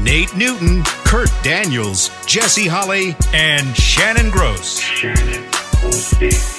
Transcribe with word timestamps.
Nate 0.00 0.34
Newton, 0.36 0.82
Kurt 1.04 1.30
Daniels, 1.42 2.10
Jesse 2.26 2.66
Holly, 2.66 3.16
and 3.32 3.76
Shannon 3.76 4.30
Gross. 4.30 4.80
All 5.84 6.51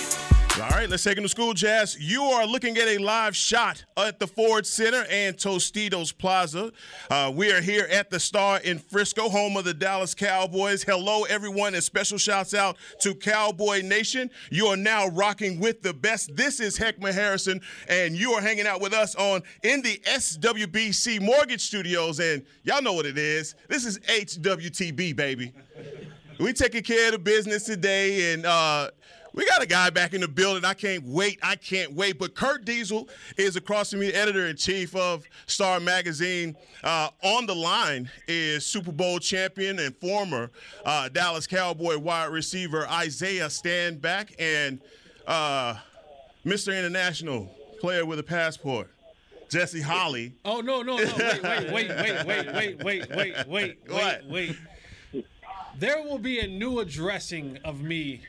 right, 0.84 0.90
let's 0.90 1.04
take 1.04 1.18
him 1.18 1.24
to 1.24 1.30
school, 1.30 1.54
Jazz. 1.54 1.98
You 1.98 2.24
are 2.24 2.46
looking 2.46 2.78
at 2.78 2.90
a 2.90 2.98
live 2.98 3.38
shot 3.38 3.86
at 3.96 4.20
the 4.20 4.28
Ford 4.28 4.68
Center 4.68 5.06
and 5.10 5.38
Tostitos 5.38 6.12
Plaza. 6.12 6.74
Uh, 7.10 7.32
we 7.34 7.54
are 7.54 7.62
here 7.62 7.88
at 7.90 8.10
the 8.10 8.20
Star 8.20 8.60
in 8.60 8.80
Frisco, 8.80 9.30
home 9.30 9.56
of 9.56 9.64
the 9.64 9.74
Dallas 9.74 10.14
Cowboys. 10.14 10.84
Hello, 10.84 11.24
everyone, 11.24 11.74
and 11.74 11.82
special 11.82 12.18
shouts 12.18 12.54
out 12.54 12.76
to 13.00 13.16
Cowboy 13.16 13.82
Nation. 13.82 14.30
You 14.52 14.68
are 14.68 14.76
now 14.76 15.08
rocking 15.08 15.62
with 15.62 15.82
the 15.84 15.94
best. 15.94 16.36
This 16.36 16.60
is 16.60 16.78
Heckman 16.78 17.14
Harrison, 17.14 17.62
and 17.88 18.14
you 18.14 18.34
are 18.34 18.42
hanging 18.42 18.68
out 18.68 18.82
with 18.82 18.92
us 18.92 19.16
on 19.16 19.42
in 19.64 19.82
the 19.84 20.02
SWBC 20.06 21.22
Mortgage 21.22 21.62
Studios. 21.62 22.20
And 22.20 22.46
y'all 22.64 22.82
know 22.82 22.94
what 22.94 23.06
it 23.06 23.18
is. 23.18 23.56
This 23.70 23.86
is 23.86 24.00
HWTB, 24.00 25.16
baby. 25.16 25.54
We 26.40 26.52
taking 26.52 26.84
care 26.84 27.06
of 27.06 27.14
the 27.14 27.20
business 27.20 27.64
today, 27.64 28.34
and 28.34 28.46
uh, 28.46 28.90
we 29.34 29.46
got 29.48 29.62
a 29.64 29.66
guy 29.66 29.90
back 29.90 30.14
in 30.14 30.22
the 30.22 30.28
building. 30.28 30.64
I 30.64 30.74
can't 30.74 31.04
wait. 31.04 31.40
I 31.42 31.56
can't 31.56 31.94
wait. 31.94 32.20
But 32.20 32.36
Kurt 32.36 32.66
Diesel 32.66 33.10
is 33.38 33.56
across 33.56 33.92
from 33.92 34.02
me, 34.02 34.14
editor 34.14 34.48
in 34.48 34.56
chief 34.56 34.96
of 34.96 35.26
Star 35.48 35.80
Magazine. 35.80 36.56
Uh, 36.84 37.10
on 37.24 37.46
the 37.46 37.56
line 37.56 38.10
is 38.28 38.66
Super 38.66 38.92
Bowl 38.92 39.20
champion 39.20 39.80
and 39.80 39.96
former 39.98 40.52
uh, 40.86 41.10
Dallas 41.10 41.48
Cowboy 41.48 41.98
wide 41.98 42.32
receiver 42.32 42.88
Isaiah 42.88 43.48
Stanback 43.48 44.34
and 44.38 44.80
uh, 45.26 45.76
Mr. 46.46 46.78
International 46.78 47.50
player 47.80 48.06
with 48.06 48.20
a 48.20 48.24
passport. 48.24 48.90
Jesse 49.50 49.82
Holly. 49.82 50.34
Oh 50.46 50.62
no 50.62 50.82
no 50.82 50.98
no! 50.98 51.04
Wait 51.04 51.44
wait 51.44 51.72
wait 51.72 52.26
wait 52.26 52.26
wait 52.26 52.84
wait 52.84 52.84
wait 52.84 53.10
wait 53.16 53.48
wait 53.48 53.78
wait 53.88 54.20
wait. 54.28 55.24
There 55.78 56.02
will 56.04 56.18
be 56.18 56.40
a 56.40 56.48
new 56.48 56.80
addressing 56.80 57.60
of 57.64 57.82
me 57.82 58.22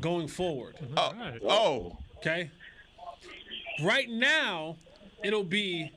going 0.00 0.28
forward. 0.28 0.76
Oh, 0.96 1.12
oh, 1.48 1.98
Okay. 2.18 2.50
Right 3.82 4.08
now, 4.08 4.76
it'll 5.22 5.44
be 5.44 5.92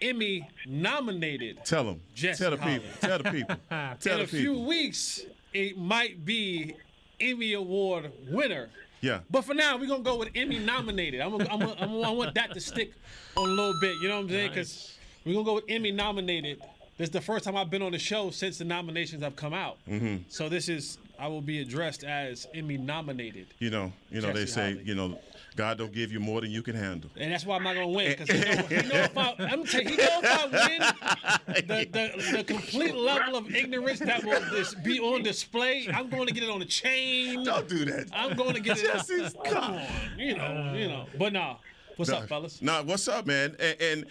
Emmy 0.00 0.48
nominated. 0.66 1.64
tell 1.64 1.84
them. 1.84 2.00
Jesse 2.14 2.42
tell 2.42 2.50
the 2.52 2.56
Holly. 2.56 2.78
people. 2.80 2.90
Tell 3.00 3.18
the 3.18 3.30
people. 3.30 3.56
Tell 3.70 4.12
In 4.12 4.18
the 4.18 4.22
a 4.24 4.26
few 4.26 4.58
weeks, 4.58 5.22
it 5.52 5.78
might 5.78 6.24
be 6.24 6.74
Emmy 7.20 7.52
Award 7.54 8.12
winner. 8.28 8.68
Yeah. 9.00 9.20
But 9.30 9.42
for 9.44 9.54
now, 9.54 9.76
we're 9.76 9.86
gonna 9.88 10.02
go 10.02 10.16
with 10.16 10.30
Emmy 10.34 10.58
nominated. 10.58 11.20
I'm, 11.20 11.30
gonna, 11.30 11.48
I'm, 11.50 11.60
gonna, 11.60 11.76
I'm 11.80 11.88
gonna, 11.88 12.08
I 12.08 12.10
want 12.10 12.34
that 12.34 12.52
to 12.54 12.60
stick 12.60 12.92
on 13.36 13.48
a 13.48 13.52
little 13.52 13.74
bit. 13.80 13.94
You 14.02 14.08
know 14.08 14.16
what 14.16 14.22
I'm 14.24 14.28
saying? 14.30 14.48
Because 14.50 14.98
we're 15.24 15.34
gonna 15.34 15.44
go 15.44 15.54
with 15.54 15.64
Emmy 15.68 15.92
nominated. 15.92 16.60
This 16.96 17.06
is 17.06 17.12
the 17.12 17.20
first 17.20 17.44
time 17.44 17.56
I've 17.56 17.70
been 17.70 17.82
on 17.82 17.92
the 17.92 17.98
show 17.98 18.30
since 18.30 18.58
the 18.58 18.64
nominations 18.64 19.22
have 19.22 19.36
come 19.36 19.54
out. 19.54 19.78
Mm-hmm. 19.88 20.24
So 20.28 20.48
this 20.48 20.68
is 20.68 20.98
I 21.18 21.26
will 21.26 21.40
be 21.40 21.60
addressed 21.60 22.04
as 22.04 22.46
Emmy 22.54 22.76
nominated, 22.76 23.48
You 23.58 23.70
know, 23.70 23.92
you 24.10 24.20
know 24.20 24.32
they 24.32 24.46
say, 24.46 24.72
Holly. 24.72 24.82
you 24.84 24.94
know, 24.94 25.18
God 25.56 25.76
don't 25.76 25.92
give 25.92 26.12
you 26.12 26.20
more 26.20 26.40
than 26.40 26.50
you 26.50 26.62
can 26.62 26.76
handle. 26.76 27.10
and 27.16 27.32
that's 27.32 27.44
why 27.44 27.56
I'm 27.56 27.64
not 27.64 27.74
gonna 27.74 27.88
win. 27.88 28.16
Because 28.16 28.28
he, 28.68 28.76
he 28.76 28.88
know 28.88 28.94
if 28.94 29.18
I, 29.18 29.34
I'm 29.38 29.60
you, 29.60 29.66
he 29.66 29.96
know 29.96 30.20
if 30.22 30.24
I 30.24 30.44
win, 30.46 31.66
the, 31.66 31.88
the, 31.92 32.36
the 32.36 32.44
complete 32.44 32.94
level 32.94 33.36
of 33.36 33.52
ignorance 33.52 33.98
that 33.98 34.24
will 34.24 34.40
just 34.50 34.82
be 34.84 35.00
on 35.00 35.24
display. 35.24 35.88
I'm 35.92 36.08
going 36.08 36.28
to 36.28 36.32
get 36.32 36.44
it 36.44 36.50
on 36.50 36.62
a 36.62 36.66
chain. 36.66 37.44
Don't 37.44 37.68
do 37.68 37.84
that. 37.86 38.08
I'm 38.12 38.36
going 38.36 38.54
to 38.54 38.60
get 38.60 38.78
it. 38.78 38.84
Jesse's 38.92 39.34
Come 39.44 39.74
on, 39.74 39.82
you 40.16 40.36
know, 40.36 40.72
you 40.76 40.86
know. 40.88 41.06
But 41.18 41.32
nah, 41.32 41.56
what's 41.96 42.10
up, 42.12 42.28
fellas? 42.28 42.62
Nah, 42.62 42.82
what's 42.82 43.08
up, 43.08 43.26
man? 43.26 43.56
And, 43.58 43.80
and 43.80 44.06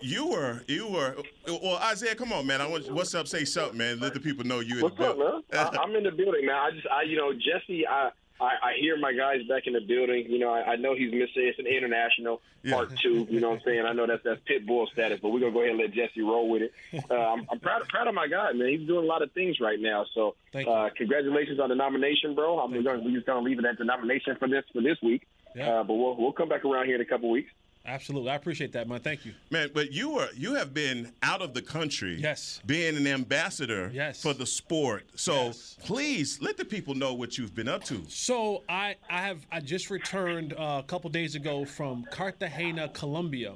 you 0.00 0.26
were, 0.28 0.62
you 0.66 0.86
were. 0.88 1.16
Well, 1.46 1.76
Isaiah, 1.82 2.14
come 2.14 2.32
on, 2.32 2.46
man. 2.46 2.60
I 2.60 2.66
want. 2.66 2.90
What's 2.90 3.14
up? 3.14 3.28
Say 3.28 3.44
something, 3.44 3.78
man. 3.78 4.00
Let 4.00 4.14
the 4.14 4.20
people 4.20 4.44
know 4.44 4.60
you. 4.60 4.76
in 4.76 4.82
What's 4.82 4.96
the 4.96 5.10
up, 5.10 5.18
man? 5.18 5.26
building. 5.50 5.78
I, 5.78 5.82
I'm 5.82 5.94
in 5.96 6.04
the 6.04 6.10
building, 6.10 6.46
man. 6.46 6.56
I 6.56 6.70
just, 6.72 6.86
I, 6.90 7.02
you 7.02 7.16
know, 7.16 7.32
Jesse, 7.32 7.86
I, 7.86 8.10
I, 8.40 8.44
I 8.62 8.72
hear 8.80 8.98
my 8.98 9.12
guys 9.12 9.42
back 9.48 9.66
in 9.66 9.74
the 9.74 9.80
building. 9.80 10.24
You 10.28 10.38
know, 10.38 10.50
I, 10.50 10.72
I 10.72 10.76
know 10.76 10.94
he's 10.94 11.12
missing. 11.12 11.28
It's 11.36 11.58
an 11.58 11.66
international 11.66 12.40
Yeah. 12.62 12.74
part 12.74 12.96
two. 12.98 13.26
You 13.30 13.40
know 13.40 13.50
what 13.50 13.56
I'm 13.58 13.62
saying? 13.64 13.84
I 13.86 13.92
know 13.92 14.06
that's 14.06 14.22
that's 14.24 14.40
pit 14.46 14.66
bull 14.66 14.86
status, 14.92 15.18
but 15.20 15.28
we're 15.30 15.40
gonna 15.40 15.52
go 15.52 15.60
ahead 15.60 15.72
and 15.72 15.80
let 15.80 15.92
Jesse 15.92 16.22
roll 16.22 16.48
with 16.48 16.62
it. 16.62 16.72
Uh, 17.10 17.14
I'm, 17.14 17.46
I'm 17.50 17.60
proud, 17.60 17.86
proud 17.88 18.06
of 18.06 18.14
my 18.14 18.26
guy, 18.28 18.52
man. 18.52 18.68
He's 18.68 18.86
doing 18.86 19.04
a 19.04 19.08
lot 19.08 19.22
of 19.22 19.30
things 19.32 19.60
right 19.60 19.78
now. 19.78 20.06
So, 20.14 20.34
uh, 20.54 20.88
congratulations 20.96 21.60
on 21.60 21.68
the 21.68 21.74
nomination, 21.74 22.34
bro. 22.34 22.58
I'm 22.60 22.72
gonna, 22.72 23.00
we're 23.04 23.12
just 23.14 23.26
gonna 23.26 23.40
leave 23.44 23.58
it 23.58 23.64
at 23.66 23.76
the 23.78 23.84
nomination 23.84 24.36
for 24.38 24.48
this 24.48 24.64
for 24.72 24.80
this 24.80 24.96
week. 25.02 25.26
Yeah. 25.54 25.80
Uh, 25.80 25.84
but 25.84 25.94
we'll 25.94 26.16
we'll 26.16 26.32
come 26.32 26.48
back 26.48 26.64
around 26.64 26.86
here 26.86 26.94
in 26.94 27.00
a 27.00 27.04
couple 27.04 27.28
weeks. 27.30 27.50
Absolutely, 27.86 28.30
I 28.30 28.34
appreciate 28.34 28.72
that, 28.72 28.86
man. 28.88 29.00
Thank 29.00 29.24
you. 29.24 29.32
Man, 29.50 29.70
but 29.72 29.90
you 29.90 30.10
were 30.10 30.28
you 30.36 30.54
have 30.54 30.74
been 30.74 31.12
out 31.22 31.40
of 31.40 31.54
the 31.54 31.62
country. 31.62 32.16
Yes. 32.20 32.60
Being 32.66 32.96
an 32.96 33.06
ambassador. 33.06 33.90
Yes. 33.92 34.22
For 34.22 34.34
the 34.34 34.46
sport. 34.46 35.04
So 35.14 35.46
Yes. 35.46 35.76
please 35.84 36.38
let 36.42 36.56
the 36.58 36.64
people 36.64 36.94
know 36.94 37.14
what 37.14 37.38
you've 37.38 37.54
been 37.54 37.68
up 37.68 37.82
to. 37.84 38.04
So 38.08 38.64
I, 38.68 38.96
I 39.08 39.22
have 39.22 39.46
I 39.50 39.60
just 39.60 39.90
returned 39.90 40.52
uh, 40.52 40.80
a 40.80 40.84
couple 40.86 41.08
days 41.10 41.34
ago 41.34 41.64
from 41.64 42.04
Cartagena, 42.10 42.90
Colombia, 42.90 43.54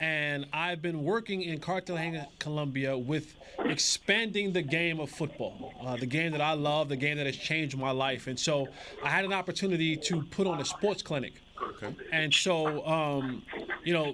and 0.00 0.46
I've 0.52 0.82
been 0.82 1.04
working 1.04 1.42
in 1.42 1.60
Cartagena, 1.60 2.28
Colombia 2.40 2.98
with 2.98 3.36
expanding 3.60 4.52
the 4.52 4.62
game 4.62 4.98
of 4.98 5.10
football, 5.10 5.72
uh, 5.80 5.96
the 5.96 6.06
game 6.06 6.32
that 6.32 6.40
I 6.40 6.54
love, 6.54 6.88
the 6.88 6.96
game 6.96 7.18
that 7.18 7.26
has 7.26 7.36
changed 7.36 7.78
my 7.78 7.92
life. 7.92 8.26
And 8.26 8.38
so 8.38 8.66
I 9.02 9.10
had 9.10 9.24
an 9.24 9.32
opportunity 9.32 9.96
to 9.96 10.22
put 10.24 10.48
on 10.48 10.60
a 10.60 10.64
sports 10.64 11.02
clinic. 11.02 11.34
Okay. 11.62 11.94
And 12.12 12.32
so, 12.32 12.86
um, 12.86 13.42
you 13.84 13.92
know, 13.92 14.12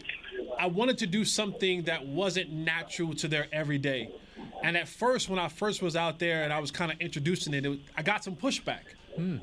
I 0.58 0.66
wanted 0.66 0.98
to 0.98 1.06
do 1.06 1.24
something 1.24 1.82
that 1.82 2.06
wasn't 2.06 2.50
natural 2.52 3.14
to 3.14 3.28
their 3.28 3.46
everyday. 3.52 4.10
And 4.62 4.76
at 4.76 4.88
first, 4.88 5.28
when 5.28 5.38
I 5.38 5.48
first 5.48 5.82
was 5.82 5.96
out 5.96 6.18
there 6.18 6.42
and 6.44 6.52
I 6.52 6.58
was 6.58 6.70
kind 6.70 6.92
of 6.92 7.00
introducing 7.00 7.54
it, 7.54 7.64
it 7.64 7.68
was, 7.68 7.78
I 7.96 8.02
got 8.02 8.24
some 8.24 8.36
pushback. 8.36 8.80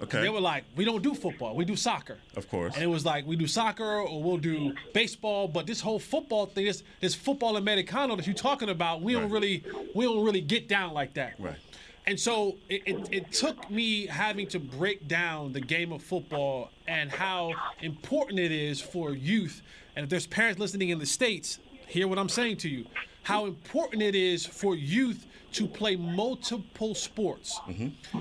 Okay. 0.02 0.22
They 0.22 0.30
were 0.30 0.40
like, 0.40 0.63
we 0.75 0.85
don't 0.85 1.03
do 1.03 1.13
football, 1.13 1.56
we 1.56 1.66
do 1.66 1.75
soccer. 1.75 2.18
Of 2.35 2.50
course. 2.50 2.74
And 2.74 2.84
it 2.84 2.88
was 2.88 3.06
like, 3.06 3.28
we 3.28 3.35
do 3.35 3.47
soccer 3.47 4.00
or 4.00 4.24
we'll 4.24 4.38
do 4.38 4.74
baseball, 4.94 5.47
but 5.47 5.68
this 5.68 5.81
whole 5.81 6.00
football 6.00 6.46
thing, 6.46 6.66
this, 6.66 6.84
this 7.00 7.14
football 7.14 7.58
Americano 7.58 8.16
that 8.16 8.25
you're 8.25 8.34
talking 8.34 8.69
about, 8.69 9.02
we 9.02 9.14
don't 9.14 9.29
really, 9.29 9.64
we 9.94 10.06
don't 10.06 10.24
really 10.24 10.41
get 10.41 10.68
down 10.68 10.94
like 10.94 11.14
that. 11.16 11.35
Right. 11.38 11.58
And 12.07 12.18
so 12.18 12.56
it, 12.69 12.84
it, 12.85 13.09
it 13.12 13.31
took 13.34 13.69
me 13.69 14.07
having 14.07 14.47
to 14.47 14.59
break 14.59 15.09
down 15.09 15.51
the 15.51 15.59
game 15.59 15.91
of 15.91 16.01
football 16.01 16.69
and 16.88 17.12
how 17.12 17.53
important 17.81 18.40
it 18.40 18.51
is 18.51 18.79
for 18.79 19.12
youth. 19.12 19.62
And 19.95 20.06
if 20.06 20.09
there's 20.09 20.25
parents 20.25 20.57
listening 20.57 20.90
in 20.90 21.00
the 21.00 21.06
States, 21.06 21.59
hear 21.85 22.07
what 22.07 22.17
I'm 22.17 22.29
saying 22.29 22.57
to 22.57 22.69
you. 22.69 22.85
How 23.23 23.46
important 23.46 24.01
it 24.01 24.16
is 24.16 24.46
for 24.46 24.73
youth 24.73 25.28
to 25.53 25.67
play 25.67 25.97
multiple 25.97 26.96
sports. 26.96 27.59
Mm-hmm. 27.67 28.19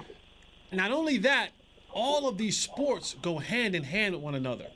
Not 0.73 0.91
only 0.91 1.19
that, 1.19 1.51
all 1.93 2.29
of 2.29 2.39
these 2.39 2.59
sports 2.59 3.15
go 3.23 3.39
hand 3.39 3.77
in 3.77 3.85
hand 3.85 4.17
with 4.17 4.23
one 4.23 4.35
another. 4.35 4.67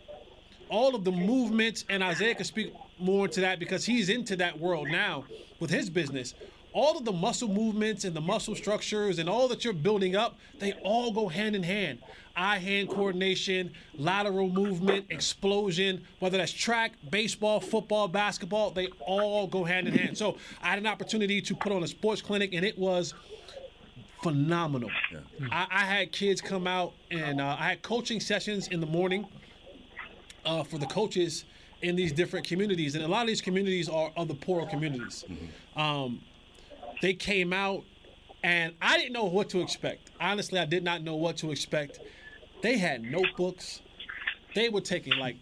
All 0.68 0.94
of 0.94 1.02
the 1.02 1.10
movements, 1.10 1.84
and 1.88 2.00
Isaiah 2.00 2.36
can 2.36 2.44
speak 2.44 2.72
more 3.00 3.26
into 3.26 3.40
that 3.40 3.58
because 3.58 3.84
he's 3.84 4.08
into 4.08 4.36
that 4.36 4.60
world 4.60 4.86
now 4.88 5.24
with 5.58 5.70
his 5.70 5.90
business. 5.90 6.34
All 6.72 6.96
of 6.96 7.04
the 7.04 7.12
muscle 7.12 7.48
movements 7.48 8.04
and 8.04 8.14
the 8.14 8.20
muscle 8.20 8.54
structures 8.54 9.18
and 9.18 9.28
all 9.28 9.48
that 9.48 9.64
you're 9.64 9.72
building 9.72 10.14
up, 10.14 10.38
they 10.58 10.72
all 10.84 11.12
go 11.12 11.28
hand 11.28 11.56
in 11.56 11.62
hand. 11.62 11.98
Eye 12.36 12.58
hand 12.58 12.88
coordination, 12.88 13.72
lateral 13.94 14.48
movement, 14.48 15.06
explosion, 15.10 16.04
whether 16.20 16.38
that's 16.38 16.52
track, 16.52 16.92
baseball, 17.10 17.60
football, 17.60 18.08
basketball, 18.08 18.70
they 18.70 18.86
all 19.00 19.46
go 19.46 19.64
hand 19.64 19.88
in 19.88 19.94
hand. 19.94 20.16
So 20.16 20.36
I 20.62 20.68
had 20.68 20.78
an 20.78 20.86
opportunity 20.86 21.42
to 21.42 21.54
put 21.54 21.72
on 21.72 21.82
a 21.82 21.88
sports 21.88 22.22
clinic, 22.22 22.54
and 22.54 22.64
it 22.64 22.78
was 22.78 23.14
phenomenal. 24.22 24.90
I, 25.50 25.66
I 25.70 25.84
had 25.84 26.12
kids 26.12 26.40
come 26.40 26.66
out 26.66 26.92
and 27.10 27.40
uh, 27.40 27.56
I 27.58 27.70
had 27.70 27.82
coaching 27.82 28.20
sessions 28.20 28.68
in 28.68 28.80
the 28.80 28.86
morning 28.86 29.26
uh, 30.44 30.62
for 30.62 30.78
the 30.78 30.86
coaches 30.86 31.44
in 31.82 31.96
these 31.96 32.12
different 32.12 32.46
communities, 32.46 32.94
and 32.94 33.04
a 33.04 33.08
lot 33.08 33.22
of 33.22 33.26
these 33.26 33.40
communities 33.40 33.88
are 33.88 34.12
of 34.16 34.28
the 34.28 34.34
poorer 34.34 34.66
communities. 34.66 35.24
Um, 35.76 36.20
they 37.00 37.14
came 37.14 37.52
out, 37.52 37.84
and 38.42 38.74
I 38.80 38.98
didn't 38.98 39.12
know 39.12 39.24
what 39.24 39.48
to 39.50 39.60
expect. 39.60 40.10
Honestly, 40.20 40.58
I 40.58 40.64
did 40.64 40.84
not 40.84 41.02
know 41.02 41.16
what 41.16 41.36
to 41.38 41.50
expect. 41.50 42.00
They 42.62 42.78
had 42.78 43.02
notebooks. 43.02 43.80
They 44.54 44.68
were 44.68 44.80
taking 44.80 45.16
like, 45.18 45.36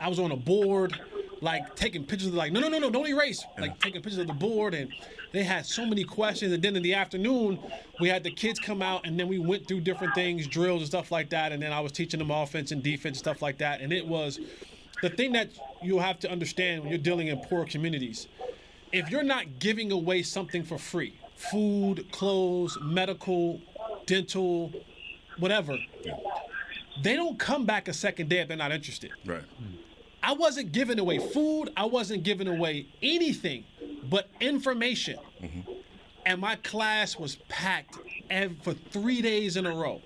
I 0.00 0.08
was 0.08 0.18
on 0.18 0.32
a 0.32 0.36
board, 0.36 0.98
like 1.40 1.76
taking 1.76 2.04
pictures 2.04 2.28
of 2.28 2.34
like, 2.34 2.52
no, 2.52 2.60
no, 2.60 2.68
no, 2.68 2.78
no, 2.78 2.90
don't 2.90 3.06
erase. 3.06 3.44
Like 3.58 3.78
taking 3.78 4.02
pictures 4.02 4.18
of 4.18 4.26
the 4.26 4.32
board, 4.32 4.74
and 4.74 4.92
they 5.32 5.44
had 5.44 5.66
so 5.66 5.84
many 5.84 6.02
questions. 6.02 6.52
And 6.52 6.62
then 6.62 6.76
in 6.76 6.82
the 6.82 6.94
afternoon, 6.94 7.58
we 8.00 8.08
had 8.08 8.24
the 8.24 8.30
kids 8.30 8.58
come 8.58 8.82
out, 8.82 9.06
and 9.06 9.18
then 9.18 9.28
we 9.28 9.38
went 9.38 9.68
through 9.68 9.80
different 9.80 10.14
things, 10.14 10.46
drills 10.46 10.80
and 10.80 10.88
stuff 10.88 11.12
like 11.12 11.30
that. 11.30 11.52
And 11.52 11.62
then 11.62 11.72
I 11.72 11.80
was 11.80 11.92
teaching 11.92 12.18
them 12.18 12.30
offense 12.30 12.72
and 12.72 12.82
defense 12.82 13.18
stuff 13.18 13.42
like 13.42 13.58
that. 13.58 13.80
And 13.80 13.92
it 13.92 14.06
was 14.06 14.40
the 15.02 15.10
thing 15.10 15.32
that 15.32 15.50
you 15.82 15.98
have 15.98 16.18
to 16.20 16.30
understand 16.30 16.82
when 16.82 16.90
you're 16.90 16.98
dealing 16.98 17.28
in 17.28 17.38
poor 17.40 17.64
communities. 17.66 18.28
If 18.96 19.10
you're 19.10 19.22
not 19.22 19.58
giving 19.58 19.92
away 19.92 20.22
something 20.22 20.62
for 20.62 20.78
free, 20.78 21.18
food, 21.36 22.10
clothes, 22.12 22.78
medical, 22.80 23.60
dental, 24.06 24.72
whatever, 25.38 25.76
they 27.02 27.14
don't 27.14 27.38
come 27.38 27.66
back 27.66 27.88
a 27.88 27.92
second 27.92 28.30
day 28.30 28.38
if 28.38 28.48
they're 28.48 28.56
not 28.56 28.72
interested. 28.72 29.10
Right. 29.26 29.42
I 30.22 30.32
wasn't 30.32 30.72
giving 30.72 30.98
away 30.98 31.18
food. 31.18 31.68
I 31.76 31.84
wasn't 31.84 32.22
giving 32.22 32.48
away 32.48 32.86
anything 33.02 33.64
but 34.08 34.30
information. 34.40 35.18
Mm-hmm. 35.42 35.72
And 36.24 36.40
my 36.40 36.56
class 36.56 37.18
was 37.18 37.36
packed 37.50 37.98
for 38.62 38.72
three 38.72 39.20
days 39.20 39.58
in 39.58 39.66
a 39.66 39.74
row. 39.74 40.00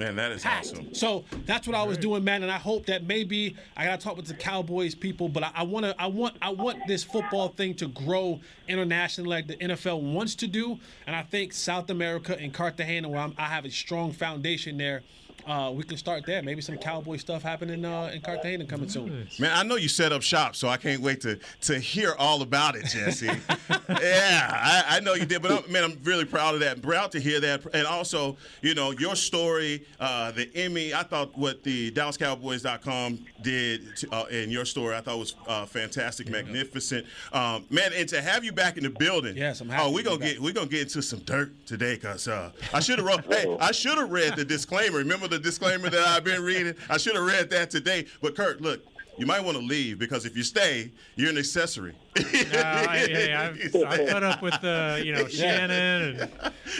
Man, 0.00 0.16
that 0.16 0.32
is 0.32 0.42
Packed. 0.42 0.66
awesome. 0.68 0.94
So 0.94 1.24
that's 1.44 1.66
what 1.66 1.76
I 1.76 1.82
was 1.82 1.98
doing, 1.98 2.24
man. 2.24 2.42
And 2.42 2.50
I 2.50 2.56
hope 2.56 2.86
that 2.86 3.04
maybe 3.04 3.54
I 3.76 3.84
gotta 3.84 4.02
talk 4.02 4.16
with 4.16 4.26
the 4.26 4.34
Cowboys 4.34 4.94
people, 4.94 5.28
but 5.28 5.42
I, 5.44 5.50
I 5.56 5.62
wanna, 5.62 5.94
I 5.98 6.06
want, 6.06 6.36
I 6.40 6.48
want 6.50 6.78
this 6.86 7.04
football 7.04 7.48
thing 7.48 7.74
to 7.74 7.88
grow 7.88 8.40
internationally, 8.66 9.28
like 9.28 9.46
the 9.46 9.56
NFL 9.56 10.00
wants 10.14 10.34
to 10.36 10.46
do. 10.46 10.78
And 11.06 11.14
I 11.14 11.22
think 11.22 11.52
South 11.52 11.90
America 11.90 12.34
and 12.40 12.52
Cartagena, 12.52 13.10
where 13.10 13.20
I'm, 13.20 13.34
I 13.36 13.44
have 13.44 13.66
a 13.66 13.70
strong 13.70 14.12
foundation 14.12 14.78
there, 14.78 15.02
uh, 15.46 15.70
we 15.74 15.82
can 15.82 15.96
start 15.96 16.24
there. 16.26 16.42
Maybe 16.42 16.60
some 16.62 16.76
Cowboy 16.78 17.16
stuff 17.16 17.42
happening 17.42 17.84
uh, 17.84 18.10
in 18.14 18.20
Cartagena 18.20 18.64
coming 18.66 18.88
soon. 18.88 19.28
Man, 19.38 19.50
I 19.54 19.62
know 19.62 19.76
you 19.76 19.88
set 19.88 20.12
up 20.12 20.22
shop, 20.22 20.56
so 20.56 20.68
I 20.68 20.76
can't 20.76 21.02
wait 21.02 21.20
to 21.22 21.38
to 21.62 21.78
hear 21.78 22.14
all 22.18 22.42
about 22.42 22.76
it, 22.76 22.86
Jesse. 22.86 23.26
yeah, 23.88 24.50
I, 24.52 24.96
I 24.96 25.00
know 25.00 25.14
you 25.14 25.26
did, 25.26 25.42
but 25.42 25.50
I'm, 25.64 25.72
man, 25.72 25.84
I'm 25.84 25.98
really 26.04 26.24
proud 26.24 26.54
of 26.54 26.60
that. 26.60 26.80
Proud 26.82 27.12
to 27.12 27.20
hear 27.20 27.40
that, 27.40 27.62
and 27.74 27.86
also, 27.86 28.36
you 28.62 28.74
know, 28.74 28.90
your 28.92 29.16
story, 29.16 29.84
uh, 29.98 30.30
the 30.32 30.50
Emmy. 30.54 30.94
I 30.94 31.02
thought 31.02 31.36
what 31.36 31.62
the 31.64 31.90
DallasCowboys.com 31.92 33.18
did 33.42 33.96
to, 33.96 34.12
uh, 34.14 34.24
in 34.26 34.50
your 34.50 34.64
story, 34.64 34.94
I 34.96 35.00
thought 35.00 35.18
was 35.18 35.34
uh, 35.46 35.66
fantastic, 35.66 36.28
magnificent, 36.28 37.06
um, 37.32 37.64
man. 37.70 37.92
And 37.94 38.08
to 38.10 38.20
have 38.22 38.44
you 38.44 38.52
back 38.52 38.76
in 38.76 38.84
the 38.84 38.90
building, 38.90 39.36
Yes, 39.36 39.60
I'm 39.60 39.68
happy 39.68 39.84
Oh, 39.84 39.90
we 39.90 40.02
to 40.02 40.08
gonna 40.10 40.20
back. 40.20 40.28
get 40.34 40.40
we 40.40 40.52
gonna 40.52 40.66
get 40.66 40.82
into 40.82 41.02
some 41.02 41.20
dirt 41.20 41.50
today, 41.66 41.96
cause 41.96 42.28
uh, 42.28 42.50
I 42.72 42.80
should 42.80 42.98
have 42.98 43.06
wrote. 43.06 43.24
hey, 43.32 43.56
I 43.60 43.72
should 43.72 43.98
have 43.98 44.10
read 44.10 44.36
the 44.36 44.44
disclaimer. 44.44 44.98
Remember 44.98 45.28
the 45.30 45.38
disclaimer 45.38 45.88
that 45.90 46.06
I've 46.06 46.24
been 46.24 46.42
reading? 46.42 46.74
I 46.88 46.96
should 46.98 47.14
have 47.16 47.24
read 47.24 47.48
that 47.50 47.70
today. 47.70 48.06
But 48.20 48.36
Kurt, 48.36 48.60
look. 48.60 48.80
You 49.18 49.26
might 49.26 49.44
want 49.44 49.58
to 49.58 49.62
leave 49.62 49.98
because 49.98 50.24
if 50.24 50.34
you 50.34 50.42
stay, 50.42 50.90
you're 51.16 51.28
an 51.28 51.36
accessory. 51.36 51.94
No, 52.52 52.60
I, 52.60 52.96
hey, 53.06 53.34
I've, 53.34 53.58
I've 53.86 54.08
put 54.08 54.22
up 54.22 54.40
with 54.40 54.64
uh, 54.64 54.98
you 55.04 55.12
know 55.14 55.26
Shannon 55.28 56.30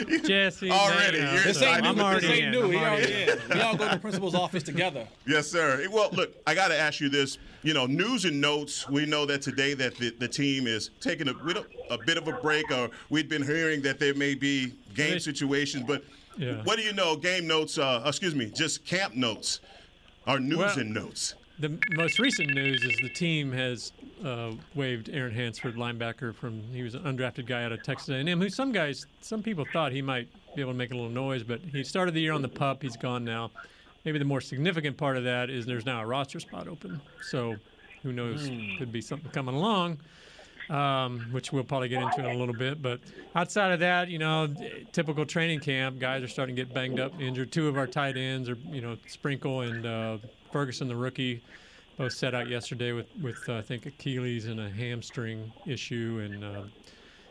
and 0.01 0.23
Jesse. 0.27 0.71
Already, 0.71 1.17
you 1.17 1.23
know, 1.23 1.33
you're 1.33 1.41
so 1.43 1.49
excited 1.49 1.85
I'm 1.85 1.99
already 1.99 2.27
This 2.27 2.39
in. 2.39 2.43
ain't 2.45 2.51
new. 2.51 2.63
I'm 2.63 2.71
He 2.71 2.77
already 2.77 3.03
already 3.13 3.31
in. 3.31 3.51
in. 3.51 3.57
We 3.57 3.61
all 3.61 3.75
go 3.77 3.87
to 3.89 3.93
the 3.95 3.99
principal's 4.01 4.33
office 4.33 4.63
together. 4.63 5.07
Yes, 5.27 5.47
sir. 5.51 5.85
Well, 5.91 6.09
look, 6.13 6.33
I 6.47 6.55
got 6.55 6.69
to 6.69 6.77
ask 6.77 6.99
you 6.99 7.09
this. 7.09 7.37
You 7.61 7.75
know, 7.75 7.85
news 7.85 8.25
and 8.25 8.41
notes. 8.41 8.89
We 8.89 9.05
know 9.05 9.25
that 9.27 9.43
today 9.43 9.75
that 9.75 9.95
the, 9.97 10.09
the 10.17 10.27
team 10.27 10.65
is 10.65 10.89
taking 10.99 11.27
a, 11.27 11.33
a 11.91 11.97
bit 12.07 12.17
of 12.17 12.27
a 12.27 12.33
break, 12.33 12.71
or 12.71 12.89
we've 13.11 13.29
been 13.29 13.43
hearing 13.43 13.81
that 13.83 13.99
there 13.99 14.15
may 14.15 14.33
be 14.33 14.73
game 14.95 15.19
situations. 15.19 15.83
But 15.85 16.03
Yeah. 16.37 16.63
what 16.63 16.77
do 16.77 16.83
you 16.83 16.93
know? 16.93 17.15
Game 17.15 17.47
notes. 17.47 17.77
Uh, 17.77 18.03
excuse 18.05 18.35
me, 18.35 18.49
just 18.49 18.85
camp 18.85 19.15
notes, 19.15 19.59
or 20.27 20.39
news 20.39 20.57
Well- 20.57 20.79
and 20.79 20.93
notes. 20.93 21.35
The 21.59 21.77
most 21.91 22.17
recent 22.17 22.55
news 22.55 22.83
is 22.83 22.95
the 23.03 23.09
team 23.09 23.51
has 23.51 23.91
uh, 24.25 24.53
waived 24.73 25.09
Aaron 25.09 25.31
Hansford, 25.35 25.75
linebacker 25.75 26.33
from 26.33 26.63
he 26.73 26.81
was 26.81 26.95
an 26.95 27.03
undrafted 27.03 27.45
guy 27.45 27.63
out 27.63 27.71
of 27.71 27.83
Texas 27.83 28.09
A&M. 28.09 28.41
Who 28.41 28.49
some 28.49 28.71
guys, 28.71 29.05
some 29.21 29.43
people 29.43 29.65
thought 29.71 29.91
he 29.91 30.01
might 30.01 30.27
be 30.55 30.61
able 30.61 30.71
to 30.71 30.77
make 30.77 30.89
a 30.89 30.95
little 30.95 31.11
noise, 31.11 31.43
but 31.43 31.59
he 31.61 31.83
started 31.83 32.15
the 32.15 32.21
year 32.21 32.33
on 32.33 32.41
the 32.41 32.47
pup. 32.49 32.81
He's 32.81 32.97
gone 32.97 33.23
now. 33.23 33.51
Maybe 34.05 34.17
the 34.17 34.25
more 34.25 34.41
significant 34.41 34.97
part 34.97 35.17
of 35.17 35.23
that 35.25 35.51
is 35.51 35.67
there's 35.67 35.85
now 35.85 36.01
a 36.01 36.05
roster 36.07 36.39
spot 36.39 36.67
open. 36.67 36.99
So 37.29 37.57
who 38.01 38.11
knows? 38.11 38.49
Could 38.79 38.91
be 38.91 39.01
something 39.01 39.29
coming 39.29 39.53
along. 39.53 39.99
Um, 40.71 41.27
which 41.31 41.51
we'll 41.51 41.65
probably 41.65 41.89
get 41.89 42.01
into 42.01 42.19
in 42.19 42.25
a 42.25 42.39
little 42.39 42.55
bit. 42.55 42.81
But 42.81 43.01
outside 43.35 43.73
of 43.73 43.81
that, 43.81 44.07
you 44.07 44.17
know, 44.17 44.47
typical 44.93 45.25
training 45.25 45.59
camp, 45.59 45.99
guys 45.99 46.23
are 46.23 46.27
starting 46.27 46.55
to 46.55 46.63
get 46.63 46.73
banged 46.73 46.99
up, 46.99 47.19
injured. 47.19 47.51
Two 47.51 47.67
of 47.67 47.77
our 47.77 47.87
tight 47.87 48.17
ends 48.17 48.49
are, 48.49 48.57
you 48.69 48.81
know, 48.81 48.97
Sprinkle 49.07 49.61
and 49.61 49.85
uh, 49.85 50.17
Ferguson, 50.51 50.87
the 50.87 50.95
rookie, 50.95 51.41
both 51.97 52.13
set 52.13 52.33
out 52.33 52.47
yesterday 52.47 52.93
with, 52.93 53.07
with 53.21 53.47
uh, 53.49 53.57
I 53.57 53.61
think, 53.61 53.85
Achilles 53.85 54.45
and 54.45 54.61
a 54.61 54.69
hamstring 54.69 55.51
issue. 55.67 56.21
And 56.23 56.43
uh, 56.43 56.63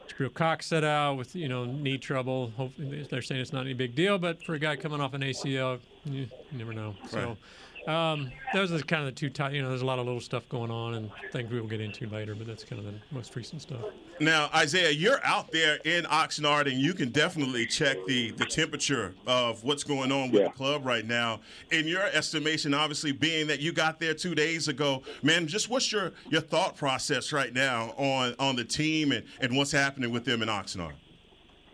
Jabril 0.07 0.35
Cox 0.35 0.67
set 0.67 0.85
out 0.85 1.17
with, 1.17 1.35
you 1.35 1.49
know, 1.49 1.65
knee 1.65 1.97
trouble. 1.97 2.53
Hopefully, 2.59 3.07
they're 3.11 3.23
saying 3.23 3.41
it's 3.41 3.55
not 3.55 3.63
any 3.63 3.75
big 3.75 3.95
deal, 3.95 4.19
but 4.19 4.45
for 4.45 4.55
a 4.55 4.59
guy 4.59 4.77
coming 4.77 5.01
off 5.01 5.15
an 5.15 5.23
ACL, 5.23 5.81
you, 6.05 6.27
you 6.53 6.59
never 6.59 6.75
know. 6.75 6.95
So. 7.09 7.39
Um, 7.87 8.31
those 8.53 8.71
are 8.73 8.79
kind 8.81 9.01
of 9.03 9.07
the 9.07 9.19
two 9.19 9.31
tight. 9.31 9.55
You 9.55 9.63
know, 9.63 9.69
there's 9.71 9.81
a 9.83 9.87
lot 9.87 9.99
of 9.99 10.05
little 10.05 10.21
stuff 10.21 10.47
going 10.49 10.71
on 10.71 10.95
and 10.95 11.11
things 11.33 11.51
we'll 11.51 11.67
get 11.67 11.81
into 11.81 12.07
later, 12.09 12.35
but 12.35 12.47
that's 12.47 12.63
kind 12.63 12.79
of 12.79 12.85
the 12.93 12.99
most 13.11 13.35
recent 13.35 13.63
stuff. 13.63 13.81
Now, 14.21 14.51
Isaiah, 14.55 14.91
you're 14.91 15.25
out 15.25 15.51
there 15.51 15.77
in 15.87 16.05
Oxnard, 16.05 16.71
and 16.71 16.79
you 16.79 16.93
can 16.93 17.09
definitely 17.09 17.65
check 17.67 17.97
the 18.07 18.33
the 18.33 18.45
temperature 18.45 19.15
of 19.27 19.65
what's 19.65 19.83
going 19.83 20.13
on 20.13 20.31
with 20.31 20.43
Yeah. 20.43 20.49
the 20.49 20.53
club 20.55 20.85
right 20.85 21.07
now. 21.07 21.41
In 21.71 21.87
your 21.89 22.03
estimation, 22.03 22.75
obviously, 22.75 23.13
being 23.13 23.47
that 23.47 23.61
you 23.61 23.73
got 23.73 23.99
there 23.99 24.13
two 24.13 24.35
days 24.35 24.69
ago, 24.69 25.03
man, 25.23 25.47
just 25.47 25.71
what's 25.71 25.91
your 25.91 26.13
your 26.29 26.43
thought 26.43 26.77
process 26.77 27.33
right 27.33 27.53
now 27.55 27.95
on 27.97 28.35
on 28.39 28.57
the 28.57 28.65
team 28.65 29.11
and 29.13 29.25
and 29.41 29.57
what's 29.57 29.73
happening 29.73 30.11
with 30.11 30.27
them 30.27 30.43
in 30.43 30.49
Oxnard? 30.49 30.93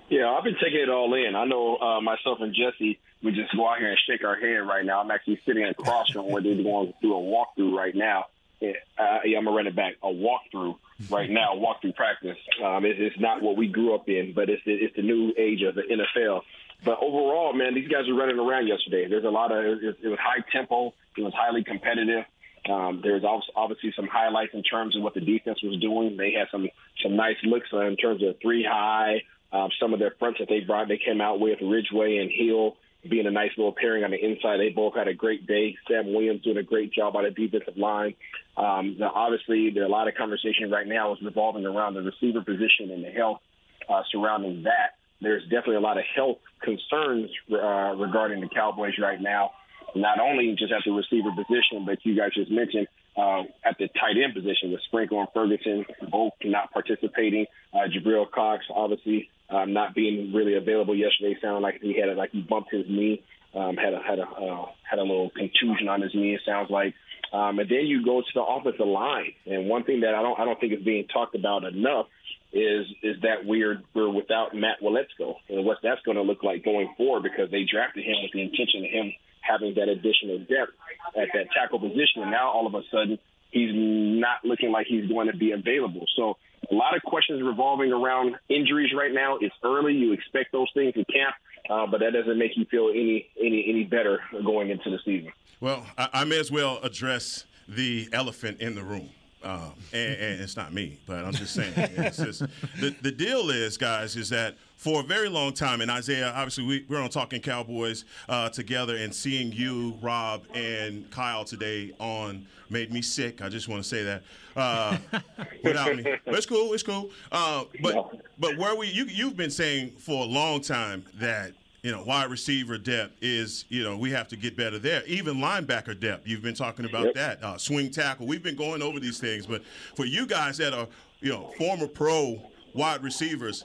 Yeah, 0.08 0.30
I've 0.30 0.44
been 0.44 0.54
taking 0.62 0.80
it 0.82 0.88
all 0.88 1.12
in. 1.14 1.34
I 1.34 1.44
know 1.46 1.78
uh, 1.78 2.00
myself 2.00 2.38
and 2.40 2.54
Jesse, 2.54 3.00
we 3.22 3.32
just 3.32 3.54
go 3.56 3.68
out 3.68 3.78
here 3.78 3.88
and 3.88 3.98
shake 4.06 4.24
our 4.24 4.36
head 4.36 4.66
right 4.66 4.84
now. 4.84 5.00
I'm 5.00 5.10
actually 5.10 5.40
sitting 5.46 5.64
across 5.64 6.10
from 6.10 6.30
where 6.30 6.42
they're 6.42 6.54
going 6.62 6.92
through 7.00 7.16
a 7.16 7.20
walkthrough 7.20 7.72
right 7.72 7.94
now. 7.94 8.26
Uh, 8.62 9.18
yeah, 9.24 9.38
I'm 9.38 9.44
gonna 9.44 9.56
run 9.56 9.66
it 9.66 9.76
back. 9.76 9.94
A 10.02 10.06
walkthrough 10.06 10.76
right 11.10 11.28
now, 11.28 11.54
walkthrough 11.54 11.94
practice. 11.94 12.38
Um, 12.64 12.84
it's, 12.86 12.98
it's 12.98 13.20
not 13.20 13.42
what 13.42 13.56
we 13.56 13.68
grew 13.68 13.94
up 13.94 14.08
in, 14.08 14.32
but 14.34 14.48
it's 14.48 14.62
it's 14.64 14.96
the 14.96 15.02
new 15.02 15.32
age 15.36 15.62
of 15.62 15.74
the 15.74 15.82
NFL. 15.82 16.42
But 16.84 16.98
overall, 17.02 17.52
man, 17.52 17.74
these 17.74 17.88
guys 17.88 18.06
were 18.08 18.14
running 18.14 18.38
around 18.38 18.66
yesterday. 18.66 19.08
There's 19.08 19.24
a 19.24 19.30
lot 19.30 19.52
of 19.52 19.64
it, 19.64 19.96
it 20.02 20.08
was 20.08 20.18
high 20.18 20.42
tempo. 20.52 20.94
It 21.16 21.22
was 21.22 21.34
highly 21.34 21.64
competitive. 21.64 22.24
Um, 22.68 23.00
there's 23.02 23.22
obvi- 23.22 23.52
obviously 23.54 23.92
some 23.94 24.08
highlights 24.08 24.54
in 24.54 24.62
terms 24.62 24.96
of 24.96 25.02
what 25.02 25.14
the 25.14 25.20
defense 25.20 25.62
was 25.62 25.78
doing. 25.80 26.16
They 26.16 26.32
had 26.32 26.48
some 26.50 26.68
some 27.02 27.16
nice 27.16 27.36
looks 27.44 27.68
uh, 27.72 27.80
in 27.80 27.96
terms 27.96 28.22
of 28.22 28.36
three 28.40 28.64
high. 28.64 29.22
Um, 29.52 29.70
some 29.80 29.92
of 29.92 30.00
their 30.00 30.14
fronts 30.18 30.40
that 30.40 30.48
they 30.48 30.60
brought, 30.60 30.88
they 30.88 30.98
came 30.98 31.20
out 31.20 31.40
with 31.40 31.58
Ridgeway 31.62 32.18
and 32.18 32.30
Hill 32.30 32.76
being 33.08 33.26
a 33.26 33.30
nice 33.30 33.50
little 33.56 33.72
pairing 33.72 34.04
on 34.04 34.10
the 34.10 34.22
inside. 34.22 34.58
They 34.58 34.70
both 34.70 34.94
had 34.94 35.08
a 35.08 35.14
great 35.14 35.46
day. 35.46 35.76
Sam 35.88 36.12
Williams 36.12 36.42
doing 36.42 36.56
a 36.58 36.62
great 36.62 36.92
job 36.92 37.16
on 37.16 37.24
the 37.24 37.30
defensive 37.30 37.76
line. 37.76 38.14
Um, 38.56 38.96
now, 38.98 39.12
obviously, 39.14 39.70
there 39.70 39.84
a 39.84 39.88
lot 39.88 40.08
of 40.08 40.14
conversation 40.14 40.70
right 40.70 40.86
now 40.86 41.12
is 41.12 41.18
revolving 41.22 41.66
around 41.66 41.94
the 41.94 42.02
receiver 42.02 42.42
position 42.42 42.90
and 42.90 43.04
the 43.04 43.10
health 43.10 43.40
uh, 43.88 44.02
surrounding 44.10 44.64
that. 44.64 44.96
There's 45.20 45.42
definitely 45.44 45.76
a 45.76 45.80
lot 45.80 45.98
of 45.98 46.04
health 46.14 46.38
concerns 46.62 47.30
uh, 47.50 47.94
regarding 47.96 48.40
the 48.40 48.48
Cowboys 48.48 48.94
right 49.00 49.20
now. 49.20 49.52
Not 49.94 50.20
only 50.20 50.54
just 50.58 50.72
at 50.72 50.82
the 50.84 50.92
receiver 50.92 51.30
position, 51.30 51.86
but 51.86 51.98
you 52.04 52.16
guys 52.16 52.30
just 52.34 52.50
mentioned 52.50 52.88
uh, 53.16 53.44
at 53.64 53.78
the 53.78 53.88
tight 53.88 54.20
end 54.22 54.34
position 54.34 54.72
with 54.72 54.80
Sprinkle 54.86 55.20
and 55.20 55.28
Ferguson, 55.32 55.86
both 56.10 56.32
not 56.44 56.70
participating. 56.72 57.46
Uh, 57.72 57.88
Jabril 57.88 58.30
Cox, 58.30 58.64
obviously, 58.74 59.30
um, 59.50 59.72
not 59.72 59.94
being 59.94 60.32
really 60.32 60.54
available 60.54 60.94
yesterday. 60.94 61.36
Sounded 61.40 61.60
like 61.60 61.80
he 61.80 61.98
had 61.98 62.08
a, 62.08 62.14
like 62.14 62.32
he 62.32 62.42
bumped 62.42 62.72
his 62.72 62.86
knee, 62.88 63.22
um, 63.54 63.76
had 63.76 63.92
a 63.94 64.00
had 64.02 64.18
a 64.18 64.26
uh, 64.26 64.66
had 64.82 64.98
a 64.98 65.02
little 65.02 65.30
contusion 65.30 65.88
on 65.88 66.02
his 66.02 66.14
knee. 66.14 66.34
It 66.34 66.40
sounds 66.46 66.70
like. 66.70 66.94
Um, 67.32 67.58
and 67.58 67.68
then 67.68 67.86
you 67.86 68.04
go 68.04 68.20
to 68.20 68.32
the 68.34 68.42
offensive 68.42 68.86
line, 68.86 69.34
and 69.46 69.68
one 69.68 69.82
thing 69.82 70.00
that 70.00 70.14
I 70.14 70.22
don't 70.22 70.38
I 70.38 70.44
don't 70.44 70.58
think 70.60 70.72
is 70.72 70.84
being 70.84 71.08
talked 71.08 71.34
about 71.34 71.64
enough 71.64 72.06
is 72.52 72.86
is 73.02 73.16
that 73.22 73.44
we're 73.44 73.82
we're 73.94 74.10
without 74.10 74.54
Matt 74.54 74.78
Waletzko 74.80 75.34
and 75.48 75.64
what 75.64 75.78
that's 75.82 76.00
going 76.02 76.16
to 76.16 76.22
look 76.22 76.42
like 76.44 76.64
going 76.64 76.94
forward 76.96 77.24
because 77.24 77.50
they 77.50 77.66
drafted 77.70 78.04
him 78.04 78.16
with 78.22 78.32
the 78.32 78.42
intention 78.42 78.84
of 78.84 78.90
him 78.90 79.12
having 79.40 79.74
that 79.74 79.88
additional 79.88 80.38
depth 80.38 80.74
at 81.16 81.28
that 81.34 81.50
tackle 81.50 81.78
position, 81.78 82.22
and 82.22 82.30
now 82.30 82.50
all 82.50 82.66
of 82.66 82.74
a 82.74 82.82
sudden 82.90 83.18
he's 83.56 83.70
not 83.74 84.44
looking 84.44 84.70
like 84.70 84.86
he's 84.86 85.08
going 85.08 85.28
to 85.28 85.36
be 85.36 85.52
available. 85.52 86.06
So 86.16 86.36
a 86.70 86.74
lot 86.74 86.94
of 86.96 87.02
questions 87.02 87.42
revolving 87.42 87.92
around 87.92 88.36
injuries 88.48 88.90
right 88.96 89.12
now. 89.12 89.38
It's 89.40 89.54
early; 89.64 89.94
you 89.94 90.12
expect 90.12 90.52
those 90.52 90.68
things 90.74 90.92
in 90.94 91.04
camp, 91.04 91.34
uh, 91.70 91.86
but 91.90 92.00
that 92.00 92.12
doesn't 92.12 92.38
make 92.38 92.56
you 92.56 92.66
feel 92.66 92.90
any 92.90 93.28
any 93.40 93.66
any 93.68 93.84
better 93.84 94.20
going 94.44 94.70
into 94.70 94.90
the 94.90 94.98
season. 95.04 95.32
Well, 95.60 95.86
I, 95.96 96.08
I 96.12 96.24
may 96.24 96.38
as 96.38 96.50
well 96.50 96.78
address 96.82 97.44
the 97.68 98.08
elephant 98.12 98.60
in 98.60 98.74
the 98.74 98.82
room. 98.82 99.10
Um, 99.46 99.74
and, 99.92 100.14
and, 100.16 100.40
it's 100.40 100.56
not 100.56 100.72
me, 100.72 100.98
but 101.06 101.24
I'm 101.24 101.32
just 101.32 101.54
saying. 101.54 101.72
It's 101.76 102.16
just, 102.16 102.40
the, 102.80 102.96
the 103.00 103.12
deal 103.12 103.50
is, 103.50 103.78
guys, 103.78 104.16
is 104.16 104.28
that 104.30 104.56
for 104.76 105.00
a 105.00 105.02
very 105.04 105.28
long 105.28 105.52
time, 105.52 105.80
and 105.80 105.88
Isaiah, 105.88 106.32
obviously, 106.34 106.64
we, 106.64 106.86
we're 106.88 107.00
on 107.00 107.10
Talking 107.10 107.40
Cowboys 107.40 108.04
uh, 108.28 108.48
together, 108.48 108.96
and 108.96 109.14
seeing 109.14 109.52
you, 109.52 109.96
Rob, 110.02 110.46
and 110.52 111.08
Kyle 111.12 111.44
today 111.44 111.92
on 112.00 112.44
made 112.70 112.92
me 112.92 113.00
sick. 113.02 113.40
I 113.40 113.48
just 113.48 113.68
want 113.68 113.84
to 113.84 113.88
say 113.88 114.02
that 114.02 114.22
uh, 114.56 114.98
without 115.62 115.94
me. 115.94 116.02
But 116.24 116.34
it's 116.34 116.46
cool. 116.46 116.72
It's 116.72 116.82
cool. 116.82 117.10
Uh, 117.30 117.64
but 117.80 118.20
but 118.40 118.58
where 118.58 118.74
we 118.74 118.88
you 118.88 119.04
you've 119.04 119.36
been 119.36 119.50
saying 119.50 119.92
for 119.98 120.24
a 120.24 120.26
long 120.26 120.60
time 120.60 121.04
that 121.14 121.52
you 121.86 121.92
know, 121.92 122.02
wide 122.02 122.28
receiver 122.28 122.78
depth 122.78 123.14
is, 123.20 123.64
you 123.68 123.84
know, 123.84 123.96
we 123.96 124.10
have 124.10 124.26
to 124.26 124.34
get 124.34 124.56
better 124.56 124.76
there. 124.76 125.04
Even 125.06 125.36
linebacker 125.36 125.96
depth, 125.98 126.26
you've 126.26 126.42
been 126.42 126.52
talking 126.52 126.84
about 126.84 127.04
yep. 127.04 127.14
that. 127.14 127.44
Uh, 127.44 127.56
swing 127.56 127.92
tackle, 127.92 128.26
we've 128.26 128.42
been 128.42 128.56
going 128.56 128.82
over 128.82 128.98
these 128.98 129.20
things. 129.20 129.46
But 129.46 129.62
for 129.94 130.04
you 130.04 130.26
guys 130.26 130.58
that 130.58 130.74
are, 130.74 130.88
you 131.20 131.30
know, 131.30 131.52
former 131.56 131.86
pro 131.86 132.42
wide 132.74 133.04
receivers, 133.04 133.62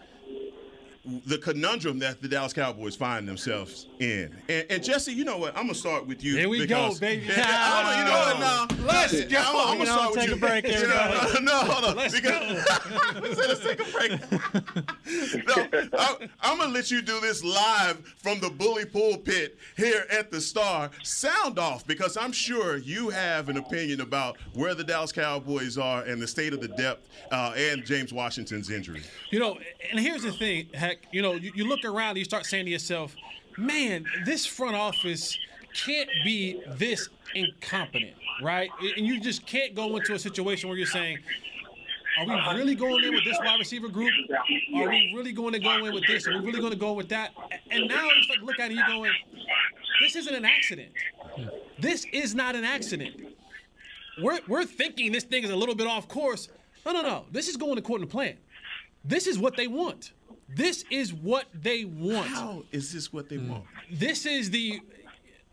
the 1.26 1.38
conundrum 1.40 1.98
that 2.00 2.22
the 2.22 2.28
Dallas 2.28 2.54
Cowboys 2.54 2.96
find 2.96 3.28
themselves 3.28 3.88
in. 4.00 4.36
And, 4.48 4.66
and 4.70 4.84
Jesse, 4.84 5.12
you 5.12 5.26
know 5.26 5.38
what? 5.38 5.56
I'm 5.58 5.64
gonna 5.64 5.74
start 5.74 6.06
with 6.06 6.24
you. 6.24 6.38
Here 6.38 6.48
we 6.50 6.66
go, 6.68 6.94
baby. 7.00 7.26
Yeah, 7.32 7.38
yeah, 7.38 8.00
you 8.00 8.06
know 8.06 8.18
what? 8.20 8.40
Now 8.40 8.86
let's 8.86 9.24
go. 9.26 9.40
I'm, 9.40 9.70
I'm 9.70 9.78
gonna 9.78 9.90
start 9.90 10.14
take 10.14 10.30
with 10.30 10.38
a 10.38 10.40
break, 10.40 10.68
you. 10.68 10.74
everybody. 10.74 11.44
no, 11.44 11.52
no, 11.52 11.72
hold 11.72 11.86
on. 11.86 11.96
Let's 11.96 12.14
because, 12.14 13.48
let's 13.48 13.60
take 13.62 13.80
a 13.80 13.92
break. 13.92 14.12
no, 15.48 15.88
I, 15.98 16.30
I'm 16.42 16.58
gonna 16.60 16.74
let 16.74 16.92
you 16.92 17.02
do 17.02 17.20
this 17.20 17.44
live 17.44 17.98
from 18.22 18.40
the 18.40 18.50
bully 18.50 18.86
pulpit 18.86 19.58
here 19.78 20.06
at 20.12 20.30
the 20.30 20.40
Star. 20.42 20.92
Sound 21.04 21.58
off 21.58 21.86
because 21.88 22.16
I'm 22.18 22.32
sure 22.32 22.78
you 22.78 23.10
have 23.10 23.50
an 23.50 23.58
opinion 23.58 24.02
about 24.02 24.38
where 24.54 24.76
the 24.76 24.84
Dallas 24.84 25.12
Cowboys 25.12 25.78
are 25.78 26.04
and 26.04 26.22
the 26.22 26.28
state 26.28 26.54
of 26.54 26.62
the 26.62 26.68
depth 26.68 27.10
uh, 27.32 27.54
and 27.56 27.84
James 27.86 28.14
Washington's 28.14 28.70
injury. 28.70 29.02
You 29.32 29.40
know, 29.40 29.58
and 29.90 30.00
here's 30.00 30.24
the 30.24 30.32
thing, 30.32 30.68
you 31.12 31.22
know, 31.22 31.34
you, 31.34 31.52
you 31.56 31.68
look 31.68 31.86
around 31.86 32.10
and 32.10 32.18
you 32.20 32.26
start 32.26 32.46
saying 32.46 32.66
to 32.66 32.72
yourself, 32.72 33.16
man, 33.58 34.06
this 34.26 34.46
front 34.46 34.76
office 34.76 35.38
can't 35.74 36.10
be 36.24 36.62
this 36.78 37.10
incompetent, 37.34 38.14
right? 38.42 38.70
And 38.98 39.06
you 39.06 39.20
just 39.20 39.46
can't 39.46 39.74
go 39.74 39.96
into 39.96 40.14
a 40.14 40.20
situation 40.20 40.70
where 40.70 40.78
you're 40.78 40.88
saying, 40.88 41.20
are 42.20 42.26
we 42.26 42.60
really 42.60 42.76
going 42.76 43.04
in 43.06 43.14
with 43.14 43.24
this 43.24 43.38
wide 43.40 43.58
receiver 43.58 43.88
group? 43.88 44.12
Are 44.76 44.90
we 44.90 45.14
really 45.16 45.32
going 45.32 45.54
to 45.54 45.60
go 45.60 45.86
in 45.86 45.94
with 45.94 46.06
this? 46.08 46.28
Are 46.28 46.38
we 46.38 46.46
really 46.46 46.60
going 46.60 46.74
to 46.74 46.80
go 46.80 46.94
with 46.94 47.10
that? 47.10 47.32
And 47.70 47.88
now 47.88 48.06
you 48.06 48.24
start 48.24 48.40
to 48.40 48.46
look 48.46 48.60
at 48.60 48.70
it, 48.72 48.76
you're 48.76 48.88
going, 48.88 49.12
this 50.02 50.16
isn't 50.16 50.36
an 50.36 50.46
accident. 50.46 50.92
This 51.80 52.06
is 52.12 52.36
not 52.36 52.56
an 52.56 52.64
accident. 52.64 53.16
We're, 54.22 54.40
we're 54.48 54.66
thinking 54.66 55.12
this 55.12 55.24
thing 55.24 55.44
is 55.44 55.52
a 55.52 55.56
little 55.56 55.76
bit 55.76 55.88
off 55.88 56.08
course. 56.08 56.50
No, 56.86 56.92
no, 56.92 57.02
no. 57.02 57.26
This 57.32 57.48
is 57.48 57.56
going 57.56 57.78
according 57.78 58.08
to 58.08 58.12
plan. 58.12 58.38
This 59.06 59.26
is 59.26 59.40
what 59.40 59.56
they 59.56 59.68
want. 59.68 60.12
This 60.56 60.84
is 60.90 61.14
what 61.14 61.46
they 61.54 61.86
want. 61.86 62.28
How 62.28 62.64
is 62.72 62.92
this 62.92 63.14
what 63.14 63.30
they 63.30 63.38
want? 63.38 63.64
This 63.92 64.26
is 64.26 64.50
the, 64.52 64.82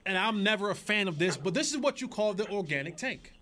and 0.04 0.18
I'm 0.18 0.42
never 0.42 0.70
a 0.70 0.74
fan 0.74 1.08
of 1.08 1.18
this, 1.18 1.36
but 1.36 1.54
this 1.54 1.72
is 1.72 1.78
what 1.78 2.00
you 2.00 2.08
call 2.08 2.34
the 2.34 2.48
organic 2.50 2.96
tank. 2.96 3.32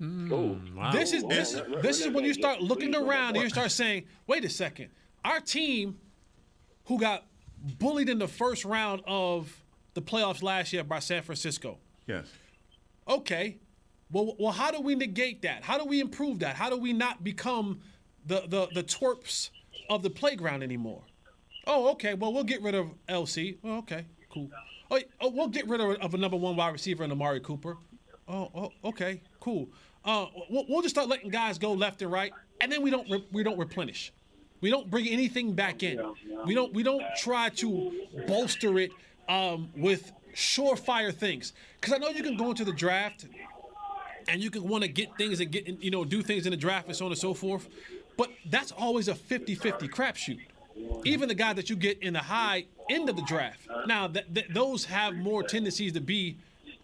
Mm, 0.00 0.74
wow. 0.74 0.92
This 0.92 1.12
is 1.12 1.22
this 1.24 1.54
is 1.54 1.62
this 1.82 2.00
is 2.00 2.08
when 2.08 2.24
you 2.24 2.32
start 2.32 2.62
looking 2.62 2.94
around 2.94 3.34
and 3.34 3.42
you 3.42 3.50
start 3.50 3.70
saying, 3.70 4.04
wait 4.26 4.44
a 4.44 4.48
second, 4.48 4.88
our 5.24 5.40
team, 5.40 5.98
who 6.86 6.98
got 6.98 7.26
bullied 7.78 8.08
in 8.08 8.18
the 8.18 8.28
first 8.28 8.64
round 8.64 9.02
of 9.06 9.62
the 9.92 10.00
playoffs 10.00 10.42
last 10.42 10.72
year 10.72 10.84
by 10.84 11.00
San 11.00 11.22
Francisco. 11.22 11.78
Yes. 12.06 12.26
Okay. 13.06 13.58
Well, 14.10 14.34
well, 14.38 14.52
how 14.52 14.70
do 14.70 14.80
we 14.80 14.94
negate 14.94 15.42
that? 15.42 15.62
How 15.62 15.76
do 15.78 15.84
we 15.84 16.00
improve 16.00 16.40
that? 16.40 16.56
How 16.56 16.70
do 16.70 16.78
we 16.78 16.94
not 16.94 17.22
become 17.22 17.80
the 18.24 18.42
the 18.48 18.68
the 18.72 18.82
twerps 18.82 19.50
of 19.90 20.02
the 20.02 20.10
playground 20.10 20.62
anymore? 20.62 21.02
Oh, 21.66 21.90
okay. 21.92 22.14
Well, 22.14 22.32
we'll 22.32 22.44
get 22.44 22.62
rid 22.62 22.74
of 22.74 22.86
LC. 23.08 23.58
Oh, 23.62 23.78
okay, 23.78 24.06
cool. 24.32 24.48
Oh, 24.90 24.98
oh, 25.20 25.30
we'll 25.30 25.48
get 25.48 25.68
rid 25.68 25.80
of, 25.80 25.90
of 25.96 26.14
a 26.14 26.16
number 26.16 26.36
one 26.36 26.56
wide 26.56 26.72
receiver 26.72 27.04
in 27.04 27.12
Amari 27.12 27.40
Cooper. 27.40 27.76
Oh, 28.26 28.50
oh 28.54 28.88
okay, 28.88 29.20
cool. 29.40 29.68
Uh, 30.04 30.26
we'll, 30.48 30.64
we'll, 30.68 30.82
just 30.82 30.94
start 30.94 31.08
letting 31.08 31.30
guys 31.30 31.58
go 31.58 31.72
left 31.72 32.00
and 32.00 32.10
right, 32.10 32.32
and 32.60 32.72
then 32.72 32.80
we 32.80 32.90
don't 32.90 33.08
re- 33.10 33.26
we 33.32 33.42
don't 33.42 33.58
replenish. 33.58 34.12
We 34.62 34.70
don't 34.70 34.90
bring 34.90 35.06
anything 35.08 35.52
back 35.52 35.82
in. 35.82 36.00
We 36.46 36.54
don't 36.54 36.72
we 36.72 36.82
don't 36.82 37.04
try 37.18 37.50
to 37.50 37.92
bolster 38.26 38.78
it 38.78 38.92
um, 39.28 39.70
with 39.76 40.12
surefire 40.34 41.14
things. 41.14 41.52
Because 41.80 41.94
I 41.94 41.98
know 41.98 42.08
you 42.08 42.22
can 42.22 42.36
go 42.36 42.50
into 42.50 42.64
the 42.64 42.72
draft 42.72 43.26
and 44.28 44.42
you 44.42 44.50
can 44.50 44.66
want 44.66 44.84
to 44.84 44.88
get 44.88 45.16
things 45.16 45.40
and 45.40 45.50
get 45.50 45.66
you 45.82 45.90
know 45.90 46.04
do 46.04 46.22
things 46.22 46.46
in 46.46 46.50
the 46.50 46.56
draft 46.56 46.86
and 46.86 46.96
so 46.96 47.06
on 47.06 47.12
and 47.12 47.18
so 47.18 47.34
forth, 47.34 47.68
but 48.20 48.30
that's 48.50 48.70
always 48.70 49.08
a 49.08 49.14
50-50 49.14 49.88
crapshoot. 49.88 50.40
Even 51.06 51.26
the 51.26 51.34
guy 51.34 51.54
that 51.54 51.70
you 51.70 51.76
get 51.76 52.02
in 52.02 52.12
the 52.12 52.18
high 52.18 52.66
end 52.90 53.08
of 53.08 53.16
the 53.16 53.22
draft. 53.22 53.66
Now, 53.86 54.08
th- 54.08 54.26
th- 54.34 54.48
those 54.52 54.84
have 54.84 55.14
more 55.14 55.42
tendencies 55.42 55.94
to 55.94 56.02
be 56.02 56.36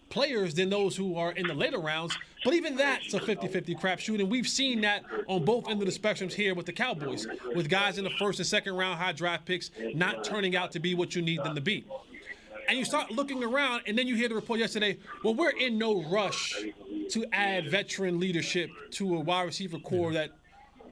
players 0.09 0.55
than 0.55 0.71
those 0.71 0.95
who 0.95 1.15
are 1.15 1.31
in 1.33 1.45
the 1.45 1.53
later 1.53 1.77
rounds. 1.77 2.17
But 2.43 2.55
even 2.55 2.75
that's 2.75 3.13
a 3.13 3.19
50 3.19 3.49
50 3.49 3.75
crapshoot. 3.75 4.19
And 4.19 4.31
we've 4.31 4.47
seen 4.47 4.81
that 4.81 5.03
on 5.27 5.45
both 5.45 5.69
ends 5.69 5.83
of 5.83 5.93
the 5.93 5.99
spectrums 5.99 6.33
here 6.33 6.55
with 6.55 6.65
the 6.65 6.73
Cowboys, 6.73 7.27
with 7.53 7.69
guys 7.69 7.99
in 7.99 8.03
the 8.03 8.09
first 8.17 8.39
and 8.39 8.47
second 8.47 8.75
round 8.75 8.97
high 8.97 9.11
draft 9.11 9.45
picks 9.45 9.69
not 9.93 10.23
turning 10.23 10.55
out 10.55 10.71
to 10.71 10.79
be 10.79 10.95
what 10.95 11.13
you 11.13 11.21
need 11.21 11.43
them 11.43 11.53
to 11.53 11.61
be. 11.61 11.85
And 12.67 12.79
you 12.79 12.83
start 12.83 13.11
looking 13.11 13.43
around, 13.43 13.83
and 13.85 13.95
then 13.95 14.07
you 14.07 14.15
hear 14.15 14.27
the 14.27 14.33
report 14.33 14.59
yesterday 14.59 14.97
well, 15.23 15.35
we're 15.35 15.51
in 15.51 15.77
no 15.77 16.01
rush 16.09 16.55
to 17.11 17.25
add 17.31 17.69
veteran 17.69 18.19
leadership 18.19 18.71
to 18.93 19.17
a 19.17 19.19
wide 19.19 19.43
receiver 19.43 19.77
core 19.77 20.13
that 20.13 20.31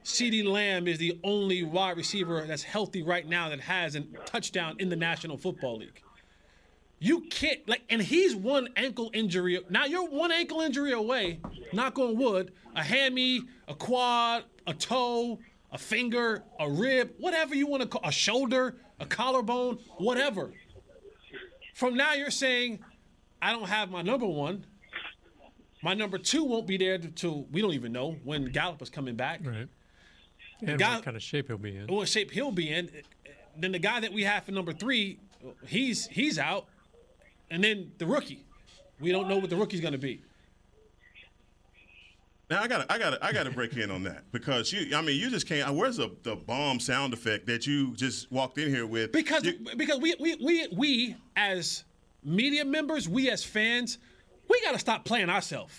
CeeDee 0.06 0.46
Lamb 0.46 0.86
is 0.86 0.98
the 0.98 1.18
only 1.24 1.64
wide 1.64 1.96
receiver 1.96 2.44
that's 2.46 2.62
healthy 2.62 3.02
right 3.02 3.26
now 3.26 3.48
that 3.48 3.58
has 3.58 3.96
a 3.96 4.02
touchdown 4.24 4.76
in 4.78 4.88
the 4.88 4.94
National 4.94 5.36
Football 5.36 5.78
League. 5.78 6.00
You 7.00 7.22
can't 7.22 7.68
like, 7.68 7.82
and 7.90 8.00
he's 8.00 8.36
one 8.36 8.68
ankle 8.76 9.10
injury. 9.12 9.60
Now 9.68 9.84
you're 9.84 10.08
one 10.08 10.30
ankle 10.30 10.60
injury 10.60 10.92
away. 10.92 11.40
Knock 11.72 11.98
on 11.98 12.16
wood. 12.16 12.52
A 12.76 12.84
hammy, 12.84 13.42
a 13.66 13.74
quad, 13.74 14.44
a 14.68 14.74
toe, 14.74 15.40
a 15.72 15.76
finger, 15.76 16.44
a 16.60 16.70
rib, 16.70 17.10
whatever 17.18 17.56
you 17.56 17.66
want 17.66 17.82
to 17.82 17.88
call, 17.88 18.02
a 18.04 18.12
shoulder, 18.12 18.76
a 19.00 19.06
collarbone, 19.06 19.80
whatever. 19.98 20.52
From 21.74 21.96
now 21.96 22.14
you're 22.14 22.30
saying, 22.30 22.78
I 23.42 23.50
don't 23.50 23.68
have 23.68 23.90
my 23.90 24.02
number 24.02 24.26
one. 24.26 24.66
My 25.82 25.94
number 25.94 26.16
two 26.16 26.44
won't 26.44 26.68
be 26.68 26.76
there 26.76 26.94
until 26.94 27.48
we 27.50 27.60
don't 27.60 27.74
even 27.74 27.90
know 27.90 28.12
when 28.22 28.52
Gallup 28.52 28.80
is 28.82 28.88
coming 28.88 29.16
back. 29.16 29.40
Right. 29.44 29.66
And 30.62 30.78
guy- 30.78 30.94
what 30.96 31.04
kind 31.04 31.16
of 31.16 31.22
shape 31.22 31.48
he'll 31.48 31.58
be 31.58 31.76
in. 31.76 31.86
What 31.86 32.08
shape 32.08 32.30
he'll 32.30 32.50
be 32.52 32.70
in. 32.72 32.90
Then 33.58 33.72
the 33.72 33.78
guy 33.78 34.00
that 34.00 34.12
we 34.12 34.22
have 34.24 34.44
for 34.44 34.52
number 34.52 34.72
three, 34.72 35.18
he's 35.66 36.06
he's 36.06 36.38
out. 36.38 36.66
And 37.50 37.62
then 37.62 37.92
the 37.98 38.06
rookie. 38.06 38.44
We 39.00 39.12
don't 39.12 39.28
know 39.28 39.38
what 39.38 39.50
the 39.50 39.56
rookie's 39.56 39.80
gonna 39.80 39.98
be. 39.98 40.22
Now 42.48 42.62
I 42.62 42.68
gotta, 42.68 42.90
I 42.92 42.98
gotta, 42.98 43.18
I 43.24 43.32
got 43.32 43.42
to 43.44 43.50
break 43.50 43.76
in 43.76 43.90
on 43.90 44.04
that 44.04 44.30
because 44.30 44.72
you 44.72 44.96
I 44.96 45.02
mean 45.02 45.18
you 45.20 45.30
just 45.30 45.48
can't. 45.48 45.74
Where's 45.74 45.96
the, 45.96 46.14
the 46.22 46.36
bomb 46.36 46.78
sound 46.78 47.12
effect 47.12 47.46
that 47.46 47.66
you 47.66 47.94
just 47.96 48.30
walked 48.30 48.56
in 48.58 48.68
here 48.68 48.86
with? 48.86 49.10
Because 49.12 49.44
You- 49.44 49.58
because 49.76 49.98
we, 50.00 50.14
we 50.20 50.36
we 50.36 50.68
we 50.76 51.16
as 51.34 51.84
media 52.22 52.64
members, 52.64 53.08
we 53.08 53.30
as 53.30 53.42
fans, 53.42 53.98
we 54.48 54.60
gotta 54.62 54.78
stop 54.78 55.04
playing 55.04 55.28
ourselves. 55.28 55.74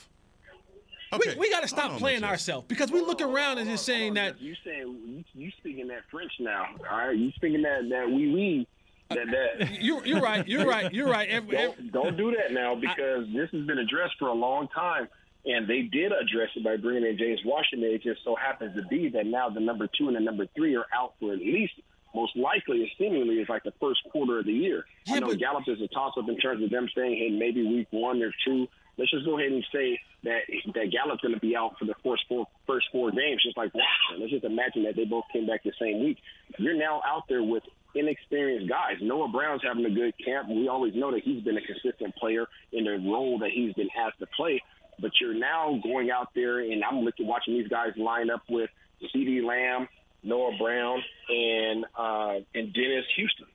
Okay, 1.14 1.34
We, 1.34 1.40
we 1.40 1.50
gotta 1.50 1.68
stop 1.68 1.98
playing 1.98 2.24
ourselves 2.24 2.66
because 2.68 2.92
we 2.92 3.02
look 3.02 3.22
around 3.22 3.58
and 3.58 3.70
just 3.70 3.86
saying 3.86 4.16
that 4.16 4.40
You 4.42 4.56
saying 4.64 4.98
you, 5.06 5.24
you 5.34 5.52
speaking 5.58 5.88
that 5.88 6.02
French 6.12 6.32
now? 6.40 6.68
All 6.90 6.98
right, 6.98 7.18
you 7.18 7.32
speaking 7.36 7.62
that 7.64 7.88
that 7.90 8.08
wee 8.10 8.32
wee. 8.34 8.68
Uh, 9.10 9.16
that 9.16 9.28
that. 9.60 9.72
you're 9.82 10.06
you're 10.06 10.22
right, 10.22 10.48
you're 10.48 10.66
right, 10.66 10.94
you're 10.94 11.08
right. 11.10 11.30
Every, 11.30 11.58
every, 11.58 11.88
Don't, 11.90 11.92
don't 11.92 12.18
do 12.18 12.36
that 12.38 12.52
now 12.54 12.76
because 12.76 13.28
this 13.34 13.50
has 13.52 13.66
been 13.66 13.78
addressed 13.80 14.16
for 14.20 14.28
a 14.28 14.34
long 14.34 14.68
time. 14.70 15.08
And 15.46 15.66
they 15.66 15.84
did 15.84 16.12
address 16.12 16.50
it 16.58 16.64
by 16.66 16.76
bringing 16.76 17.06
in 17.10 17.18
James 17.18 17.40
Washington. 17.46 17.90
It 17.90 18.04
just 18.04 18.22
so 18.26 18.36
happens 18.36 18.76
to 18.76 18.82
be 18.88 19.08
that 19.10 19.26
now 19.26 19.48
the 19.50 19.62
number 19.62 19.88
two 19.98 20.08
and 20.08 20.16
the 20.18 20.20
number 20.20 20.46
three 20.58 20.76
are 20.76 20.88
out 20.94 21.14
for 21.22 21.32
at 21.32 21.40
least, 21.40 21.72
most 22.14 22.36
likely, 22.36 22.82
and 22.82 22.90
seemingly, 22.98 23.36
is 23.36 23.48
like 23.48 23.64
the 23.64 23.72
first 23.80 24.02
quarter 24.12 24.40
of 24.40 24.46
the 24.46 24.52
year. 24.52 24.86
Yeah, 25.06 25.16
I 25.16 25.20
know 25.20 25.28
but- 25.28 25.40
Gallup 25.40 25.64
is 25.68 25.80
a 25.80 25.88
toss 25.88 26.16
up 26.18 26.28
in 26.28 26.38
terms 26.38 26.62
of 26.66 26.70
them 26.70 26.90
saying, 26.94 27.16
hey, 27.16 27.30
maybe 27.30 27.64
week 27.66 27.88
one 27.92 28.22
or 28.22 28.34
two. 28.44 28.68
Let's 28.98 29.12
just 29.12 29.26
go 29.26 29.38
ahead 29.38 29.52
and 29.52 29.64
say 29.72 30.00
that 30.24 30.42
that 30.74 30.92
Gallup's 30.92 31.22
going 31.22 31.36
to 31.36 31.40
be 31.40 31.56
out 31.56 31.78
for 31.78 31.86
the 31.86 31.94
first 32.04 32.24
four 32.28 32.48
first 32.66 32.88
four 32.92 33.12
games, 33.12 33.44
just 33.44 33.58
like 33.58 33.72
Washington. 33.74 34.22
Let's 34.22 34.32
just 34.32 34.44
imagine 34.44 34.84
that 34.84 34.96
they 34.96 35.06
both 35.06 35.26
came 35.32 35.46
back 35.46 35.64
the 35.64 35.74
same 35.80 36.04
week. 36.04 36.18
You're 36.58 36.78
now 36.78 37.02
out 37.06 37.24
there 37.30 37.44
with 37.44 37.64
inexperienced 37.94 38.70
guys. 38.70 38.98
Noah 39.02 39.30
Brown's 39.30 39.62
having 39.64 39.86
a 39.86 39.90
good 39.90 40.14
camp. 40.24 40.50
We 40.50 40.68
always 40.68 40.96
know 40.96 41.12
that 41.12 41.22
he's 41.24 41.44
been 41.44 41.58
a 41.58 41.62
consistent 41.62 42.16
player 42.16 42.46
in 42.72 42.86
the 42.86 42.98
role 43.10 43.40
that 43.40 43.52
he's 43.54 43.74
been 43.74 43.90
asked 43.98 44.20
to 44.20 44.28
play. 44.36 44.62
But 45.00 45.12
you're 45.22 45.38
now 45.38 45.80
going 45.84 46.10
out 46.10 46.30
there, 46.34 46.60
and 46.60 46.84
I'm 46.84 47.02
looking, 47.02 47.28
watching 47.28 47.54
these 47.54 47.68
guys 47.68 47.92
line 47.98 48.32
up 48.32 48.42
with 48.50 48.70
CeeDee 49.14 49.44
Lamb, 49.46 49.88
Noah 50.24 50.58
Brown, 50.58 51.04
and 51.30 51.86
uh, 51.96 52.40
and 52.56 52.74
Dennis 52.74 53.06
Houston. 53.16 53.46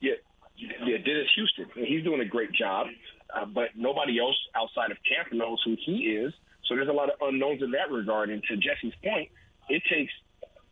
Yeah, 0.00 0.12
yeah, 0.58 0.98
Dennis 0.98 1.28
Houston, 1.34 1.66
and 1.76 1.86
he's 1.86 2.04
doing 2.04 2.20
a 2.20 2.26
great 2.26 2.52
job. 2.52 2.88
Uh, 3.34 3.44
but 3.44 3.70
nobody 3.76 4.18
else 4.20 4.36
outside 4.54 4.90
of 4.90 4.98
camp 5.08 5.32
knows 5.32 5.60
who 5.64 5.76
he 5.84 6.16
is. 6.16 6.32
So 6.66 6.74
there's 6.74 6.88
a 6.88 6.92
lot 6.92 7.10
of 7.10 7.16
unknowns 7.20 7.62
in 7.62 7.70
that 7.72 7.90
regard. 7.90 8.30
And 8.30 8.42
to 8.44 8.56
Jesse's 8.56 8.94
point, 9.02 9.30
it 9.68 9.82
takes 9.90 10.12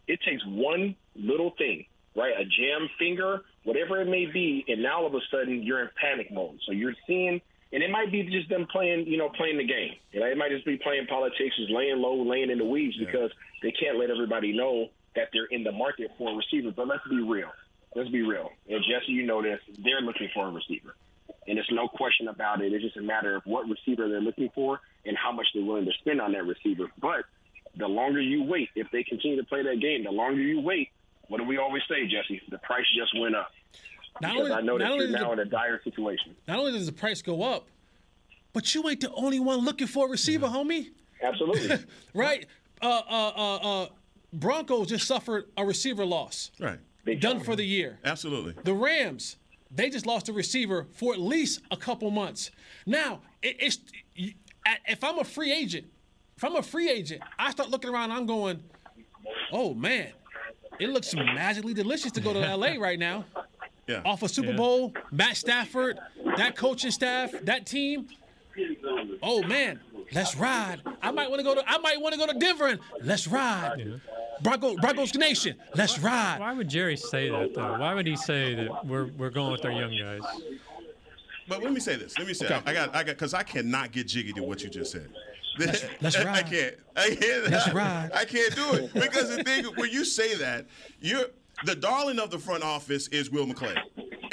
it 0.07 0.21
takes 0.23 0.45
one 0.47 0.95
little 1.17 1.53
thing, 1.57 1.87
right? 2.17 2.35
A 2.39 2.45
jam 2.45 2.89
finger, 2.99 3.41
whatever 3.65 4.01
it 4.01 4.09
may 4.09 4.27
be, 4.27 4.65
and 4.69 4.83
now 4.83 5.01
all 5.01 5.07
of 5.07 5.15
a 5.15 5.21
sudden 5.31 5.63
you're 5.63 5.81
in 5.81 5.89
panic 6.01 6.31
mode. 6.31 6.59
So 6.67 6.73
you're 6.73 6.95
seeing, 7.07 7.41
and 7.73 7.83
it 7.83 7.91
might 7.91 8.13
be 8.13 8.23
just 8.25 8.49
them 8.49 8.67
playing, 8.71 9.07
you 9.07 9.17
know, 9.17 9.31
playing 9.31 9.57
the 9.57 9.67
game. 9.67 9.95
You 10.13 10.21
know, 10.21 10.27
it 10.27 10.37
might 10.37 10.51
just 10.51 10.67
be 10.67 10.77
playing 10.77 11.07
politics, 11.07 11.57
just 11.57 11.71
laying 11.71 11.99
low, 11.99 12.23
laying 12.23 12.51
in 12.51 12.59
the 12.59 12.65
weeds 12.65 12.97
because 12.99 13.31
they 13.63 13.73
can't 13.73 13.99
let 13.99 14.11
everybody 14.11 14.57
know 14.57 14.91
that 15.17 15.29
they're 15.33 15.47
in 15.47 15.65
the 15.65 15.73
market 15.73 16.11
for 16.19 16.33
a 16.33 16.35
receiver. 16.35 16.71
But 16.71 16.89
let's 16.89 17.07
be 17.09 17.23
real. 17.23 17.51
Let's 17.95 18.11
be 18.11 18.23
real. 18.23 18.51
And 18.69 18.85
Jesse, 18.85 19.13
you 19.13 19.25
know 19.25 19.43
this. 19.43 19.61
They're 19.79 20.01
looking 20.03 20.29
for 20.35 20.49
a 20.49 20.51
receiver. 20.51 20.97
And 21.47 21.57
there's 21.59 21.69
no 21.73 21.89
question 21.89 22.29
about 22.29 22.63
it. 22.63 22.73
It's 22.73 22.83
just 22.85 22.97
a 22.97 23.03
matter 23.03 23.37
of 23.37 23.43
what 23.45 23.67
receiver 23.69 24.09
they're 24.09 24.21
looking 24.21 24.51
for 24.55 24.81
and 25.05 25.17
how 25.17 25.31
much 25.33 25.47
they're 25.55 25.65
willing 25.65 25.85
to 25.85 25.93
spend 26.01 26.21
on 26.21 26.33
that 26.33 26.45
receiver. 26.47 26.91
But 27.01 27.25
the 27.77 27.87
longer 27.87 28.21
you 28.21 28.43
wait, 28.45 28.71
if 28.77 28.87
they 28.93 29.03
continue 29.03 29.37
to 29.37 29.45
play 29.45 29.63
that 29.63 29.81
game, 29.81 30.05
the 30.05 30.11
longer 30.11 30.41
you 30.41 30.61
wait, 30.61 30.89
what 31.29 31.39
do 31.39 31.45
we 31.45 31.57
always 31.59 31.83
say, 31.89 32.07
Jesse? 32.07 32.41
The 32.51 32.59
price 32.59 32.85
just 32.97 33.19
went 33.21 33.35
up. 33.35 33.51
Not 34.21 34.33
Because 34.35 34.51
only- 34.51 34.53
I 34.53 34.61
know 34.61 34.79
that 34.79 34.91
only 34.91 35.07
you're 35.07 35.19
now 35.19 35.27
the- 35.29 35.33
in 35.33 35.39
a 35.41 35.45
dire 35.51 35.81
situation. 35.83 36.37
Not 36.47 36.59
only 36.59 36.73
does 36.73 36.87
the 36.87 36.93
price 36.93 37.21
go 37.21 37.43
up, 37.43 37.67
but 38.53 38.75
you 38.75 38.89
ain't 38.89 39.01
the 39.01 39.13
only 39.13 39.41
one 39.41 39.65
looking 39.65 39.87
for 39.87 40.07
a 40.07 40.11
receiver, 40.11 40.47
homie. 40.47 40.91
Absolutely. 41.23 41.79
Right? 42.15 42.47
Uh, 42.81 43.03
uh, 43.09 43.33
uh, 43.37 43.57
uh, 43.57 43.89
Broncos 44.33 44.89
just 44.89 45.07
suffered 45.07 45.47
a 45.57 45.65
receiver 45.65 46.05
loss. 46.05 46.51
Right. 46.61 46.79
Big 47.05 47.21
Done 47.21 47.37
time. 47.37 47.45
for 47.45 47.57
the 47.57 47.65
year. 47.65 47.99
Absolutely. 48.05 48.55
The 48.65 48.73
Rams, 48.75 49.37
they 49.75 49.91
just 49.91 50.07
lost 50.07 50.29
a 50.29 50.33
receiver 50.33 50.87
for 50.93 51.13
at 51.13 51.21
least 51.21 51.61
a 51.71 51.77
couple 51.77 52.11
months. 52.11 52.51
Now, 52.87 53.21
it, 53.43 53.57
it's 53.59 53.79
if 54.87 55.03
I'm 55.03 55.19
a 55.19 55.25
free 55.25 55.53
agent, 55.53 55.87
if 56.37 56.45
I'm 56.45 56.57
a 56.57 56.63
free 56.63 56.91
agent, 56.91 57.23
I 57.39 57.51
start 57.51 57.71
looking 57.71 57.91
around. 57.91 58.13
I'm 58.13 58.27
going, 58.27 58.63
oh 59.53 59.75
man, 59.75 60.09
it 60.79 60.89
looks 60.91 61.15
magically 61.15 61.75
delicious 61.75 62.13
to 62.13 62.21
go 62.21 62.33
to 62.33 62.57
LA 62.57 62.75
right 62.79 62.99
now. 62.99 63.25
Yeah. 63.87 64.01
Off 64.05 64.23
a 64.23 64.29
Super 64.29 64.51
Yeah. 64.51 64.57
Bowl, 64.57 64.95
Matt 65.11 65.37
Stafford, 65.37 65.99
that 66.37 66.57
coaching 66.57 66.91
staff, 66.91 67.33
that 67.43 67.67
team. 67.67 68.09
Oh 69.23 69.43
man, 69.43 69.81
let's 70.13 70.37
ride. 70.37 70.81
I 71.03 71.11
might 71.11 71.29
want 71.29 71.41
to 71.41 71.45
go 71.45 71.55
to. 71.55 71.63
I 71.67 71.79
might 71.79 72.01
want 72.01 72.15
to 72.15 72.19
go 72.19 72.27
to 72.33 72.39
Denver 72.39 72.69
and 72.69 72.81
let's 73.03 73.27
ride. 73.27 74.01
Broncos, 74.45 74.77
Broncos 74.77 75.15
Nation, 75.15 75.57
let's 75.75 75.99
ride. 75.99 76.39
Why 76.39 76.53
would 76.53 76.69
Jerry 76.69 76.97
say 76.97 77.31
that 77.31 77.55
though? 77.55 77.79
Why 77.79 77.95
would 77.95 78.07
he 78.07 78.15
say 78.15 78.55
that 78.55 78.87
we're 78.87 79.07
we're 79.19 79.31
going 79.31 79.53
with 79.53 79.65
our 79.65 79.73
young 79.73 79.97
guys? 79.97 80.21
But 81.49 81.63
let 81.63 81.73
me 81.73 81.81
say 81.81 81.97
this. 81.97 82.17
Let 82.19 82.29
me 82.29 82.35
say. 82.35 82.47
Okay. 82.47 82.61
I 82.67 82.73
got. 82.73 82.95
I 82.95 83.03
got. 83.03 83.17
Because 83.17 83.35
I 83.35 83.43
cannot 83.43 83.91
get 83.91 84.07
jiggy 84.07 84.33
to 84.35 84.43
what 84.43 84.63
you 84.63 84.69
just 84.69 84.93
said. 84.93 85.09
let's 86.01 86.17
I 86.17 86.25
ride. 86.25 86.47
can't. 86.47 86.75
I 86.95 87.15
can't. 87.15 87.51
Let's 87.51 87.73
ride. 87.73 88.11
I 88.15 88.25
can't 88.25 88.55
do 88.55 88.75
it 88.75 88.93
because 88.95 89.35
the 89.35 89.43
thing 89.45 89.65
when 89.77 89.91
you 89.91 90.05
say 90.05 90.35
that, 90.35 90.67
you're 91.01 91.27
the 91.65 91.75
darling 91.75 92.19
of 92.19 92.31
the 92.31 92.39
front 92.39 92.63
office 92.63 93.09
is 93.09 93.31
Will 93.31 93.47
McClay. 93.47 93.77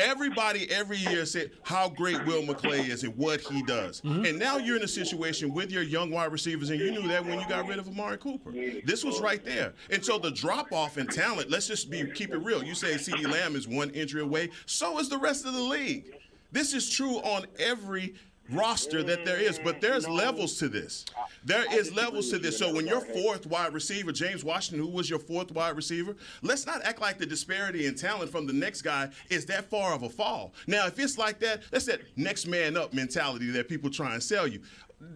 Everybody 0.01 0.69
every 0.71 0.97
year 0.97 1.25
said 1.25 1.51
how 1.63 1.87
great 1.89 2.25
Will 2.25 2.41
McClay 2.41 2.89
is 2.89 3.03
and 3.03 3.15
what 3.15 3.39
he 3.41 3.61
does. 3.61 4.01
Mm-hmm. 4.01 4.25
And 4.25 4.39
now 4.39 4.57
you're 4.57 4.77
in 4.77 4.83
a 4.83 4.87
situation 4.87 5.53
with 5.53 5.71
your 5.71 5.83
young 5.83 6.09
wide 6.09 6.31
receivers, 6.31 6.71
and 6.71 6.79
you 6.79 6.91
knew 6.91 7.07
that 7.07 7.23
when 7.23 7.39
you 7.39 7.47
got 7.47 7.67
rid 7.67 7.77
of 7.77 7.87
Amari 7.87 8.17
Cooper. 8.17 8.51
This 8.51 9.03
was 9.03 9.21
right 9.21 9.43
there. 9.45 9.73
And 9.91 10.03
so 10.03 10.17
the 10.17 10.31
drop 10.31 10.73
off 10.73 10.97
in 10.97 11.05
talent, 11.07 11.51
let's 11.51 11.67
just 11.67 11.89
be 11.89 12.09
keep 12.11 12.33
it 12.33 12.39
real. 12.39 12.63
You 12.63 12.73
say 12.73 12.95
CeeDee 12.95 13.31
Lamb 13.31 13.55
is 13.55 13.67
one 13.67 13.91
injury 13.91 14.21
away, 14.21 14.49
so 14.65 14.97
is 14.97 15.07
the 15.07 15.19
rest 15.19 15.45
of 15.45 15.53
the 15.53 15.61
league. 15.61 16.15
This 16.51 16.73
is 16.73 16.89
true 16.89 17.17
on 17.17 17.45
every 17.59 18.15
roster 18.51 19.03
that 19.03 19.25
there 19.25 19.39
is, 19.39 19.59
but 19.59 19.81
there's 19.81 20.07
levels 20.07 20.57
to 20.59 20.69
this. 20.69 21.05
There 21.43 21.65
is 21.73 21.93
levels 21.93 22.29
to 22.29 22.39
this. 22.39 22.57
So 22.57 22.73
when 22.73 22.85
your 22.85 23.01
fourth 23.01 23.45
wide 23.47 23.73
receiver, 23.73 24.11
James 24.11 24.43
Washington, 24.43 24.85
who 24.85 24.91
was 24.91 25.09
your 25.09 25.19
fourth 25.19 25.51
wide 25.51 25.75
receiver, 25.75 26.15
let's 26.41 26.65
not 26.65 26.83
act 26.83 27.01
like 27.01 27.17
the 27.17 27.25
disparity 27.25 27.85
in 27.85 27.95
talent 27.95 28.31
from 28.31 28.45
the 28.45 28.53
next 28.53 28.81
guy 28.81 29.09
is 29.29 29.45
that 29.47 29.69
far 29.69 29.93
of 29.93 30.03
a 30.03 30.09
fall. 30.09 30.53
Now, 30.67 30.87
if 30.87 30.99
it's 30.99 31.17
like 31.17 31.39
that, 31.39 31.61
that's 31.71 31.85
that 31.85 32.01
next 32.15 32.47
man 32.47 32.77
up 32.77 32.93
mentality 32.93 33.49
that 33.51 33.69
people 33.69 33.89
try 33.89 34.13
and 34.13 34.21
sell 34.21 34.47
you. 34.47 34.61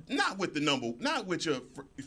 Not 0.09 0.37
with 0.37 0.53
the 0.53 0.59
number, 0.59 0.93
not 0.99 1.25
with 1.25 1.45
your 1.45 1.61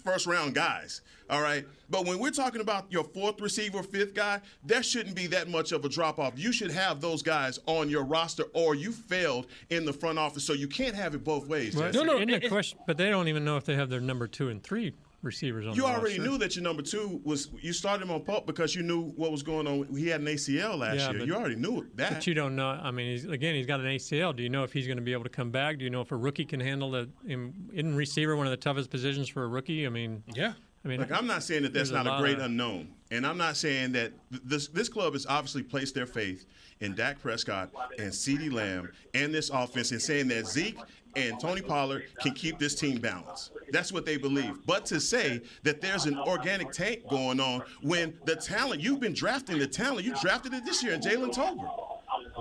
first 0.05 0.27
round 0.27 0.55
guys. 0.55 1.01
All 1.31 1.43
right. 1.43 1.67
But 1.91 2.07
when 2.07 2.19
we're 2.19 2.31
talking 2.31 2.61
about 2.61 2.91
your 2.91 3.05
fourth 3.05 3.41
receiver, 3.41 3.83
fifth 3.83 4.15
guy, 4.15 4.41
there 4.65 4.83
shouldn't 4.83 5.17
be 5.17 5.27
that 5.29 5.49
much 5.49 5.73
of 5.73 5.85
a 5.85 5.89
drop 5.89 6.19
off. 6.19 6.35
You 6.37 6.53
should 6.53 6.71
have 6.71 7.01
those 7.01 7.23
guys 7.23 7.59
on 7.67 7.89
your 7.89 8.05
roster, 8.05 8.45
or 8.53 8.75
you 8.75 8.93
failed 8.93 9.47
in 9.71 9.85
the 9.85 9.93
front 9.93 10.19
office. 10.19 10.45
So 10.45 10.53
you 10.53 10.69
can't 10.69 10.95
have 10.95 11.15
it 11.15 11.25
both 11.25 11.47
ways. 11.47 11.75
Well, 11.75 11.93
Jesse. 11.93 12.05
No, 12.05 12.13
no, 12.13 12.19
in 12.19 12.31
the 12.31 12.49
question, 12.49 12.79
but 12.87 12.97
they 12.97 13.11
don't 13.11 13.29
even 13.29 13.45
know 13.45 13.57
if 13.57 13.65
they 13.65 13.75
have 13.75 13.91
their 13.91 14.01
number 14.01 14.27
two 14.27 14.49
and 14.49 14.63
three 14.63 14.95
receivers 15.23 15.67
on. 15.67 15.75
You 15.75 15.83
the 15.83 15.89
already 15.89 16.19
roster. 16.19 16.23
knew 16.31 16.39
that 16.39 16.55
your 16.57 16.63
number 16.63 16.83
two 16.83 17.21
was 17.25 17.49
you 17.61 17.73
started 17.73 18.05
him 18.05 18.11
on 18.11 18.23
pup 18.23 18.47
because 18.47 18.75
you 18.75 18.83
knew 18.83 19.11
what 19.17 19.31
was 19.33 19.43
going 19.43 19.67
on. 19.67 19.87
He 19.97 20.09
had 20.09 20.21
an 20.21 20.27
ACL 20.29 20.79
last 20.79 20.97
Yeah, 20.99 21.11
year. 21.11 21.19
but- 21.21 21.27
you 21.29 21.35
already 21.35 21.57
knew 21.57 21.87
that. 21.97 22.13
But 22.15 22.27
you 22.27 22.35
don't 22.35 22.55
know. 22.57 22.69
I 22.69 22.91
mean, 22.91 23.11
he's, 23.11 23.25
again, 23.25 23.55
he's 23.55 23.67
got 23.67 23.81
an 23.81 23.87
ACL. 23.87 24.35
Do 24.35 24.43
you 24.43 24.49
know 24.49 24.63
if 24.65 24.73
he's 24.73 24.87
going 24.87 24.99
to 24.99 25.03
be 25.03 25.13
able 25.13 25.25
to 25.25 25.29
come 25.31 25.51
back? 25.51 25.79
Do 25.79 25.85
you 25.85 25.91
know 25.91 26.01
if 26.01 26.13
a 26.13 26.17
rookie 26.17 26.45
can 26.45 26.61
handle 26.61 26.91
the 26.91 27.09
in, 27.27 27.53
in 27.73 27.95
receiver 27.97 28.37
one 28.37 28.47
of 28.47 28.51
the 28.53 28.57
toughest 28.57 28.91
positions 28.91 29.29
for 29.29 29.45
a 29.45 29.49
rookie? 29.49 29.87
I 29.87 29.91
mean, 29.91 30.23
Yeah. 30.35 30.53
I 30.85 30.89
mean, 30.89 31.01
Look, 31.01 31.11
I'm 31.11 31.27
not 31.27 31.43
saying 31.43 31.65
that 31.65 31.73
that's 31.75 31.91
There's 31.91 32.01
a 32.01 32.05
not 32.05 32.21
a, 32.21 32.23
great 32.23 32.37
of- 32.39 32.45
unknown, 32.45 32.89
and 33.11 33.27
I'm 33.27 33.37
not 33.37 33.57
saying 33.57 33.93
that 33.93 34.13
th- 34.31 34.43
this 34.45 34.69
this 34.69 34.89
club 34.89 35.15
has 35.15 35.27
obviously 35.27 35.65
placed 35.65 35.93
their 35.97 36.07
faith 36.07 36.47
in 36.81 36.95
Dak 36.95 37.21
Prescott 37.21 37.71
and 37.99 38.13
CeeDee 38.13 38.53
Lamb 38.53 38.89
and 39.13 39.35
this 39.35 39.51
offense, 39.51 39.91
and 39.91 40.01
saying 40.01 40.29
that 40.29 40.47
Zeke 40.47 40.79
and 41.17 41.39
Tony 41.41 41.63
Pollard 41.63 42.05
can 42.21 42.33
keep 42.33 42.61
this 42.61 42.77
team 42.77 43.01
balanced. 43.01 43.51
That's 43.73 43.93
what 43.93 44.07
they 44.07 44.17
believe. 44.17 44.65
But 44.67 44.87
to 44.87 45.01
say 45.01 45.43
that 45.63 45.81
there's 45.81 46.07
an 46.07 46.19
organic 46.19 46.73
tank 46.73 47.09
going 47.09 47.41
on 47.41 47.63
when 47.83 48.19
the 48.25 48.37
talent 48.37 48.81
you've 48.81 49.01
been 49.01 49.13
drafting 49.15 49.59
the 49.59 49.67
talent, 49.67 50.05
you 50.07 50.15
drafted 50.21 50.55
it 50.55 50.65
this 50.65 50.83
year 50.83 50.93
in 50.95 51.01
Jalen 51.01 51.33
Tolbert. 51.35 51.71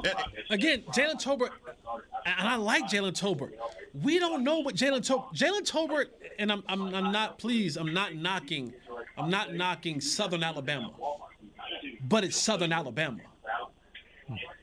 And- 0.06 0.16
Again, 0.50 0.84
Jalen 0.94 1.22
Tolbert, 1.22 1.50
and 2.26 2.48
I 2.48 2.56
like 2.56 2.84
Jalen 2.86 3.14
Tolbert. 3.20 3.52
We 3.94 4.20
don't 4.20 4.44
know 4.44 4.60
what 4.60 4.76
Jalen 4.76 5.00
Tolbert. 5.06 5.34
Jalen 5.36 5.70
Tolbert, 5.70 6.06
and 6.40 6.52
I'm, 6.52 6.64
I'm, 6.70 6.94
I'm 6.94 7.12
not. 7.12 7.38
Please, 7.40 7.78
I'm 7.78 7.94
not 7.94 8.16
knocking. 8.16 8.74
I'm 9.18 9.30
not 9.30 9.54
knocking 9.54 10.00
Southern 10.00 10.44
Alabama, 10.44 10.92
but 12.08 12.24
it's 12.24 12.38
Southern 12.38 12.72
Alabama. 12.72 13.20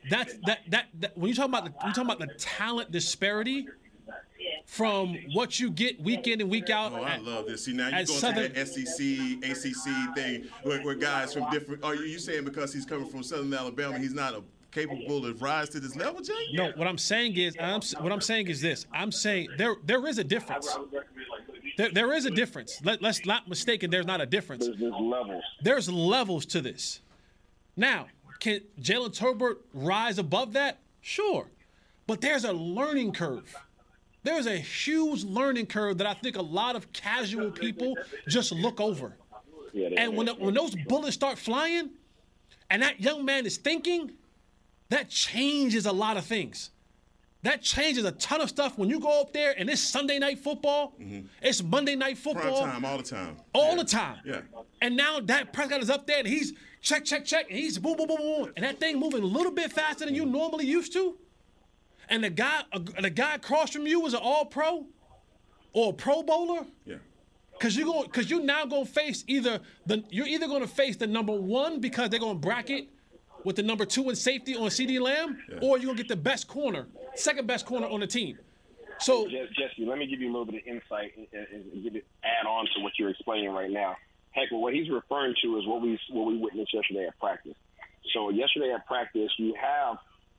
That's 0.09 0.35
that 0.45 0.59
that, 0.69 0.85
that 0.99 1.17
when 1.17 1.29
you 1.29 1.35
talk 1.35 1.47
about 1.47 1.65
the 1.65 1.71
you 1.87 1.93
talk 1.93 2.05
about 2.05 2.19
the 2.19 2.33
talent 2.37 2.91
disparity 2.91 3.67
from 4.65 5.15
what 5.33 5.59
you 5.59 5.69
get 5.69 6.01
week 6.01 6.27
in 6.27 6.41
and 6.41 6.49
week 6.49 6.69
out. 6.69 6.91
Oh, 6.93 7.03
I 7.03 7.17
love 7.17 7.45
this. 7.45 7.65
See, 7.65 7.73
now 7.73 7.87
you're 7.87 7.99
at 7.99 8.07
going 8.07 8.19
Southern- 8.19 8.53
to 8.53 8.65
that 8.65 8.67
SEC, 8.67 9.43
ACC 9.43 10.15
thing 10.15 10.45
where, 10.63 10.81
where 10.81 10.95
guys 10.95 11.33
from 11.33 11.49
different. 11.51 11.83
Are 11.83 11.95
you, 11.95 12.03
you 12.03 12.19
saying 12.19 12.43
because 12.43 12.73
he's 12.73 12.85
coming 12.85 13.07
from 13.07 13.23
Southern 13.23 13.53
Alabama, 13.53 13.97
he's 13.97 14.13
not 14.13 14.33
a, 14.33 14.41
capable 14.71 15.21
to 15.21 15.33
rise 15.35 15.69
to 15.69 15.79
this 15.79 15.95
level, 15.95 16.21
Jay? 16.21 16.33
No, 16.53 16.71
what 16.75 16.87
I'm 16.87 16.97
saying 16.97 17.37
is, 17.37 17.55
I'm, 17.59 17.79
what 18.01 18.11
I'm 18.11 18.19
saying 18.19 18.47
is 18.47 18.59
this. 18.59 18.85
I'm 18.93 19.11
saying 19.11 19.49
there 19.57 19.75
there 19.85 20.05
is 20.07 20.17
a 20.17 20.23
difference. 20.23 20.77
There, 21.77 21.89
there 21.91 22.13
is 22.13 22.25
a 22.25 22.31
difference. 22.31 22.81
Let, 22.83 23.01
let's 23.01 23.25
not 23.25 23.47
mistaken. 23.47 23.89
There's 23.89 24.05
not 24.05 24.21
a 24.21 24.25
difference. 24.25 24.65
There's, 24.65 24.79
there's 24.79 24.93
levels. 24.93 25.43
There's 25.61 25.89
levels 25.89 26.45
to 26.47 26.61
this. 26.61 27.01
Now, 27.77 28.07
can 28.39 28.61
Jalen 28.81 29.17
Tolbert 29.17 29.57
rise 29.73 30.17
above 30.17 30.53
that? 30.53 30.79
Sure, 31.01 31.47
but 32.07 32.21
there's 32.21 32.43
a 32.43 32.53
learning 32.53 33.13
curve. 33.13 33.55
There's 34.25 34.47
a 34.47 34.57
huge 34.57 35.23
learning 35.23 35.67
curve 35.67 35.99
that 35.99 36.07
I 36.07 36.15
think 36.15 36.35
a 36.35 36.41
lot 36.41 36.75
of 36.75 36.91
casual 36.91 37.51
people 37.51 37.95
just 38.27 38.51
look 38.51 38.81
over. 38.81 39.15
And 39.73 40.17
when, 40.17 40.27
when 40.27 40.55
those 40.55 40.75
bullets 40.87 41.13
start 41.13 41.37
flying, 41.37 41.91
and 42.71 42.81
that 42.81 42.99
young 42.99 43.23
man 43.23 43.45
is 43.45 43.57
thinking, 43.57 44.11
that 44.89 45.09
changes 45.09 45.85
a 45.85 45.91
lot 45.91 46.17
of 46.17 46.25
things. 46.25 46.71
That 47.43 47.61
changes 47.61 48.03
a 48.03 48.11
ton 48.13 48.41
of 48.41 48.49
stuff 48.49 48.79
when 48.79 48.89
you 48.89 48.99
go 48.99 49.21
up 49.21 49.31
there 49.31 49.53
and 49.55 49.69
it's 49.69 49.79
Sunday 49.79 50.17
night 50.17 50.39
football, 50.39 50.95
mm-hmm. 50.99 51.27
it's 51.43 51.61
Monday 51.61 51.95
night 51.95 52.17
football. 52.17 52.63
Prime 52.63 52.81
time, 52.81 52.85
all 52.85 52.97
the 52.97 53.03
time. 53.03 53.37
all 53.53 53.69
Yeah. 53.71 53.75
the 53.75 53.83
time. 53.83 54.17
Yeah. 54.25 54.41
And 54.81 54.97
now 54.97 55.19
that 55.19 55.53
Prescott 55.53 55.83
is 55.83 55.91
up 55.91 56.07
there 56.07 56.17
and 56.17 56.27
he's 56.27 56.53
check, 56.81 57.05
check, 57.05 57.25
check, 57.25 57.45
and 57.51 57.59
he's 57.59 57.77
boom, 57.77 57.95
boom, 57.97 58.07
boom, 58.07 58.17
boom, 58.17 58.53
and 58.55 58.65
that 58.65 58.79
thing 58.79 58.99
moving 58.99 59.21
a 59.21 59.27
little 59.27 59.51
bit 59.51 59.71
faster 59.71 60.05
than 60.05 60.15
you 60.15 60.23
mm-hmm. 60.23 60.31
normally 60.31 60.65
used 60.65 60.93
to. 60.93 61.15
And 62.09 62.23
the 62.23 62.29
guy, 62.29 62.63
uh, 62.71 62.79
the 63.01 63.09
guy 63.09 63.35
across 63.35 63.71
from 63.71 63.87
you 63.87 64.05
is 64.05 64.13
an 64.13 64.19
All 64.21 64.45
Pro 64.45 64.85
or 65.73 65.91
a 65.91 65.93
Pro 65.93 66.23
Bowler. 66.23 66.65
Yeah. 66.85 66.95
Cause 67.59 67.75
you 67.77 67.85
going 67.85 68.09
cause 68.09 68.29
you 68.29 68.41
now 68.41 68.65
gonna 68.65 68.85
face 68.85 69.23
either 69.27 69.61
the 69.85 70.03
you're 70.09 70.27
either 70.27 70.45
gonna 70.45 70.67
face 70.67 70.97
the 70.97 71.07
number 71.07 71.31
one 71.31 71.79
because 71.79 72.09
they're 72.09 72.19
gonna 72.19 72.35
bracket 72.37 72.89
with 73.45 73.55
the 73.55 73.63
number 73.63 73.85
two 73.85 74.09
in 74.09 74.15
safety 74.15 74.57
on 74.57 74.67
CeeDee 74.67 74.99
Lamb, 74.99 75.37
or 75.61 75.77
you're 75.77 75.87
gonna 75.87 75.97
get 75.97 76.09
the 76.09 76.17
best 76.17 76.49
corner, 76.49 76.87
second 77.15 77.47
best 77.47 77.65
corner 77.65 77.87
on 77.87 78.01
the 78.01 78.07
team. 78.07 78.37
So 78.99 79.29
Jesse, 79.29 79.85
let 79.85 79.97
me 79.97 80.05
give 80.07 80.19
you 80.19 80.27
a 80.27 80.33
little 80.33 80.45
bit 80.45 80.55
of 80.55 80.67
insight 80.67 81.13
and, 81.17 81.27
and, 81.31 81.71
and 81.71 81.83
give 81.83 81.95
it, 81.95 82.05
add 82.23 82.45
on 82.45 82.65
to 82.75 82.81
what 82.81 82.93
you're 82.97 83.09
explaining 83.09 83.51
right 83.51 83.71
now. 83.71 83.95
Heck, 84.31 84.51
what 84.51 84.73
he's 84.73 84.89
referring 84.89 85.33
to 85.41 85.57
is 85.57 85.65
what 85.65 85.81
we 85.81 85.97
what 86.11 86.27
we 86.27 86.37
witnessed 86.37 86.73
yesterday 86.73 87.07
at 87.07 87.17
practice. 87.19 87.55
So 88.13 88.29
yesterday 88.29 88.73
at 88.73 88.85
practice, 88.85 89.31
you 89.37 89.53
have 89.61 89.97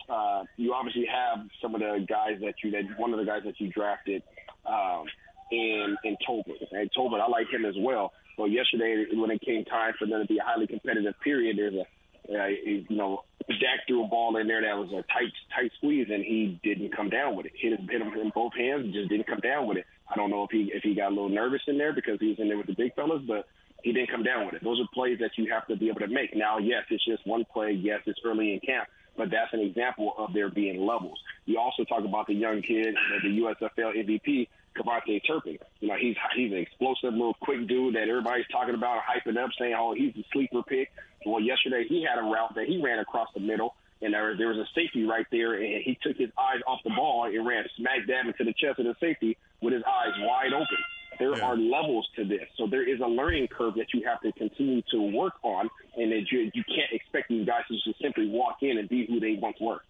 uh, 0.08 0.44
you 0.56 0.72
obviously 0.72 1.06
have 1.06 1.46
some 1.60 1.74
of 1.74 1.80
the 1.80 2.04
guys 2.08 2.40
that 2.40 2.54
you 2.62 2.70
that 2.72 2.84
one 2.98 3.12
of 3.12 3.18
the 3.18 3.26
guys 3.26 3.42
that 3.44 3.60
you 3.60 3.68
drafted 3.68 4.22
um, 4.66 5.04
in 5.50 5.96
in 6.04 6.16
Tolbert. 6.28 6.62
And 6.72 6.90
Tolbert, 6.92 7.20
I 7.20 7.28
like 7.28 7.48
him 7.50 7.64
as 7.64 7.74
well. 7.78 8.12
But 8.36 8.46
yesterday, 8.46 9.06
when 9.14 9.30
it 9.30 9.40
came 9.40 9.64
time 9.64 9.94
for 9.98 10.06
them 10.06 10.20
to 10.20 10.26
be 10.26 10.38
a 10.38 10.44
highly 10.44 10.66
competitive 10.66 11.14
period, 11.24 11.56
there's 11.58 11.74
a 11.74 11.86
uh, 12.28 12.46
you 12.46 12.84
know, 12.90 13.22
Dak 13.48 13.86
threw 13.86 14.04
a 14.04 14.08
ball 14.08 14.36
in 14.36 14.48
there 14.48 14.60
that 14.62 14.76
was 14.76 14.90
a 14.90 15.02
tight, 15.12 15.30
tight 15.54 15.70
squeeze, 15.76 16.08
and 16.10 16.24
he 16.24 16.58
didn't 16.64 16.94
come 16.94 17.08
down 17.08 17.36
with 17.36 17.46
it. 17.46 17.52
Hit, 17.54 17.78
hit 17.88 18.00
him 18.00 18.12
in 18.20 18.32
both 18.34 18.52
hands, 18.54 18.84
and 18.84 18.92
just 18.92 19.08
didn't 19.08 19.26
come 19.26 19.40
down 19.40 19.68
with 19.68 19.78
it. 19.78 19.86
I 20.10 20.16
don't 20.16 20.30
know 20.30 20.44
if 20.44 20.50
he 20.50 20.70
if 20.74 20.82
he 20.82 20.94
got 20.94 21.08
a 21.08 21.14
little 21.14 21.28
nervous 21.28 21.62
in 21.66 21.78
there 21.78 21.92
because 21.92 22.18
he 22.20 22.28
was 22.28 22.38
in 22.38 22.48
there 22.48 22.56
with 22.56 22.66
the 22.66 22.74
big 22.74 22.94
fellas, 22.94 23.22
but 23.26 23.46
he 23.82 23.92
didn't 23.92 24.10
come 24.10 24.22
down 24.22 24.46
with 24.46 24.54
it. 24.54 24.64
Those 24.64 24.80
are 24.80 24.88
plays 24.92 25.18
that 25.20 25.30
you 25.36 25.52
have 25.52 25.66
to 25.68 25.76
be 25.76 25.88
able 25.88 26.00
to 26.00 26.08
make. 26.08 26.34
Now, 26.34 26.58
yes, 26.58 26.82
it's 26.90 27.04
just 27.04 27.26
one 27.26 27.44
play. 27.52 27.72
Yes, 27.72 28.00
it's 28.06 28.18
early 28.24 28.52
in 28.52 28.60
camp, 28.60 28.88
but 29.16 29.30
that's 29.30 29.52
an 29.52 29.60
example 29.60 30.14
of 30.18 30.32
there 30.32 30.48
being 30.48 30.84
levels. 30.84 31.18
You 31.44 31.58
also 31.58 31.84
talk 31.84 32.04
about 32.04 32.26
the 32.26 32.34
young 32.34 32.62
kid, 32.62 32.94
the 33.22 33.28
USFL 33.28 33.96
MVP, 33.96 34.48
KaVontae 34.76 35.26
Turpin. 35.26 35.58
You 35.80 35.88
know, 35.88 35.96
he's 35.96 36.16
he's 36.34 36.52
an 36.52 36.58
explosive 36.58 37.12
little 37.12 37.36
quick 37.40 37.66
dude 37.66 37.94
that 37.94 38.08
everybody's 38.08 38.46
talking 38.48 38.74
about, 38.74 39.00
hyping 39.02 39.36
up, 39.42 39.50
saying, 39.58 39.74
"Oh, 39.78 39.94
he's 39.94 40.14
a 40.16 40.24
sleeper 40.32 40.62
pick." 40.62 40.90
Well, 41.24 41.40
yesterday 41.40 41.86
he 41.88 42.04
had 42.04 42.18
a 42.18 42.22
route 42.22 42.54
that 42.54 42.66
he 42.66 42.80
ran 42.82 42.98
across 42.98 43.28
the 43.34 43.40
middle, 43.40 43.74
and 44.00 44.14
there, 44.14 44.36
there 44.36 44.48
was 44.48 44.58
a 44.58 44.68
safety 44.74 45.04
right 45.04 45.26
there, 45.32 45.54
and 45.54 45.82
he 45.82 45.98
took 46.00 46.16
his 46.16 46.30
eyes 46.38 46.60
off 46.66 46.80
the 46.84 46.90
ball 46.90 47.24
and 47.24 47.46
ran 47.46 47.64
smack 47.76 48.06
dab 48.06 48.26
into 48.26 48.44
the 48.44 48.52
chest 48.52 48.78
of 48.78 48.84
the 48.84 48.94
safety 49.00 49.36
with 49.60 49.72
his 49.72 49.82
eyes 49.82 50.12
wide 50.20 50.52
open. 50.52 50.78
There 51.18 51.36
yeah. 51.36 51.44
are 51.44 51.56
levels 51.56 52.08
to 52.16 52.24
this, 52.24 52.46
so 52.56 52.66
there 52.66 52.88
is 52.88 53.00
a 53.00 53.06
learning 53.06 53.48
curve 53.48 53.74
that 53.74 53.86
you 53.94 54.02
have 54.06 54.20
to 54.20 54.32
continue 54.32 54.82
to 54.90 55.00
work 55.00 55.34
on, 55.42 55.68
and 55.96 56.12
that 56.12 56.30
you 56.30 56.50
you 56.54 56.64
can't 56.64 56.92
expect 56.92 57.28
these 57.28 57.46
guys 57.46 57.62
to 57.68 57.74
just 57.84 58.00
simply 58.00 58.28
walk 58.28 58.58
in 58.62 58.78
and 58.78 58.88
be 58.88 59.06
who 59.06 59.20
they 59.20 59.38
once 59.40 59.56
were. 59.60 59.80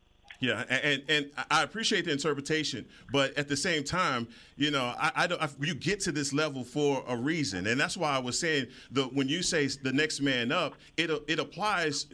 Yeah, 0.40 0.64
and 0.68 1.02
and 1.08 1.30
I 1.50 1.62
appreciate 1.62 2.04
the 2.04 2.12
interpretation, 2.12 2.86
but 3.10 3.36
at 3.38 3.48
the 3.48 3.56
same 3.56 3.84
time, 3.84 4.28
you 4.56 4.70
know, 4.70 4.94
I, 4.98 5.12
I 5.14 5.26
don't. 5.26 5.40
I, 5.40 5.48
you 5.60 5.74
get 5.74 6.00
to 6.00 6.12
this 6.12 6.32
level 6.32 6.62
for 6.62 7.02
a 7.08 7.16
reason, 7.16 7.66
and 7.66 7.80
that's 7.80 7.96
why 7.96 8.10
I 8.10 8.18
was 8.18 8.38
saying 8.38 8.66
the 8.90 9.04
when 9.04 9.28
you 9.28 9.42
say 9.42 9.66
the 9.66 9.92
next 9.92 10.20
man 10.20 10.52
up, 10.52 10.74
it 10.96 11.10
it 11.26 11.38
applies 11.38 12.06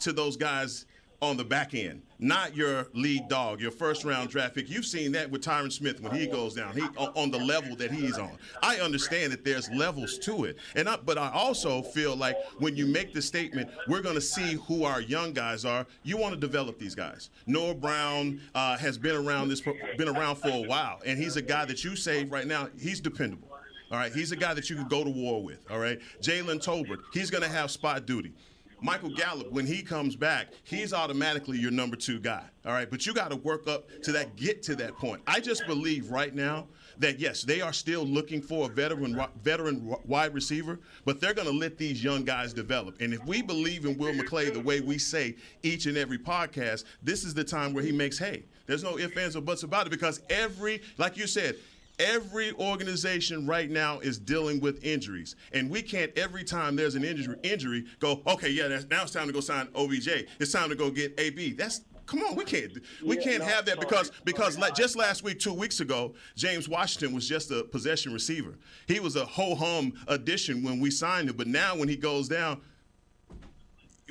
to 0.00 0.12
those 0.12 0.36
guys 0.36 0.86
on 1.20 1.36
the 1.36 1.44
back 1.44 1.74
end, 1.74 2.02
not 2.20 2.54
your 2.54 2.86
lead 2.94 3.28
dog, 3.28 3.60
your 3.60 3.72
first 3.72 4.04
round 4.04 4.30
draft 4.30 4.54
pick. 4.54 4.70
You've 4.70 4.86
seen 4.86 5.12
that 5.12 5.30
with 5.30 5.42
Tyron 5.42 5.72
Smith 5.72 6.00
when 6.00 6.14
he 6.14 6.26
goes 6.26 6.54
down, 6.54 6.74
he 6.74 6.82
on 6.96 7.30
the 7.30 7.38
level 7.38 7.74
that 7.76 7.90
he's 7.90 8.18
on. 8.18 8.38
I 8.62 8.76
understand 8.76 9.32
that 9.32 9.44
there's 9.44 9.68
levels 9.70 10.18
to 10.20 10.44
it, 10.44 10.58
and 10.76 10.88
I, 10.88 10.96
but 10.96 11.18
I 11.18 11.30
also 11.30 11.82
feel 11.82 12.14
like 12.14 12.36
when 12.58 12.76
you 12.76 12.86
make 12.86 13.12
the 13.12 13.22
statement, 13.22 13.68
we're 13.88 14.02
going 14.02 14.14
to 14.14 14.20
see 14.20 14.54
who 14.66 14.84
our 14.84 15.00
young 15.00 15.32
guys 15.32 15.64
are. 15.64 15.86
You 16.04 16.16
want 16.16 16.34
to 16.34 16.40
develop 16.40 16.78
these 16.78 16.94
guys. 16.94 17.30
Noah 17.46 17.74
Brown 17.74 18.40
uh, 18.54 18.76
has 18.78 18.96
been 18.96 19.16
around 19.16 19.48
this, 19.48 19.60
been 19.96 20.08
around 20.08 20.36
for 20.36 20.50
a 20.50 20.62
while, 20.68 21.00
and 21.04 21.18
he's 21.18 21.36
a 21.36 21.42
guy 21.42 21.64
that 21.64 21.82
you 21.82 21.96
say 21.96 22.24
right 22.24 22.46
now 22.46 22.68
he's 22.78 23.00
dependable. 23.00 23.48
All 23.90 23.96
right, 23.98 24.12
he's 24.12 24.32
a 24.32 24.36
guy 24.36 24.52
that 24.52 24.68
you 24.68 24.76
can 24.76 24.86
go 24.86 25.02
to 25.02 25.10
war 25.10 25.42
with. 25.42 25.64
All 25.70 25.78
right, 25.78 25.98
Jalen 26.20 26.62
Tolbert, 26.62 26.98
he's 27.12 27.30
going 27.30 27.42
to 27.42 27.48
have 27.48 27.70
spot 27.70 28.06
duty. 28.06 28.34
Michael 28.80 29.10
Gallup, 29.10 29.50
when 29.50 29.66
he 29.66 29.82
comes 29.82 30.14
back, 30.14 30.48
he's 30.64 30.92
automatically 30.92 31.58
your 31.58 31.70
number 31.70 31.96
two 31.96 32.20
guy. 32.20 32.44
All 32.64 32.72
right, 32.72 32.90
but 32.90 33.06
you 33.06 33.14
got 33.14 33.30
to 33.30 33.36
work 33.36 33.66
up 33.66 33.88
to 34.02 34.12
that, 34.12 34.36
get 34.36 34.62
to 34.64 34.76
that 34.76 34.96
point. 34.96 35.22
I 35.26 35.40
just 35.40 35.66
believe 35.66 36.10
right 36.10 36.34
now 36.34 36.66
that 36.98 37.18
yes, 37.18 37.42
they 37.42 37.60
are 37.60 37.72
still 37.72 38.04
looking 38.04 38.42
for 38.42 38.66
a 38.66 38.72
veteran 38.72 39.20
veteran 39.42 39.94
wide 40.04 40.34
receiver, 40.34 40.78
but 41.04 41.20
they're 41.20 41.34
going 41.34 41.48
to 41.48 41.54
let 41.54 41.78
these 41.78 42.02
young 42.02 42.24
guys 42.24 42.52
develop. 42.52 43.00
And 43.00 43.14
if 43.14 43.24
we 43.24 43.42
believe 43.42 43.84
in 43.84 43.96
Will 43.96 44.12
McClay 44.12 44.52
the 44.52 44.60
way 44.60 44.80
we 44.80 44.98
say 44.98 45.36
each 45.62 45.86
and 45.86 45.96
every 45.96 46.18
podcast, 46.18 46.84
this 47.02 47.24
is 47.24 47.34
the 47.34 47.44
time 47.44 47.72
where 47.72 47.84
he 47.84 47.92
makes 47.92 48.18
hay. 48.18 48.44
There's 48.66 48.82
no 48.82 48.98
ifs, 48.98 49.16
ands, 49.16 49.36
or 49.36 49.40
buts 49.40 49.62
about 49.62 49.86
it 49.86 49.90
because 49.90 50.20
every, 50.28 50.82
like 50.98 51.16
you 51.16 51.26
said, 51.26 51.56
Every 51.98 52.52
organization 52.52 53.46
right 53.46 53.68
now 53.68 53.98
is 53.98 54.18
dealing 54.18 54.60
with 54.60 54.84
injuries, 54.84 55.34
and 55.52 55.68
we 55.68 55.82
can't 55.82 56.16
every 56.16 56.44
time 56.44 56.76
there's 56.76 56.94
an 56.94 57.04
injury, 57.04 57.36
injury 57.42 57.86
go, 57.98 58.22
okay, 58.24 58.50
yeah, 58.50 58.68
now 58.88 59.02
it's 59.02 59.10
time 59.10 59.26
to 59.26 59.32
go 59.32 59.40
sign 59.40 59.68
OBJ. 59.74 60.08
It's 60.38 60.52
time 60.52 60.68
to 60.68 60.76
go 60.76 60.90
get 60.90 61.18
AB. 61.18 61.54
That's 61.54 61.80
come 62.06 62.22
on, 62.22 62.36
we 62.36 62.44
can't 62.44 62.72
we 63.04 63.16
yeah, 63.16 63.22
can't 63.22 63.38
no, 63.40 63.46
have 63.46 63.64
that 63.66 63.80
because 63.80 64.12
because 64.24 64.56
like 64.56 64.76
just 64.76 64.96
last 64.96 65.24
week, 65.24 65.40
two 65.40 65.52
weeks 65.52 65.80
ago, 65.80 66.14
James 66.36 66.68
Washington 66.68 67.14
was 67.14 67.28
just 67.28 67.50
a 67.50 67.64
possession 67.64 68.12
receiver. 68.12 68.54
He 68.86 69.00
was 69.00 69.16
a 69.16 69.24
ho 69.24 69.56
hum 69.56 69.92
addition 70.06 70.62
when 70.62 70.78
we 70.78 70.92
signed 70.92 71.28
him, 71.28 71.36
but 71.36 71.48
now 71.48 71.76
when 71.76 71.88
he 71.88 71.96
goes 71.96 72.28
down. 72.28 72.60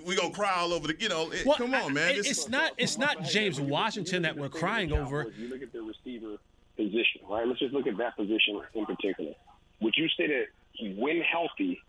We 0.06 0.16
gonna 0.16 0.32
cry 0.32 0.54
all 0.56 0.74
over 0.74 0.88
the, 0.88 0.96
you 1.00 1.10
know. 1.10 1.32
It, 1.32 1.46
well, 1.46 1.58
come 1.58 1.74
on, 1.74 1.92
man. 1.92 2.12
It, 2.12 2.28
it's 2.28 2.48
not. 2.48 2.72
It's 2.78 3.00
not 3.00 3.24
James 3.24 3.60
Washington 3.60 4.22
that 4.22 4.38
we're 4.38 4.48
crying 4.48 4.94
over. 4.94 5.34
You 5.38 5.50
look 5.50 5.64
at 5.64 5.74
the 5.74 5.82
receiver 5.82 6.38
position, 6.78 7.22
right? 7.30 7.46
Let's 7.46 7.60
just 7.60 7.74
look 7.74 7.88
at 7.88 7.98
that 7.98 8.16
position 8.16 8.62
in 8.74 8.86
particular. 8.86 9.34
Would 9.82 9.96
you 9.98 10.08
say 10.18 10.28
that 10.28 10.96
when 10.98 11.22
healthy, 11.22 11.82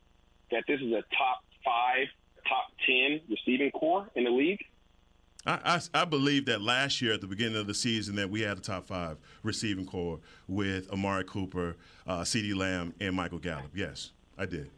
that 0.51 0.65
this 0.67 0.81
is 0.81 0.93
a 0.93 1.03
top 1.17 1.45
five, 1.65 2.07
top 2.49 2.73
ten 2.87 3.21
receiving 3.31 3.71
core 3.71 4.09
in 4.17 4.25
the 4.25 4.31
league? 4.31 4.65
I, 5.47 5.81
I, 5.95 6.03
I, 6.03 6.05
believe 6.05 6.47
that 6.47 6.61
last 6.61 7.01
year 7.01 7.13
at 7.13 7.21
the 7.21 7.27
beginning 7.27 7.57
of 7.57 7.67
the 7.67 7.75
season 7.75 8.17
that 8.17 8.29
we 8.29 8.41
had 8.41 8.59
a 8.59 8.61
top 8.61 8.87
five 8.87 9.19
receiving 9.43 9.87
core 9.87 10.19
with 10.49 10.91
Amari 10.91 11.25
Cooper, 11.25 11.77
uh, 12.07 12.21
CeeDee 12.21 12.57
Lamb, 12.57 12.93
and 13.01 13.15
Michael 13.15 13.39
Gallup. 13.39 13.71
Yes, 13.75 14.11
I 14.37 14.47
did. 14.47 14.71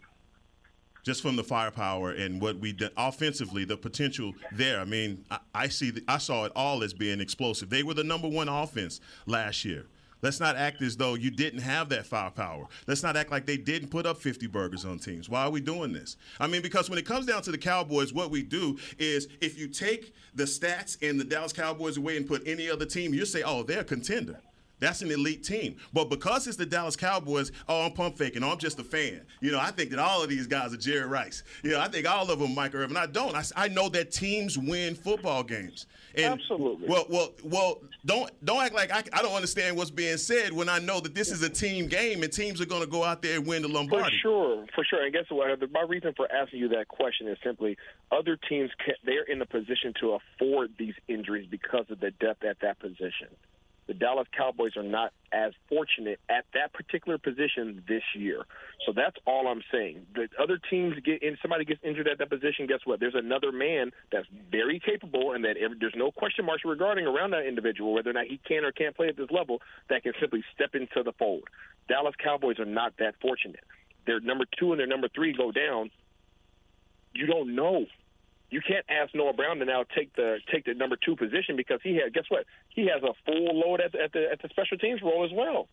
Just 1.03 1.23
from 1.23 1.37
the 1.37 1.45
firepower 1.45 2.11
and 2.11 2.43
what 2.43 2.59
we 2.59 2.73
did 2.73 2.91
offensively, 2.97 3.65
the 3.65 3.77
potential 3.77 4.35
there. 4.53 4.81
I 4.81 4.85
mean, 4.85 5.25
I, 5.31 5.39
I 5.55 5.69
see. 5.69 5.91
The, 5.91 6.05
I 6.07 6.19
saw 6.19 6.45
it 6.45 6.53
all 6.55 6.83
as 6.83 6.93
being 6.93 7.21
explosive. 7.21 7.71
They 7.71 7.83
were 7.83 7.95
the 7.95 8.05
number 8.05 8.29
one 8.29 8.49
offense 8.49 9.01
last 9.27 9.65
year. 9.65 9.87
Let's 10.23 10.41
not 10.41 10.57
act 10.57 10.83
as 10.83 10.97
though 10.97 11.15
you 11.15 11.31
didn't 11.31 11.61
have 11.61 11.89
that 11.91 12.07
firepower. 12.07 12.67
Let's 12.87 13.03
not 13.03 13.17
act 13.17 13.31
like 13.31 13.47
they 13.47 13.57
didn't 13.57 13.89
put 13.89 14.07
up 14.07 14.19
50 14.19 14.47
burgers 14.49 14.85
on 14.85 14.99
teams. 14.99 15.29
Why 15.29 15.43
are 15.43 15.51
we 15.51 15.61
doing 15.61 15.93
this? 15.93 16.17
I 16.39 16.47
mean, 16.47 16.63
because 16.63 16.91
when 16.91 16.99
it 16.99 17.07
comes 17.07 17.27
down 17.27 17.43
to 17.43 17.51
the 17.51 17.59
Cowboys, 17.59 18.13
what 18.13 18.31
we 18.31 18.43
do 18.43 18.79
is 18.99 19.29
if 19.41 19.59
you 19.59 19.69
take 19.69 20.15
the 20.35 20.45
stats 20.45 20.97
and 21.03 21.19
the 21.19 21.25
Dallas 21.25 21.53
Cowboys 21.53 21.97
away 21.97 22.17
and 22.17 22.27
put 22.27 22.47
any 22.47 22.69
other 22.71 22.87
team, 22.87 23.15
you 23.15 23.25
say, 23.25 23.43
oh, 23.43 23.63
they're 23.63 23.81
a 23.81 23.85
contender. 23.85 24.41
That's 24.81 25.03
an 25.03 25.11
elite 25.11 25.45
team. 25.45 25.77
But 25.93 26.09
because 26.09 26.47
it's 26.47 26.57
the 26.57 26.67
Dallas 26.67 26.97
Cowboys, 26.97 27.53
oh, 27.69 27.85
I'm 27.85 27.93
pump 27.93 28.17
faking. 28.17 28.43
Oh, 28.43 28.51
I'm 28.51 28.59
just 28.59 28.79
a 28.81 28.85
fan. 28.85 29.21
You 29.41 29.53
know, 29.53 29.61
I 29.61 29.71
think 29.71 29.91
that 29.91 29.99
all 29.99 30.23
of 30.23 30.29
these 30.29 30.47
guys 30.47 30.73
are 30.73 30.79
Jerry 30.79 31.07
Rice. 31.07 31.45
You 31.63 31.73
know, 31.73 31.81
I 31.81 31.89
think 31.89 32.09
all 32.09 32.31
of 32.31 32.39
them 32.39 32.55
Mike 32.55 32.75
Irvin. 32.75 32.97
I 32.97 33.07
don't. 33.07 33.37
I, 33.37 33.45
I 33.57 33.69
know 33.69 33.89
that 33.91 34.11
teams 34.11 34.59
win 34.59 34.95
football 34.95 35.43
games. 35.43 35.87
And, 36.15 36.41
Absolutely. 36.41 36.89
Well, 36.89 37.07
well, 37.09 37.33
well. 37.45 37.79
Don't 38.07 38.31
don't 38.47 38.63
act 38.63 38.75
like 38.75 38.91
I, 38.91 39.03
I 39.13 39.21
don't 39.21 39.35
understand 39.35 39.77
what's 39.77 39.91
being 39.91 40.17
said 40.17 40.55
when 40.55 40.71
I 40.71 40.79
know 40.79 41.01
that 41.01 41.15
this 41.15 41.31
is 41.31 41.43
a 41.43 41.51
team 41.51 41.87
game 41.87 42.23
and 42.23 42.33
teams 42.33 42.59
are 42.59 42.67
going 42.67 42.81
to 42.81 42.87
go 42.87 43.05
out 43.05 43.21
there 43.21 43.37
and 43.37 43.47
win 43.47 43.61
the 43.61 43.69
Lombardi. 43.69 44.05
For 44.05 44.11
sure, 44.23 44.67
for 44.75 44.85
sure. 44.85 45.05
And 45.05 45.13
guess 45.13 45.27
what? 45.29 45.71
My 45.71 45.83
reason 45.83 46.15
for 46.17 46.27
asking 46.33 46.61
you 46.61 46.69
that 46.71 46.89
question 46.89 47.29
is 47.29 47.37
simply 47.45 47.77
other 48.11 48.39
teams 48.49 48.71
can, 48.83 48.95
they're 49.05 49.25
in 49.25 49.43
a 49.43 49.47
position 49.47 49.93
to 50.01 50.19
afford 50.19 50.73
these 50.79 50.95
injuries 51.09 51.47
because 51.51 51.85
of 51.91 52.01
the 52.01 52.11
depth 52.11 52.43
at 52.43 52.61
that 52.61 52.79
position 52.79 53.29
the 53.91 53.95
Dallas 53.95 54.29
Cowboys 54.31 54.77
are 54.77 54.85
not 54.85 55.13
as 55.33 55.51
fortunate 55.69 56.21
at 56.29 56.45
that 56.55 56.73
particular 56.73 57.19
position 57.19 57.83
this 57.89 58.05
year. 58.15 58.45
So 58.87 58.93
that's 58.95 59.17
all 59.27 59.49
I'm 59.49 59.65
saying. 59.73 60.07
The 60.15 60.29
other 60.41 60.61
teams 60.71 60.95
get 61.05 61.25
in, 61.25 61.37
somebody 61.43 61.65
gets 61.65 61.81
injured 61.83 62.07
at 62.07 62.19
that 62.19 62.31
position. 62.31 62.69
Guess 62.69 62.83
what? 62.85 63.01
There's 63.01 63.17
another 63.17 63.51
man 63.51 63.91
that's 64.13 64.29
very 64.49 64.79
capable, 64.79 65.33
and 65.33 65.45
that 65.45 65.57
every, 65.57 65.77
there's 65.81 65.97
no 65.97 66.13
question 66.13 66.45
marks 66.45 66.63
regarding 66.65 67.05
around 67.05 67.33
that 67.33 67.49
individual 67.49 67.93
whether 67.93 68.11
or 68.11 68.13
not 68.13 68.27
he 68.27 68.39
can 68.47 68.65
or 68.65 68.71
can't 68.71 68.95
play 68.95 69.09
at 69.09 69.17
this 69.17 69.27
level 69.33 69.61
that 69.89 70.05
can 70.05 70.13
simply 70.21 70.45
step 70.55 70.77
into 70.77 71.03
the 71.03 71.13
fold. 71.19 71.43
Dallas 71.89 72.15
Cowboys 72.23 72.61
are 72.61 72.65
not 72.65 72.93
that 73.01 73.17
fortunate. 73.21 73.65
Their 74.07 74.21
number 74.21 74.45
two 74.57 74.71
and 74.71 74.79
their 74.79 74.87
number 74.87 75.09
three 75.13 75.33
go 75.33 75.51
down. 75.51 75.91
You 77.13 77.27
don't 77.27 77.57
know 77.57 77.87
you 78.51 78.61
can't 78.67 78.85
ask 78.89 79.15
Noah 79.15 79.33
Brown 79.33 79.59
to 79.59 79.65
now 79.65 79.85
take 79.95 80.15
the 80.17 80.39
take 80.53 80.65
the 80.65 80.75
number 80.75 80.97
two 80.97 81.17
position 81.17 81.57
because 81.57 81.81
he 81.83 81.97
had 81.97 82.13
guess 82.13 82.25
what 82.29 82.45
he 82.69 82.83
has 82.87 83.03
a 83.03 83.15
full 83.25 83.59
load 83.59 83.81
at 83.81 83.93
the, 83.93 84.03
at 84.03 84.13
the 84.13 84.31
at 84.31 84.43
the 84.43 84.49
special 84.49 84.77
teams 84.79 85.01
role 85.03 85.25
as 85.25 85.31
well. 85.33 85.69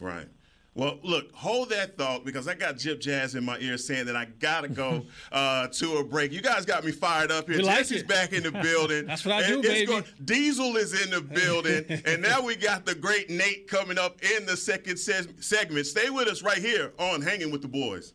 Right. 0.00 0.28
Well, 0.74 0.98
look, 1.02 1.30
hold 1.34 1.68
that 1.68 1.98
thought 1.98 2.24
because 2.24 2.48
I 2.48 2.54
got 2.54 2.78
Jip 2.78 2.98
Jazz 2.98 3.34
in 3.34 3.44
my 3.44 3.58
ear 3.58 3.76
saying 3.76 4.06
that 4.06 4.16
I 4.16 4.24
gotta 4.24 4.68
go 4.68 5.04
uh, 5.32 5.68
to 5.68 5.96
a 5.98 6.04
break. 6.04 6.32
You 6.32 6.40
guys 6.40 6.64
got 6.64 6.82
me 6.82 6.92
fired 6.92 7.30
up 7.30 7.46
here. 7.46 7.58
We 7.58 7.64
Jesse's 7.64 7.98
like 7.98 8.08
back 8.08 8.32
in 8.32 8.42
the 8.42 8.52
building. 8.62 9.04
That's 9.04 9.24
what 9.24 9.34
I 9.34 9.46
do, 9.46 9.60
baby. 9.60 9.86
Going, 9.86 10.04
Diesel 10.24 10.76
is 10.76 11.02
in 11.02 11.10
the 11.10 11.20
building, 11.34 11.84
and 12.06 12.22
now 12.22 12.40
we 12.40 12.56
got 12.56 12.86
the 12.86 12.94
great 12.94 13.28
Nate 13.28 13.68
coming 13.68 13.98
up 13.98 14.22
in 14.22 14.46
the 14.46 14.56
second 14.56 14.96
se- 14.96 15.34
segment. 15.40 15.84
Stay 15.86 16.08
with 16.08 16.26
us 16.26 16.42
right 16.42 16.58
here 16.58 16.94
on 16.98 17.20
Hanging 17.20 17.50
with 17.50 17.60
the 17.60 17.68
Boys. 17.68 18.14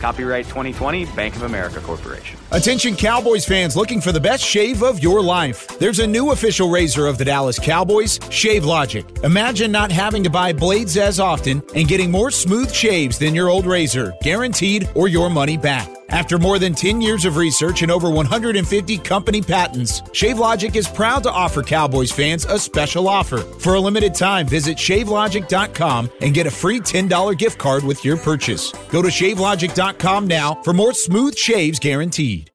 Copyright 0.00 0.46
2020 0.46 1.06
Bank 1.06 1.36
of 1.36 1.42
America 1.42 1.80
Corporation. 1.80 2.38
Attention 2.52 2.96
Cowboys 2.96 3.44
fans 3.44 3.76
looking 3.76 4.00
for 4.00 4.12
the 4.12 4.20
best 4.20 4.44
shave 4.44 4.82
of 4.82 5.00
your 5.00 5.20
life. 5.20 5.66
There's 5.78 5.98
a 5.98 6.06
new 6.06 6.30
official 6.30 6.70
razor 6.70 7.06
of 7.06 7.18
the 7.18 7.24
Dallas 7.24 7.58
Cowboys, 7.58 8.18
Shave 8.30 8.64
Logic. 8.64 9.04
Imagine 9.24 9.72
not 9.72 9.90
having 9.90 10.22
to 10.24 10.30
buy 10.30 10.52
blades 10.52 10.96
as 10.96 11.20
often 11.20 11.62
and 11.74 11.88
getting 11.88 12.10
more 12.10 12.30
smooth 12.30 12.72
shaves 12.72 13.18
than 13.18 13.34
your 13.34 13.48
old 13.48 13.66
razor, 13.66 14.14
guaranteed 14.22 14.88
or 14.94 15.08
your 15.08 15.28
money 15.30 15.56
back. 15.56 15.97
After 16.10 16.38
more 16.38 16.58
than 16.58 16.74
10 16.74 17.00
years 17.00 17.24
of 17.24 17.36
research 17.36 17.82
and 17.82 17.90
over 17.90 18.08
150 18.10 18.98
company 18.98 19.42
patents, 19.42 20.00
ShaveLogic 20.00 20.74
is 20.74 20.88
proud 20.88 21.22
to 21.24 21.30
offer 21.30 21.62
Cowboys 21.62 22.10
fans 22.10 22.46
a 22.46 22.58
special 22.58 23.08
offer. 23.08 23.38
For 23.38 23.74
a 23.74 23.80
limited 23.80 24.14
time, 24.14 24.46
visit 24.46 24.78
shavelogic.com 24.78 26.10
and 26.22 26.34
get 26.34 26.46
a 26.46 26.50
free 26.50 26.80
$10 26.80 27.36
gift 27.36 27.58
card 27.58 27.84
with 27.84 28.04
your 28.04 28.16
purchase. 28.16 28.72
Go 28.90 29.02
to 29.02 29.08
shavelogic.com 29.08 30.26
now 30.26 30.62
for 30.62 30.72
more 30.72 30.94
smooth 30.94 31.36
shaves 31.36 31.78
guaranteed. 31.78 32.50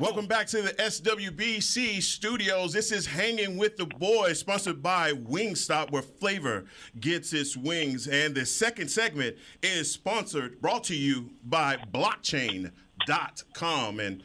Welcome 0.00 0.26
back 0.26 0.48
to 0.48 0.60
the 0.60 0.72
SWBC 0.72 2.02
studios. 2.02 2.72
This 2.72 2.90
is 2.90 3.06
Hanging 3.06 3.56
with 3.56 3.76
the 3.76 3.86
Boys, 3.86 4.40
sponsored 4.40 4.82
by 4.82 5.12
Wingstop, 5.12 5.92
where 5.92 6.02
flavor 6.02 6.64
gets 6.98 7.32
its 7.32 7.56
wings. 7.56 8.08
And 8.08 8.34
the 8.34 8.44
second 8.44 8.88
segment 8.88 9.36
is 9.62 9.92
sponsored, 9.92 10.60
brought 10.60 10.82
to 10.84 10.96
you 10.96 11.30
by 11.44 11.76
blockchain.com. 11.92 14.00
And 14.00 14.24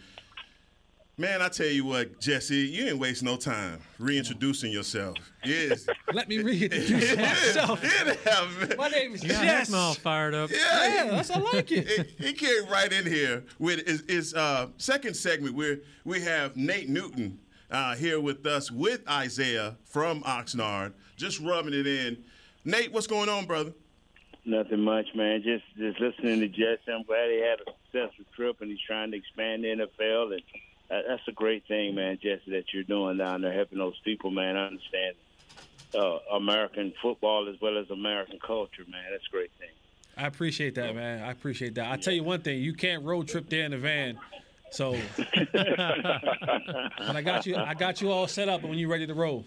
man, 1.20 1.42
I 1.42 1.50
tell 1.50 1.68
you 1.68 1.84
what, 1.84 2.20
Jesse, 2.20 2.56
you 2.56 2.88
ain't 2.88 2.98
waste 2.98 3.24
no 3.24 3.36
time 3.36 3.80
reintroducing 4.00 4.72
yourself. 4.72 5.18
Yes. 5.44 5.86
Let 6.14 6.30
me 6.30 6.38
reintroduce 6.40 7.18
myself. 7.18 7.84
yeah, 8.26 8.76
My 8.78 8.88
name 8.88 9.14
is 9.14 9.24
Yeah, 9.24 9.42
Jess. 9.42 9.74
All 9.74 9.94
fired 9.94 10.34
up. 10.34 10.50
Yeah, 10.50 10.58
yeah 10.88 11.04
that's 11.12 11.30
I 11.30 11.40
like 11.40 11.72
it. 11.72 12.16
he, 12.18 12.28
he 12.28 12.34
came 12.34 12.66
right 12.68 12.92
in 12.92 13.06
here 13.06 13.44
with 13.60 13.86
his, 13.86 14.04
his 14.08 14.34
uh, 14.34 14.68
second 14.78 15.16
segment 15.16 15.56
where 15.56 15.80
we 16.06 16.22
have 16.22 16.56
Nate 16.56 16.88
Newton 16.88 17.40
uh, 17.70 17.96
here 17.96 18.20
with 18.22 18.46
us 18.46 18.72
with 18.72 19.08
Isaiah 19.08 19.78
from 19.84 20.24
Oxnard, 20.24 20.94
just 21.18 21.40
rubbing 21.42 21.74
it 21.74 21.86
in. 21.86 22.24
Nate, 22.64 22.94
what's 22.94 23.08
going 23.08 23.30
on, 23.30 23.46
brother? 23.46 23.74
Nothing 24.46 24.80
much, 24.80 25.08
man. 25.16 25.44
Just 25.44 25.66
just 25.78 26.00
listening 26.00 26.40
to 26.40 26.48
Jesse. 26.48 26.92
I'm 26.92 27.04
glad 27.04 27.30
he 27.30 27.42
had 27.42 27.60
a 27.60 27.72
successful 27.92 28.26
trip 28.36 28.62
and 28.62 28.72
he's 28.72 28.80
trying 28.88 29.12
to 29.12 29.18
expand 29.18 29.64
the 29.64 29.68
NFL. 29.68 30.34
And 30.34 30.42
that, 30.42 30.42
that's 30.89 31.28
a 31.28 31.32
great 31.32 31.67
thing, 31.67 31.95
man, 31.95 32.17
Jesse, 32.21 32.52
that 32.52 32.65
you're 32.73 32.84
doing 32.84 33.17
down 33.17 33.41
there, 33.41 33.54
helping 33.54 33.78
those 33.78 33.99
people, 34.04 34.32
man. 34.32 34.58
Understand 34.58 35.15
uh, 35.95 36.17
American 36.34 36.93
football 37.02 37.49
as 37.49 37.60
well 37.62 37.78
as 37.78 37.89
American 37.89 38.39
culture, 38.45 38.84
man. 38.89 39.04
That's 39.12 39.25
a 39.28 39.32
great 39.32 39.52
thing. 39.60 39.69
I 40.17 40.28
appreciate 40.28 40.75
that, 40.75 40.95
man. 40.95 41.23
I 41.23 41.32
appreciate 41.32 41.75
that. 41.75 41.91
I 41.91 41.97
tell 41.97 42.13
you 42.13 42.23
one 42.23 42.41
thing: 42.41 42.62
you 42.62 42.73
can't 42.73 43.04
road 43.04 43.28
trip 43.28 43.49
there 43.49 43.63
in 43.63 43.71
the 43.71 43.78
van. 43.78 44.17
So, 44.71 44.95
but 45.54 45.56
I 46.99 47.21
got 47.23 47.45
you. 47.45 47.56
I 47.56 47.73
got 47.73 48.02
you 48.02 48.12
all 48.12 48.28
set 48.28 48.49
up 48.49 48.62
when 48.63 48.78
you're 48.78 48.89
ready 48.89 49.08
to 49.08 49.13
roll. 49.13 49.45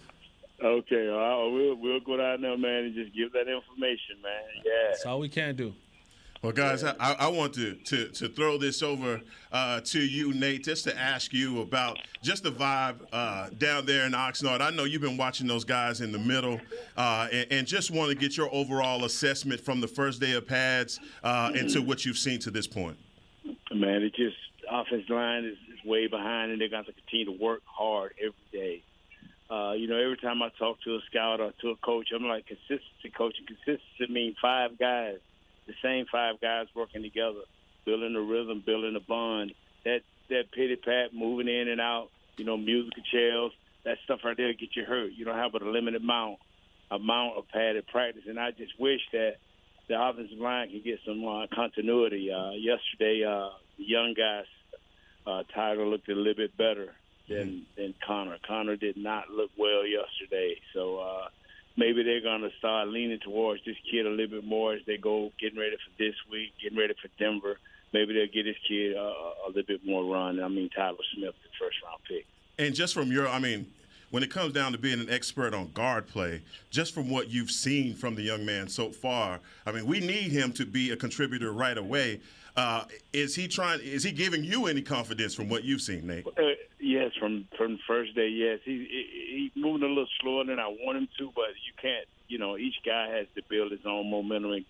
Okay, 0.62 1.06
right, 1.06 1.50
we'll 1.52 1.74
we'll 1.74 2.00
go 2.00 2.16
down 2.16 2.40
there, 2.40 2.56
man, 2.56 2.84
and 2.84 2.94
just 2.94 3.14
give 3.14 3.32
that 3.32 3.48
information, 3.48 4.22
man. 4.22 4.42
Yeah. 4.64 4.72
That's 4.90 5.06
all 5.06 5.20
we 5.20 5.28
can 5.28 5.56
do. 5.56 5.74
Well, 6.42 6.50
guys, 6.50 6.82
I, 6.82 6.94
I 6.98 7.28
want 7.28 7.54
to, 7.54 7.74
to, 7.74 8.08
to 8.08 8.28
throw 8.28 8.58
this 8.58 8.82
over 8.82 9.20
uh, 9.52 9.80
to 9.82 10.00
you, 10.00 10.34
Nate, 10.34 10.64
just 10.64 10.82
to 10.84 10.98
ask 10.98 11.32
you 11.32 11.60
about 11.60 12.00
just 12.20 12.42
the 12.42 12.50
vibe 12.50 12.96
uh, 13.12 13.50
down 13.58 13.86
there 13.86 14.06
in 14.06 14.12
Oxnard. 14.12 14.60
I 14.60 14.70
know 14.70 14.82
you've 14.82 15.02
been 15.02 15.16
watching 15.16 15.46
those 15.46 15.62
guys 15.62 16.00
in 16.00 16.10
the 16.10 16.18
middle, 16.18 16.60
uh, 16.96 17.28
and, 17.30 17.46
and, 17.52 17.66
just 17.66 17.92
want 17.92 18.10
to 18.10 18.16
get 18.16 18.36
your 18.36 18.52
overall 18.52 19.04
assessment 19.04 19.60
from 19.60 19.80
the 19.80 19.86
first 19.86 20.20
day 20.20 20.32
of 20.32 20.48
pads 20.48 20.98
uh, 21.22 21.52
into 21.54 21.80
what 21.80 22.04
you've 22.04 22.18
seen 22.18 22.40
to 22.40 22.50
this 22.50 22.66
point. 22.66 22.96
Man, 23.72 24.02
it 24.02 24.12
just 24.16 24.36
offense 24.68 25.08
line 25.08 25.44
is, 25.44 25.56
is 25.72 25.84
way 25.84 26.08
behind, 26.08 26.50
and 26.50 26.60
they're 26.60 26.68
going 26.68 26.84
to 26.86 26.92
continue 26.92 27.26
to 27.26 27.40
work 27.40 27.62
hard 27.66 28.14
every 28.18 28.34
day. 28.50 28.82
Uh, 29.48 29.74
you 29.74 29.86
know, 29.86 29.96
every 29.96 30.16
time 30.16 30.42
I 30.42 30.48
talk 30.58 30.80
to 30.82 30.96
a 30.96 31.00
scout 31.08 31.40
or 31.40 31.52
to 31.60 31.70
a 31.70 31.76
coach, 31.76 32.08
I'm 32.12 32.26
like, 32.26 32.46
consistency, 32.48 33.12
coaching. 33.16 33.46
Consistency 33.46 34.12
means 34.12 34.34
five 34.42 34.76
guys 34.76 35.18
the 35.66 35.74
same 35.82 36.06
five 36.10 36.40
guys 36.40 36.66
working 36.74 37.02
together, 37.02 37.40
building 37.84 38.14
a 38.16 38.20
rhythm, 38.20 38.62
building 38.64 38.96
a 38.96 39.00
bond. 39.00 39.54
That 39.84 40.00
that 40.28 40.52
pity 40.52 40.76
pat, 40.76 41.12
moving 41.12 41.48
in 41.48 41.68
and 41.68 41.80
out, 41.80 42.08
you 42.36 42.44
know, 42.44 42.56
musical 42.56 43.02
chairs, 43.10 43.52
that 43.84 43.98
stuff 44.04 44.20
right 44.24 44.36
there 44.36 44.52
get 44.52 44.74
you 44.74 44.84
hurt. 44.84 45.12
You 45.12 45.24
don't 45.24 45.36
have 45.36 45.52
but 45.52 45.62
a 45.62 45.70
limited 45.70 46.02
amount 46.02 46.38
amount 46.90 47.38
of 47.38 47.48
padded 47.48 47.86
practice, 47.86 48.24
and 48.28 48.38
I 48.38 48.50
just 48.50 48.78
wish 48.78 49.00
that 49.12 49.36
the 49.88 50.00
offensive 50.00 50.38
line 50.38 50.70
can 50.70 50.82
get 50.82 51.00
some 51.06 51.26
uh, 51.26 51.46
continuity. 51.54 52.30
Uh, 52.30 52.52
yesterday, 52.52 53.24
uh, 53.24 53.50
the 53.78 53.84
young 53.84 54.14
guys, 54.14 54.44
uh, 55.26 55.42
Tyler 55.54 55.86
looked 55.86 56.08
a 56.08 56.14
little 56.14 56.34
bit 56.34 56.56
better 56.56 56.94
than 57.28 57.66
than 57.76 57.94
Connor. 58.06 58.38
Connor 58.46 58.76
did 58.76 58.96
not 58.96 59.30
look 59.30 59.50
well 59.56 59.86
yesterday, 59.86 60.56
so. 60.74 60.98
uh 60.98 61.28
maybe 61.76 62.02
they're 62.02 62.20
going 62.20 62.42
to 62.42 62.50
start 62.58 62.88
leaning 62.88 63.20
towards 63.20 63.64
this 63.64 63.76
kid 63.90 64.06
a 64.06 64.10
little 64.10 64.40
bit 64.40 64.44
more 64.44 64.74
as 64.74 64.80
they 64.86 64.96
go 64.96 65.32
getting 65.40 65.58
ready 65.58 65.76
for 65.76 66.02
this 66.02 66.14
week, 66.30 66.52
getting 66.62 66.78
ready 66.78 66.94
for 67.00 67.08
Denver. 67.18 67.58
Maybe 67.92 68.14
they'll 68.14 68.26
get 68.26 68.44
this 68.44 68.56
kid 68.66 68.96
uh, 68.96 69.00
a 69.00 69.48
little 69.48 69.62
bit 69.66 69.84
more 69.84 70.04
run. 70.04 70.42
I 70.42 70.48
mean, 70.48 70.70
Tyler 70.70 70.96
Smith, 71.14 71.34
the 71.42 71.50
first 71.58 71.76
round 71.84 72.00
pick. 72.08 72.26
And 72.58 72.74
just 72.74 72.94
from 72.94 73.12
your, 73.12 73.28
I 73.28 73.38
mean, 73.38 73.66
when 74.10 74.22
it 74.22 74.30
comes 74.30 74.52
down 74.52 74.72
to 74.72 74.78
being 74.78 75.00
an 75.00 75.10
expert 75.10 75.54
on 75.54 75.70
guard 75.72 76.06
play, 76.06 76.42
just 76.70 76.94
from 76.94 77.08
what 77.08 77.30
you've 77.30 77.50
seen 77.50 77.94
from 77.94 78.14
the 78.14 78.22
young 78.22 78.44
man 78.44 78.68
so 78.68 78.90
far, 78.90 79.40
I 79.66 79.72
mean, 79.72 79.86
we 79.86 80.00
need 80.00 80.30
him 80.30 80.52
to 80.52 80.66
be 80.66 80.90
a 80.90 80.96
contributor 80.96 81.52
right 81.52 81.76
away. 81.76 82.20
Uh, 82.54 82.84
is 83.14 83.34
he 83.34 83.48
trying? 83.48 83.80
Is 83.80 84.02
he 84.02 84.12
giving 84.12 84.44
you 84.44 84.66
any 84.66 84.82
confidence 84.82 85.34
from 85.34 85.48
what 85.48 85.64
you've 85.64 85.80
seen, 85.80 86.06
Nate? 86.06 86.26
Yes, 86.82 87.12
from 87.18 87.46
from 87.56 87.78
first 87.86 88.16
day. 88.16 88.28
Yes, 88.28 88.58
he's 88.64 88.88
he, 88.88 89.50
he's 89.54 89.62
moving 89.62 89.84
a 89.84 89.86
little 89.86 90.08
slower 90.20 90.44
than 90.44 90.58
I 90.58 90.66
want 90.66 90.98
him 90.98 91.08
to, 91.18 91.30
but 91.32 91.54
you 91.64 91.72
can't. 91.80 92.06
You 92.26 92.38
know, 92.38 92.56
each 92.56 92.74
guy 92.84 93.08
has 93.16 93.28
to 93.36 93.42
build 93.48 93.70
his 93.70 93.86
own 93.86 94.10
momentum 94.10 94.50
and, 94.52 94.64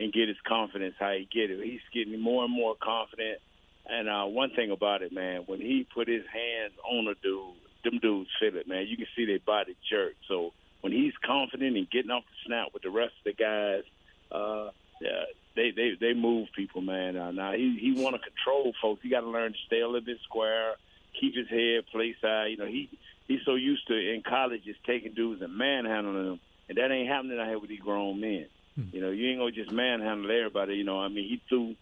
and 0.00 0.12
get 0.12 0.26
his 0.26 0.40
confidence. 0.46 0.96
How 0.98 1.12
he 1.12 1.28
get 1.32 1.52
it? 1.52 1.64
He's 1.64 1.80
getting 1.94 2.18
more 2.20 2.44
and 2.44 2.52
more 2.52 2.74
confident. 2.74 3.38
And 3.86 4.08
uh, 4.08 4.24
one 4.24 4.50
thing 4.50 4.72
about 4.72 5.02
it, 5.02 5.12
man, 5.12 5.42
when 5.46 5.60
he 5.60 5.86
put 5.94 6.08
his 6.08 6.24
hands 6.32 6.72
on 6.84 7.06
a 7.06 7.14
dude, 7.22 7.54
them 7.84 7.98
dudes 8.00 8.30
feel 8.40 8.56
it, 8.56 8.66
man. 8.66 8.86
You 8.88 8.96
can 8.96 9.06
see 9.14 9.24
their 9.24 9.38
body 9.38 9.76
jerk. 9.88 10.14
So 10.28 10.52
when 10.80 10.92
he's 10.92 11.14
confident 11.24 11.76
and 11.76 11.88
getting 11.90 12.10
off 12.10 12.24
the 12.24 12.48
snap 12.48 12.68
with 12.74 12.82
the 12.82 12.90
rest 12.90 13.14
of 13.24 13.24
the 13.24 13.34
guys, 13.34 13.84
uh, 14.32 14.70
yeah, 15.00 15.24
they 15.54 15.70
they 15.70 15.92
they 16.00 16.14
move 16.14 16.48
people, 16.56 16.80
man. 16.80 17.16
Uh, 17.16 17.30
now 17.30 17.52
he 17.52 17.78
he 17.80 18.02
want 18.02 18.16
to 18.16 18.22
control 18.22 18.72
folks. 18.82 19.02
He 19.02 19.10
got 19.10 19.20
to 19.20 19.28
learn 19.28 19.52
to 19.52 19.58
stay 19.66 19.80
a 19.80 19.86
little 19.86 20.00
bit 20.00 20.18
square, 20.24 20.74
keep 21.18 21.34
his 21.34 21.48
head 21.48 21.86
place 21.90 22.16
high. 22.22 22.46
You 22.46 22.56
know, 22.56 22.66
he 22.66 22.88
he's 23.28 23.40
so 23.44 23.54
used 23.54 23.86
to 23.88 23.94
in 23.94 24.22
college 24.22 24.64
just 24.64 24.82
taking 24.84 25.14
dudes 25.14 25.42
and 25.42 25.56
manhandling 25.56 26.26
them, 26.26 26.40
and 26.68 26.78
that 26.78 26.90
ain't 26.90 27.08
happening 27.08 27.38
out 27.38 27.48
here 27.48 27.58
with 27.58 27.70
these 27.70 27.80
grown 27.80 28.20
men. 28.20 28.46
Hmm. 28.74 28.84
You 28.92 29.00
know, 29.00 29.10
you 29.10 29.28
ain't 29.28 29.38
gonna 29.38 29.52
just 29.52 29.72
manhandle 29.72 30.30
everybody. 30.30 30.74
You 30.74 30.84
know, 30.84 31.00
I 31.00 31.08
mean, 31.08 31.28
he 31.28 31.40
threw 31.48 31.74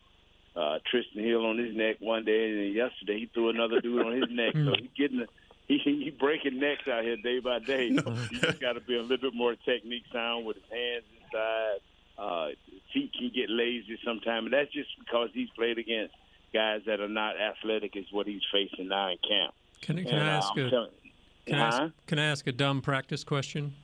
uh, 0.57 0.79
Trysten 0.93 1.25
Hill 1.25 1.47
on 1.47 1.59
his 1.59 1.75
neck 1.75 1.97
one 2.01 2.25
day, 2.25 2.51
and 2.51 2.59
then 2.59 2.73
yesterday 2.73 3.21
he 3.21 3.27
threw 3.27 3.51
another 3.51 3.81
dude 3.81 4.05
on 4.05 4.13
his 4.13 4.31
neck. 4.31 4.55
So 4.55 4.75
he's 4.79 4.91
getting 4.97 5.19
the 5.19 5.27
he 5.71 5.79
he 6.05 6.11
breaking 6.11 6.59
necks 6.59 6.89
out 6.89 7.05
here 7.05 7.17
day 7.17 7.39
by 7.39 7.61
day. 7.61 7.91
No. 7.91 8.03
He 8.31 8.39
just 8.41 8.61
got 8.61 8.73
to 8.73 8.81
be 8.81 8.97
a 8.97 9.03
little 9.03 9.31
bit 9.31 9.35
more 9.35 9.55
technique 9.55 10.05
sound 10.13 10.45
with 10.47 10.57
his 10.57 10.65
hands 10.71 11.05
inside. 11.23 11.79
Uh, 12.19 12.49
feet 12.93 13.13
can 13.17 13.31
get 13.35 13.49
lazy 13.49 13.99
sometimes, 14.05 14.47
and 14.47 14.53
that's 14.53 14.73
just 14.73 14.91
because 14.99 15.31
he's 15.33 15.49
played 15.51 15.79
against 15.79 16.15
guys 16.53 16.83
that 16.87 17.01
are 17.01 17.09
not 17.09 17.35
athletic. 17.41 17.97
Is 17.97 18.07
what 18.11 18.27
he's 18.27 18.43
facing 18.53 18.89
now 18.89 19.11
in 19.11 19.19
camp. 19.19 19.55
Can, 19.81 19.97
can 19.97 20.09
and, 20.09 20.21
I 20.21 20.33
ask 20.35 20.49
uh, 20.57 20.61
a 20.61 20.71
telling, 20.71 20.91
can, 21.47 21.55
huh? 21.57 21.63
I 21.63 21.67
ask, 21.67 21.93
can 22.07 22.19
I 22.19 22.25
ask 22.27 22.47
a 22.47 22.53
dumb 22.53 22.83
practice 22.83 23.25
question? 23.25 23.75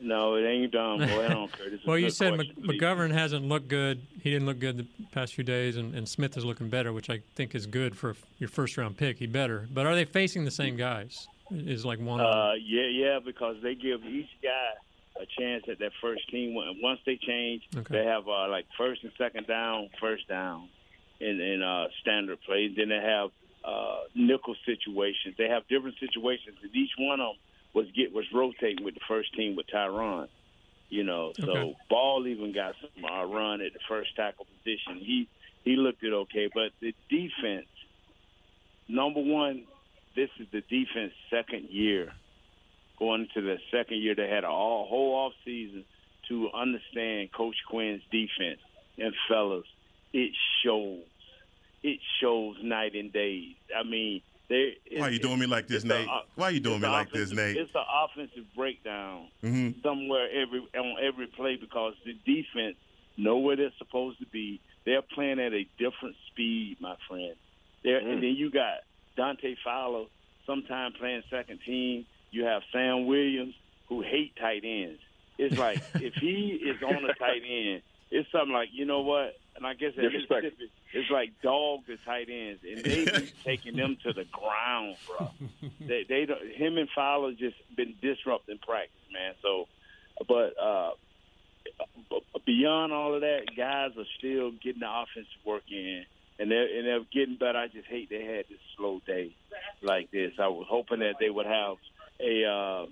No, 0.00 0.34
it 0.34 0.46
ain't 0.46 0.72
dumb, 0.72 0.98
boy. 0.98 1.24
I 1.24 1.28
don't 1.28 1.50
care. 1.50 1.70
This 1.70 1.80
is 1.80 1.86
a 1.86 1.88
well, 1.88 1.98
you 1.98 2.10
said 2.10 2.34
question, 2.34 2.54
Mc- 2.58 2.66
please. 2.66 2.80
McGovern 2.80 3.12
hasn't 3.12 3.46
looked 3.46 3.68
good. 3.68 4.02
He 4.22 4.30
didn't 4.30 4.46
look 4.46 4.58
good 4.58 4.76
the 4.76 4.86
past 5.12 5.32
few 5.32 5.42
days, 5.42 5.78
and, 5.78 5.94
and 5.94 6.06
Smith 6.06 6.36
is 6.36 6.44
looking 6.44 6.68
better, 6.68 6.92
which 6.92 7.08
I 7.08 7.22
think 7.34 7.54
is 7.54 7.66
good 7.66 7.96
for 7.96 8.14
your 8.38 8.50
first 8.50 8.76
round 8.76 8.98
pick. 8.98 9.18
He 9.18 9.26
better. 9.26 9.66
But 9.72 9.86
are 9.86 9.94
they 9.94 10.04
facing 10.04 10.44
the 10.44 10.50
same 10.50 10.76
guys? 10.76 11.26
Is 11.50 11.86
like 11.86 11.98
one. 12.00 12.20
Uh, 12.20 12.52
yeah, 12.60 12.88
yeah, 12.88 13.18
because 13.24 13.56
they 13.62 13.74
give 13.74 14.04
each 14.04 14.28
guy 14.42 15.22
a 15.22 15.26
chance 15.40 15.64
at 15.70 15.78
that 15.78 15.92
first 16.02 16.28
team. 16.28 16.54
Once 16.82 17.00
they 17.06 17.16
change, 17.16 17.62
Okay. 17.74 17.98
they 17.98 18.04
have 18.04 18.28
uh, 18.28 18.48
like 18.48 18.66
first 18.76 19.02
and 19.02 19.12
second 19.16 19.46
down, 19.46 19.88
first 19.98 20.28
down, 20.28 20.68
in 21.20 21.40
in 21.40 21.62
uh, 21.62 21.86
standard 22.00 22.38
plays. 22.42 22.72
Then 22.76 22.88
they 22.88 23.00
have 23.02 23.30
uh, 23.64 24.00
nickel 24.14 24.54
situations. 24.64 25.34
They 25.38 25.48
have 25.48 25.66
different 25.68 25.96
situations, 25.98 26.56
and 26.62 26.74
each 26.74 26.92
one 26.98 27.20
of 27.20 27.34
them 27.34 27.40
was 27.74 27.86
get 27.96 28.12
was 28.12 28.24
rotating 28.32 28.84
with 28.84 28.94
the 28.94 29.00
first 29.08 29.34
team 29.34 29.56
with 29.56 29.66
Tyron. 29.72 30.28
You 30.88 31.02
know, 31.02 31.32
so 31.36 31.50
Okay. 31.50 31.76
Ball 31.90 32.26
even 32.28 32.52
got 32.52 32.74
some 32.80 33.04
uh, 33.04 33.24
run 33.24 33.60
at 33.60 33.72
the 33.72 33.80
first 33.88 34.14
tackle 34.14 34.46
position. 34.46 34.98
He 35.04 35.28
he 35.64 35.76
looked 35.76 36.02
it 36.02 36.12
okay, 36.12 36.48
but 36.54 36.70
the 36.80 36.94
defense, 37.10 37.66
number 38.88 39.20
one, 39.20 39.64
this 40.14 40.30
is 40.38 40.46
the 40.52 40.60
defense 40.60 41.12
second 41.28 41.68
year. 41.70 42.12
Going 42.98 43.22
into 43.22 43.46
the 43.46 43.58
second 43.70 43.98
year, 43.98 44.14
they 44.14 44.28
had 44.28 44.44
a 44.44 44.48
all, 44.48 44.86
whole 44.86 45.14
off 45.14 45.32
season 45.44 45.84
to 46.28 46.50
understand 46.54 47.30
Coach 47.32 47.56
Quinn's 47.68 48.02
defense. 48.10 48.60
And 48.96 49.12
fellas, 49.28 49.66
it 50.16 50.32
shows. 50.64 51.04
It 51.82 52.00
shows 52.20 52.56
night 52.62 52.94
and 52.94 53.12
day. 53.12 53.56
I 53.78 53.82
mean, 53.82 54.22
they. 54.48 54.76
Why 54.96 55.10
you 55.10 55.18
doing 55.18 55.38
me 55.38 55.46
like 55.46 55.68
this, 55.68 55.84
it's 55.84 55.84
a- 55.84 55.88
Nate? 55.88 56.08
Why 56.34 56.48
you 56.50 56.60
doing 56.60 56.80
me 56.80 56.88
like 56.88 57.10
this, 57.12 57.30
offensive- 57.32 57.36
Nate? 57.36 57.56
It's 57.58 57.74
an 57.74 57.84
offensive 58.04 58.44
breakdown 58.56 59.28
hmm 59.42 59.70
somewhere 59.82 60.28
every 60.32 60.60
on 60.76 60.96
every 61.02 61.26
play 61.26 61.56
because 61.56 61.94
the 62.04 62.14
defense 62.24 62.76
know 63.18 63.38
where 63.38 63.56
they're 63.56 63.72
supposed 63.78 64.18
to 64.20 64.26
be. 64.26 64.60
They're 64.86 65.02
playing 65.02 65.38
at 65.38 65.52
a 65.52 65.68
different 65.78 66.16
speed, 66.28 66.78
my 66.80 66.96
friend. 67.08 67.34
There, 67.84 67.98
and 67.98 68.22
then 68.22 68.34
you 68.36 68.50
got 68.50 68.78
Dante 69.16 69.54
Fowler, 69.64 70.06
sometime 70.46 70.92
playing 70.98 71.22
second 71.30 71.60
team. 71.66 72.06
You 72.30 72.44
have 72.44 72.62
Sam 72.72 73.06
Williams, 73.06 73.54
who 73.88 74.02
hate 74.02 74.34
tight 74.40 74.62
ends. 74.64 75.00
It's 75.38 75.56
like 75.58 75.80
if 75.96 76.14
he 76.14 76.58
is 76.70 76.82
on 76.82 77.04
a 77.04 77.14
tight 77.14 77.42
end, 77.48 77.82
it's 78.10 78.30
something 78.32 78.52
like 78.52 78.70
you 78.72 78.86
know 78.86 79.02
what. 79.02 79.34
And 79.56 79.66
I 79.66 79.74
guess 79.74 79.92
at 79.96 80.04
Mississippi, 80.04 80.70
it's 80.92 81.10
like 81.10 81.30
dog 81.42 81.80
the 81.86 81.96
tight 82.04 82.28
ends, 82.30 82.60
and 82.62 82.84
they 82.84 83.04
be 83.06 83.32
taking 83.44 83.76
them 83.76 83.96
to 84.04 84.12
the 84.12 84.24
ground, 84.24 84.96
bro. 85.06 85.30
they, 85.80 86.04
they 86.06 86.26
don't, 86.26 86.42
him 86.52 86.76
and 86.76 86.88
Fowler 86.94 87.32
just 87.32 87.56
been 87.74 87.94
disrupting 88.02 88.58
practice, 88.58 88.92
man. 89.12 89.32
So, 89.42 89.66
but 90.28 90.58
uh, 90.60 90.90
beyond 92.44 92.92
all 92.92 93.14
of 93.14 93.22
that, 93.22 93.46
guys 93.56 93.92
are 93.96 94.04
still 94.18 94.50
getting 94.62 94.80
the 94.80 94.90
offensive 94.90 95.44
work 95.44 95.64
in, 95.70 96.04
and 96.38 96.50
they're 96.50 96.78
and 96.78 96.86
they're 96.86 97.04
getting 97.12 97.36
better. 97.36 97.58
I 97.58 97.68
just 97.68 97.86
hate 97.88 98.10
they 98.10 98.24
had 98.24 98.44
this 98.48 98.60
slow 98.76 99.00
day 99.06 99.34
like 99.82 100.10
this. 100.10 100.32
I 100.38 100.48
was 100.48 100.66
hoping 100.68 101.00
that 101.00 101.14
they 101.18 101.30
would 101.30 101.46
have 101.46 101.76
a 102.20 102.44
uh, 102.44 102.86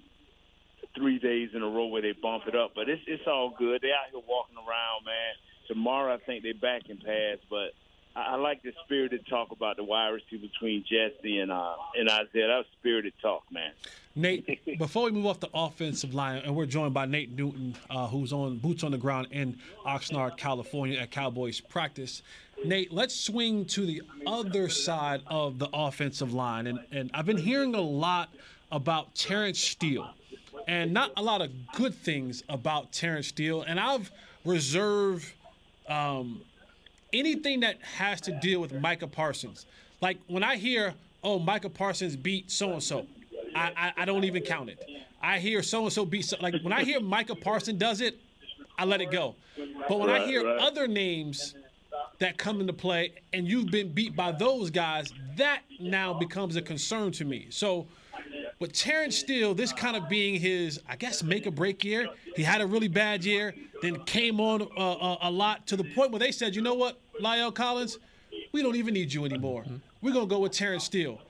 three 0.97 1.19
days 1.19 1.51
in 1.55 1.63
a 1.63 1.69
row 1.69 1.87
where 1.87 2.03
they 2.03 2.13
bump 2.13 2.45
it 2.47 2.57
up, 2.57 2.73
but 2.75 2.89
it's 2.89 3.03
it's 3.07 3.27
all 3.27 3.55
good. 3.57 3.83
They 3.83 3.89
out 3.89 4.11
here 4.11 4.23
walking 4.27 4.57
around, 4.57 5.05
man. 5.05 5.35
Tomorrow, 5.67 6.15
I 6.15 6.19
think 6.19 6.43
they 6.43 6.53
back 6.53 6.89
in 6.89 6.99
pass, 6.99 7.39
but 7.49 7.73
I, 8.17 8.33
I 8.33 8.35
like 8.37 8.63
the 8.63 8.73
spirited 8.85 9.27
talk 9.27 9.51
about 9.51 9.77
the 9.77 9.85
wide 9.85 10.09
receiver 10.09 10.47
between 10.47 10.85
Jesse 10.85 11.39
and 11.39 11.51
uh, 11.51 11.75
and 11.97 12.09
Isaiah. 12.09 12.47
That 12.49 12.59
was 12.59 12.67
spirited 12.79 13.13
talk, 13.21 13.45
man. 13.51 13.73
Nate, 14.17 14.61
before 14.79 15.05
we 15.05 15.11
move 15.11 15.27
off 15.27 15.41
the 15.41 15.51
offensive 15.53 16.15
line, 16.15 16.43
and 16.45 16.55
we're 16.55 16.67
joined 16.67 16.95
by 16.95 17.07
Nate 17.07 17.33
Newton, 17.33 17.77
uh, 17.91 18.07
who's 18.07 18.33
on 18.33 18.59
boots 18.59 18.85
on 18.85 18.93
the 18.93 18.99
ground 18.99 19.29
in 19.31 19.59
Oxnard, 19.87 20.37
California, 20.37 20.99
at 20.99 21.11
Cowboys 21.11 21.61
practice. 21.61 22.23
Nate, 22.65 22.93
let's 22.93 23.15
swing 23.19 23.65
to 23.67 23.85
the 23.85 24.03
other 24.27 24.69
side 24.69 25.23
of 25.27 25.59
the 25.59 25.69
offensive 25.73 26.33
line, 26.33 26.67
and 26.67 26.79
and 26.93 27.11
I've 27.15 27.27
been 27.27 27.39
hearing 27.39 27.75
a 27.75 27.81
lot 27.81 28.31
about 28.71 29.15
Terence 29.15 29.59
Steele, 29.59 30.11
and 30.67 30.93
not 30.93 31.13
a 31.17 31.23
lot 31.23 31.41
of 31.41 31.51
good 31.73 31.95
things 31.95 32.43
about 32.49 32.93
Terence 32.93 33.29
Steele, 33.29 33.63
and 33.63 33.81
I've 33.81 34.11
reserved 34.45 35.33
um, 35.89 36.41
anything 37.13 37.61
that 37.61 37.81
has 37.83 38.21
to 38.23 38.33
deal 38.41 38.61
with 38.61 38.73
Micah 38.73 39.07
Parsons. 39.07 39.67
Like 40.01 40.19
when 40.27 40.43
I 40.43 40.57
hear, 40.57 40.95
"Oh, 41.23 41.39
Micah 41.39 41.71
Parsons 41.71 42.17
beat 42.17 42.51
so 42.51 42.73
and 42.73 42.83
so," 42.83 43.07
I, 43.55 43.93
I 43.97 44.05
don't 44.05 44.25
even 44.25 44.43
count 44.43 44.71
it. 44.71 44.85
I 45.23 45.39
hear 45.39 45.63
so 45.63 45.85
and 45.85 45.93
so 45.93 46.05
beat 46.05 46.27
so, 46.27 46.37
like 46.41 46.55
when 46.63 46.73
I 46.73 46.85
hear 46.85 47.01
Micah 47.01 47.35
Parsons 47.35 47.79
does 47.79 48.01
it, 48.01 48.19
I 48.79 48.85
let 48.85 49.01
it 49.01 49.11
go. 49.11 49.37
But 49.89 49.99
when 49.99 50.11
I 50.11 50.27
hear 50.27 50.45
right. 50.45 50.61
other 50.61 50.87
names 50.87 51.55
that 52.19 52.37
come 52.37 52.61
into 52.61 52.73
play 52.73 53.13
and 53.33 53.49
you've 53.49 53.71
been 53.71 53.93
beat 53.93 54.15
by 54.15 54.33
those 54.33 54.71
guys, 54.71 55.13
that 55.37 55.63
now 55.81 56.13
becomes 56.13 56.57
a 56.57 56.63
concern 56.63 57.13
to 57.13 57.25
me. 57.25 57.47
So 57.51 57.87
with 58.59 58.73
Terence 58.73 59.17
Steele, 59.17 59.55
this 59.55 59.73
kind 59.73 59.97
of 59.97 60.09
being 60.09 60.41
his, 60.41 60.81
I 60.89 60.97
guess, 60.97 61.23
make 61.23 61.47
or 61.47 61.51
break 61.51 61.85
year. 61.85 62.09
He 62.37 62.43
had 62.43 62.61
a 62.61 62.67
really 62.67 62.89
bad 62.89 63.25
year, 63.25 63.55
then 63.85 64.03
came 64.05 64.41
on 64.41 64.63
uh, 64.63 64.93
uh, 64.93 65.17
a 65.23 65.31
lot 65.31 65.67
to 65.67 65.77
the 65.77 65.85
point 65.85 66.11
where 66.11 66.21
they 66.21 66.33
said, 66.33 66.55
you 66.55 66.63
know 66.63 66.75
what, 66.75 66.99
La'el 67.21 67.55
Collins, 67.55 67.99
we 68.53 68.63
don't 68.63 68.77
even 68.77 68.95
need 68.95 69.13
you 69.13 69.25
anymore. 69.25 69.65
We're 70.01 70.13
going 70.13 70.29
to 70.29 70.35
go 70.35 70.41
with 70.41 70.53
Terence 70.53 70.85
Steele. 70.85 71.21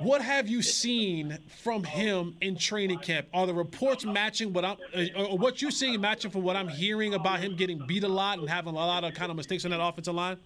What 0.00 0.20
have 0.20 0.48
you 0.48 0.62
seen 0.62 1.38
from 1.62 1.84
him 1.84 2.36
in 2.40 2.56
training 2.56 2.98
camp? 2.98 3.28
Are 3.32 3.46
the 3.46 3.54
reports 3.54 4.04
matching 4.04 4.52
what 4.52 4.64
I'm, 4.64 4.76
uh, 4.94 5.22
or 5.28 5.38
what 5.38 5.62
you're 5.62 5.70
seeing 5.70 6.00
matching 6.00 6.30
from 6.30 6.42
what 6.42 6.56
I'm 6.56 6.66
hearing 6.66 7.14
about 7.14 7.38
him 7.38 7.54
getting 7.54 7.86
beat 7.86 8.02
a 8.02 8.08
lot 8.08 8.38
and 8.38 8.48
having 8.48 8.72
a 8.72 8.76
lot 8.76 9.04
of 9.04 9.14
kind 9.14 9.30
of 9.30 9.36
mistakes 9.36 9.64
on 9.64 9.70
that 9.70 9.80
offensive 9.80 10.14
line? 10.14 10.38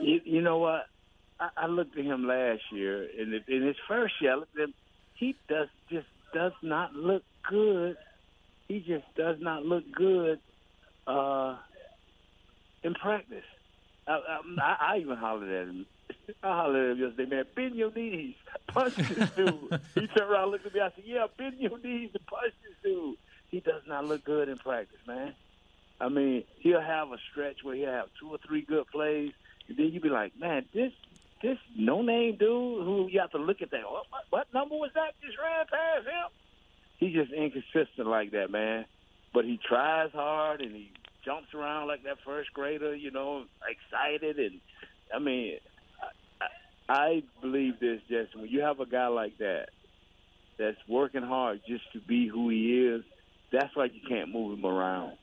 You, 0.00 0.20
you 0.24 0.40
know 0.40 0.58
what? 0.58 0.86
I, 1.38 1.50
I 1.56 1.66
looked 1.66 1.96
at 1.96 2.04
him 2.04 2.26
last 2.26 2.62
year, 2.72 3.08
and 3.18 3.34
in, 3.46 3.62
his 3.66 3.76
first 3.86 4.14
year, 4.20 4.32
I 4.32 4.34
looked 4.36 4.56
at 4.56 4.64
him. 4.64 4.74
He 5.14 5.36
does 5.48 5.68
just 5.90 6.06
does 6.34 6.52
not 6.62 6.94
look 6.94 7.22
good. 7.48 7.96
He 8.68 8.80
just 8.80 9.04
does 9.16 9.40
not 9.40 9.64
look 9.64 9.84
good 9.90 10.40
uh, 11.06 11.56
in 12.82 12.94
practice. 12.94 13.44
I, 14.06 14.40
I, 14.60 14.76
I 14.80 14.98
even 14.98 15.16
hollered 15.16 15.50
at 15.50 15.68
him. 15.68 15.86
I 16.42 16.48
hollered 16.48 16.90
at 16.90 16.96
him 16.96 17.08
yesterday, 17.08 17.36
man. 17.36 17.44
Bend 17.54 17.74
your 17.74 17.92
knees, 17.92 18.34
punch 18.66 18.94
this 18.96 19.30
dude. 19.30 19.80
he 19.94 20.06
turned 20.06 20.30
around, 20.30 20.42
and 20.44 20.52
looked 20.52 20.66
at 20.66 20.74
me. 20.74 20.80
I 20.80 20.90
said, 20.94 21.04
"Yeah, 21.06 21.26
bend 21.36 21.58
your 21.58 21.78
knees 21.78 22.10
and 22.14 22.26
punch 22.26 22.52
this 22.62 22.76
dude." 22.82 23.16
He 23.50 23.60
does 23.60 23.82
not 23.86 24.04
look 24.04 24.24
good 24.24 24.50
in 24.50 24.58
practice, 24.58 24.98
man. 25.06 25.34
I 26.00 26.08
mean, 26.10 26.44
he'll 26.58 26.80
have 26.80 27.10
a 27.10 27.16
stretch 27.30 27.64
where 27.64 27.74
he'll 27.74 27.90
have 27.90 28.08
two 28.20 28.30
or 28.30 28.38
three 28.46 28.62
good 28.62 28.86
plays, 28.88 29.32
and 29.68 29.76
then 29.76 29.86
you 29.86 30.00
be 30.00 30.10
like, 30.10 30.38
man, 30.38 30.66
this 30.74 30.92
this 31.42 31.58
no 31.76 32.02
name 32.02 32.36
dude 32.36 32.84
who 32.84 33.08
you 33.10 33.20
have 33.20 33.30
to 33.30 33.38
look 33.38 33.62
at 33.62 33.70
that. 33.70 33.82
What, 33.82 34.04
what, 34.10 34.24
what 34.30 34.54
number 34.54 34.74
was 34.74 34.90
that? 34.94 35.14
Just 35.24 35.38
ran 35.38 35.66
past 35.66 36.06
him. 36.06 36.30
He's 36.98 37.14
just 37.14 37.32
inconsistent 37.32 38.06
like 38.06 38.32
that, 38.32 38.50
man. 38.50 38.84
But 39.32 39.44
he 39.44 39.58
tries 39.66 40.10
hard 40.12 40.60
and 40.60 40.72
he 40.72 40.90
jumps 41.24 41.54
around 41.54 41.88
like 41.88 42.04
that 42.04 42.18
first 42.24 42.52
grader, 42.52 42.94
you 42.94 43.10
know, 43.10 43.44
excited 43.68 44.38
and 44.38 44.60
I 45.14 45.18
mean, 45.18 45.58
I, 46.40 46.92
I, 46.92 47.22
believe 47.40 47.80
this, 47.80 48.00
Justin. 48.02 48.42
When 48.42 48.50
you 48.50 48.60
have 48.60 48.80
a 48.80 48.86
guy 48.86 49.06
like 49.08 49.38
that 49.38 49.70
that's 50.58 50.76
working 50.88 51.22
hard 51.22 51.60
just 51.66 51.84
to 51.92 52.00
be 52.00 52.28
who 52.28 52.50
he 52.50 52.86
is, 52.86 53.04
that's 53.52 53.74
why 53.74 53.86
you 53.86 54.00
can't 54.06 54.32
move 54.32 54.58
him 54.58 54.66
around. 54.66 55.16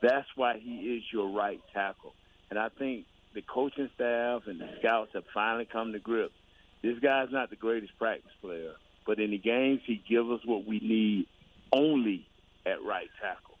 That's 0.00 0.28
why 0.36 0.58
he 0.58 0.96
is 0.96 1.02
your 1.12 1.30
right 1.30 1.60
tackle. 1.74 2.14
And 2.50 2.58
I 2.58 2.68
think 2.70 3.04
the 3.34 3.42
coaching 3.42 3.90
staff 3.94 4.42
and 4.46 4.60
the 4.60 4.68
scouts 4.78 5.10
have 5.14 5.24
finally 5.34 5.68
come 5.70 5.92
to 5.92 5.98
grips. 5.98 6.34
This 6.82 6.98
guy's 7.00 7.28
not 7.30 7.50
the 7.50 7.56
greatest 7.56 7.98
practice 7.98 8.30
player, 8.40 8.74
but 9.08 9.18
in 9.18 9.30
the 9.30 9.38
games 9.38 9.80
he 9.86 10.02
gives 10.06 10.28
us 10.28 10.40
what 10.44 10.66
we 10.66 10.78
need 10.80 11.26
only 11.72 12.26
at 12.66 12.84
right 12.84 13.08
tackle. 13.20 13.56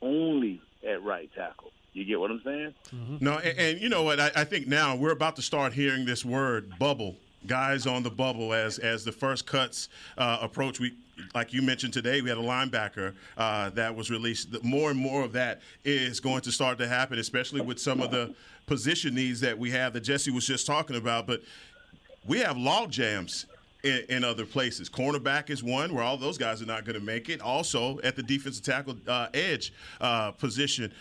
Only 0.00 0.62
at 0.88 1.02
right 1.02 1.28
tackle. 1.34 1.72
You 1.92 2.04
get 2.04 2.20
what 2.20 2.30
I'm 2.30 2.40
saying? 2.44 2.74
No, 3.20 3.38
and, 3.38 3.58
and 3.58 3.80
you 3.80 3.88
know 3.88 4.04
what? 4.04 4.20
I, 4.20 4.30
I 4.36 4.44
think 4.44 4.68
now 4.68 4.94
we're 4.94 5.10
about 5.10 5.34
to 5.36 5.42
start 5.42 5.72
hearing 5.72 6.06
this 6.06 6.24
word 6.24 6.78
bubble. 6.78 7.16
Guys 7.46 7.86
on 7.86 8.02
the 8.02 8.10
bubble 8.10 8.52
as 8.52 8.78
as 8.78 9.04
the 9.04 9.12
first 9.12 9.46
cuts 9.46 9.88
uh, 10.16 10.38
approach. 10.40 10.78
We, 10.78 10.94
like 11.34 11.52
you 11.52 11.62
mentioned 11.62 11.92
today, 11.92 12.20
we 12.20 12.28
had 12.28 12.38
a 12.38 12.42
linebacker 12.42 13.14
uh, 13.36 13.70
that 13.70 13.94
was 13.94 14.10
released. 14.10 14.62
More 14.62 14.90
and 14.90 14.98
more 14.98 15.24
of 15.24 15.32
that 15.32 15.60
is 15.84 16.20
going 16.20 16.42
to 16.42 16.52
start 16.52 16.78
to 16.78 16.86
happen, 16.86 17.18
especially 17.18 17.60
with 17.60 17.80
some 17.80 18.00
of 18.00 18.10
the 18.10 18.34
position 18.66 19.14
needs 19.14 19.40
that 19.40 19.58
we 19.58 19.70
have 19.70 19.92
that 19.94 20.00
Jesse 20.00 20.30
was 20.30 20.46
just 20.46 20.66
talking 20.66 20.96
about. 20.96 21.26
But 21.26 21.42
we 22.26 22.40
have 22.40 22.56
log 22.56 22.90
jams 22.90 23.46
in, 23.84 24.04
in, 24.08 24.24
other 24.24 24.44
places. 24.44 24.88
Cornerback 24.88 25.50
is 25.50 25.62
one 25.62 25.94
where 25.94 26.02
all 26.02 26.16
those 26.16 26.38
guys 26.38 26.60
are 26.60 26.66
not 26.66 26.84
going 26.84 26.98
to 26.98 27.04
make 27.04 27.28
it. 27.28 27.40
Also, 27.40 28.00
at 28.02 28.16
the 28.16 28.22
defensive 28.22 28.64
tackle 28.64 28.96
uh, 29.06 29.28
edge 29.32 29.72
uh, 30.00 30.32
position, 30.32 30.92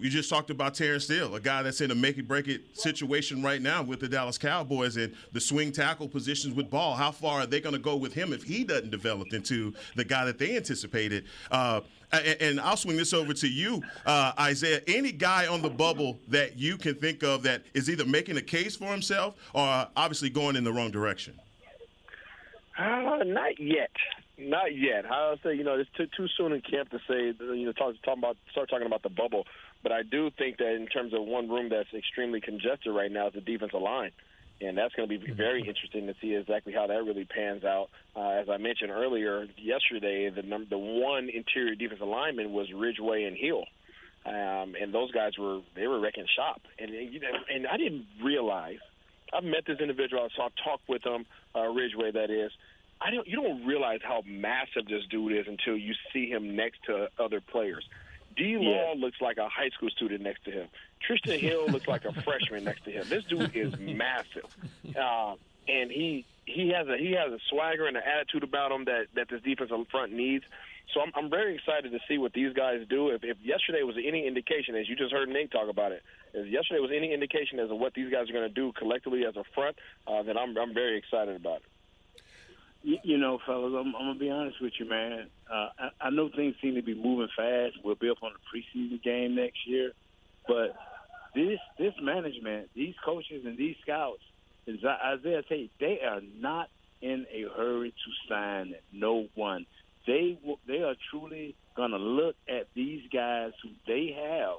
we 0.00 0.08
just 0.08 0.30
talked 0.30 0.50
about 0.50 0.74
Terence 0.74 1.04
Steele, 1.04 1.34
a 1.34 1.40
guy 1.40 1.62
that's 1.62 1.80
in 1.80 1.90
a 1.90 1.94
make 1.94 2.18
it 2.18 2.28
break 2.28 2.46
it 2.46 2.78
situation 2.78 3.42
right 3.42 3.60
now 3.60 3.82
with 3.82 4.00
the 4.00 4.08
Dallas 4.08 4.38
Cowboys 4.38 4.96
and 4.96 5.14
the 5.32 5.40
swing 5.40 5.72
tackle 5.72 6.08
positions 6.08 6.54
with 6.54 6.70
ball. 6.70 6.94
How 6.94 7.10
far 7.10 7.40
are 7.40 7.46
they 7.46 7.60
going 7.60 7.74
to 7.74 7.80
go 7.80 7.96
with 7.96 8.12
him 8.12 8.32
if 8.32 8.42
he 8.44 8.64
doesn't 8.64 8.90
develop 8.90 9.32
into 9.32 9.74
the 9.96 10.04
guy 10.04 10.24
that 10.24 10.38
they 10.38 10.56
anticipated? 10.56 11.24
Uh, 11.50 11.80
and 12.12 12.58
I'll 12.60 12.76
swing 12.76 12.96
this 12.96 13.12
over 13.12 13.34
to 13.34 13.48
you, 13.48 13.82
uh, 14.06 14.32
Isaiah. 14.38 14.80
Any 14.86 15.12
guy 15.12 15.46
on 15.46 15.60
the 15.60 15.68
bubble 15.68 16.18
that 16.28 16.58
you 16.58 16.78
can 16.78 16.94
think 16.94 17.22
of 17.22 17.42
that 17.42 17.64
is 17.74 17.90
either 17.90 18.06
making 18.06 18.38
a 18.38 18.42
case 18.42 18.76
for 18.76 18.86
himself 18.86 19.34
or 19.52 19.86
obviously 19.96 20.30
going 20.30 20.56
in 20.56 20.64
the 20.64 20.72
wrong 20.72 20.90
direction? 20.90 21.38
Uh, 22.78 23.24
not 23.24 23.58
yet. 23.58 23.90
Not 24.38 24.74
yet. 24.76 25.04
I'll 25.10 25.38
say, 25.42 25.54
you 25.54 25.64
know, 25.64 25.74
it's 25.74 25.90
too, 25.96 26.06
too 26.16 26.28
soon 26.36 26.52
in 26.52 26.60
camp 26.60 26.90
to 26.90 26.98
say, 27.08 27.34
you 27.40 27.66
know, 27.66 27.72
talk, 27.72 27.94
talk 28.04 28.16
about, 28.16 28.36
start 28.52 28.70
talking 28.70 28.86
about 28.86 29.02
the 29.02 29.08
bubble. 29.08 29.44
But 29.82 29.90
I 29.90 30.02
do 30.02 30.30
think 30.38 30.58
that 30.58 30.74
in 30.74 30.86
terms 30.86 31.12
of 31.12 31.22
one 31.22 31.48
room 31.48 31.68
that's 31.70 31.92
extremely 31.92 32.40
congested 32.40 32.94
right 32.94 33.10
now 33.10 33.28
is 33.28 33.34
the 33.34 33.40
defensive 33.40 33.82
line. 33.82 34.12
And 34.60 34.76
that's 34.76 34.94
going 34.94 35.08
to 35.08 35.18
be 35.18 35.32
very 35.32 35.60
interesting 35.60 36.06
to 36.06 36.14
see 36.20 36.34
exactly 36.34 36.72
how 36.72 36.86
that 36.86 37.04
really 37.04 37.24
pans 37.24 37.64
out. 37.64 37.90
Uh, 38.16 38.30
as 38.30 38.48
I 38.48 38.58
mentioned 38.58 38.90
earlier, 38.90 39.46
yesterday, 39.56 40.30
the 40.30 40.42
number, 40.42 40.68
the 40.70 40.78
one 40.78 41.28
interior 41.28 41.74
defensive 41.74 42.06
lineman 42.06 42.52
was 42.52 42.66
Ridgeway 42.72 43.24
and 43.24 43.36
Hill. 43.36 43.64
Um, 44.26 44.74
and 44.80 44.92
those 44.92 45.10
guys 45.12 45.32
were 45.38 45.60
they 45.74 45.86
were 45.86 46.00
wrecking 46.00 46.26
shop, 46.36 46.60
and 46.78 46.90
you 46.90 47.20
know, 47.20 47.28
and 47.48 47.66
I 47.66 47.76
didn't 47.76 48.04
realize. 48.22 48.78
I've 49.32 49.44
met 49.44 49.64
this 49.66 49.78
individual, 49.80 50.28
so 50.36 50.42
I've 50.42 50.56
talked 50.64 50.88
with 50.88 51.04
him, 51.04 51.26
uh, 51.54 51.68
Ridgeway, 51.68 52.12
that 52.12 52.30
is. 52.30 52.50
I 53.00 53.10
don't. 53.10 53.26
You 53.26 53.42
don't 53.42 53.64
realize 53.64 54.00
how 54.02 54.22
massive 54.26 54.86
this 54.88 55.04
dude 55.10 55.32
is 55.32 55.46
until 55.46 55.76
you 55.76 55.94
see 56.12 56.28
him 56.28 56.56
next 56.56 56.82
to 56.86 57.08
other 57.18 57.40
players. 57.40 57.84
D. 58.36 58.56
Law 58.56 58.94
yeah. 58.94 59.00
looks 59.00 59.20
like 59.20 59.36
a 59.36 59.48
high 59.48 59.68
school 59.70 59.90
student 59.90 60.22
next 60.22 60.44
to 60.44 60.50
him. 60.50 60.68
Trysten 61.08 61.38
Hill 61.40 61.66
looks 61.68 61.88
like 61.88 62.04
a 62.04 62.12
freshman 62.22 62.64
next 62.64 62.84
to 62.84 62.90
him. 62.90 63.04
This 63.08 63.24
dude 63.24 63.54
is 63.54 63.76
massive, 63.78 64.46
uh, 64.96 65.34
and 65.68 65.90
he 65.90 66.24
he 66.46 66.70
has 66.70 66.88
a 66.88 66.96
he 66.96 67.12
has 67.12 67.32
a 67.32 67.38
swagger 67.50 67.86
and 67.86 67.96
an 67.96 68.02
attitude 68.02 68.42
about 68.42 68.72
him 68.72 68.84
that 68.86 69.06
that 69.14 69.28
this 69.28 69.42
defensive 69.42 69.86
front 69.90 70.12
needs. 70.12 70.44
So 70.94 71.02
I'm, 71.02 71.12
I'm 71.14 71.28
very 71.28 71.54
excited 71.54 71.92
to 71.92 71.98
see 72.08 72.16
what 72.16 72.32
these 72.32 72.54
guys 72.54 72.80
do. 72.88 73.10
If, 73.10 73.22
if 73.22 73.36
yesterday 73.42 73.82
was 73.82 73.96
any 74.02 74.26
indication, 74.26 74.74
as 74.74 74.88
you 74.88 74.96
just 74.96 75.12
heard 75.12 75.28
Nate 75.28 75.50
talk 75.50 75.68
about 75.68 75.92
it, 75.92 76.02
if 76.32 76.50
yesterday 76.50 76.80
was 76.80 76.90
any 76.94 77.12
indication 77.12 77.58
as 77.58 77.68
to 77.68 77.74
what 77.74 77.92
these 77.92 78.10
guys 78.10 78.30
are 78.30 78.32
going 78.32 78.48
to 78.48 78.54
do 78.54 78.72
collectively 78.72 79.26
as 79.26 79.36
a 79.36 79.44
front, 79.54 79.76
uh, 80.06 80.22
then 80.22 80.38
I'm 80.38 80.56
I'm 80.56 80.72
very 80.72 80.96
excited 80.96 81.36
about 81.36 81.56
it. 81.56 81.64
You, 82.82 83.18
know, 83.18 83.38
fellas, 83.44 83.72
I'm, 83.76 83.94
I'm 83.96 84.06
gonna 84.06 84.18
be 84.18 84.30
honest 84.30 84.62
with 84.62 84.72
you, 84.78 84.88
man. 84.88 85.28
Uh, 85.52 85.68
I, 85.78 86.06
I 86.06 86.10
know 86.10 86.30
things 86.34 86.54
seem 86.62 86.74
to 86.76 86.82
be 86.82 86.94
moving 86.94 87.28
fast. 87.36 87.74
We'll 87.82 87.96
be 87.96 88.08
up 88.08 88.22
on 88.22 88.32
the 88.32 88.58
preseason 88.78 89.02
game 89.02 89.34
next 89.34 89.58
year, 89.66 89.92
but 90.46 90.76
this 91.34 91.58
this 91.78 91.92
management, 92.00 92.70
these 92.74 92.94
coaches, 93.04 93.44
and 93.44 93.58
these 93.58 93.76
scouts, 93.82 94.22
as 94.68 94.76
Isaiah 94.84 95.42
say, 95.48 95.70
they 95.80 96.00
are 96.06 96.20
not 96.38 96.68
in 97.02 97.26
a 97.32 97.44
hurry 97.56 97.90
to 97.90 98.32
sign 98.32 98.74
no 98.92 99.26
one. 99.34 99.66
They 100.06 100.38
they 100.66 100.82
are 100.82 100.94
truly 101.10 101.56
gonna 101.76 101.98
look 101.98 102.36
at 102.48 102.68
these 102.74 103.02
guys 103.12 103.52
who 103.62 103.70
they 103.86 104.16
have 104.16 104.58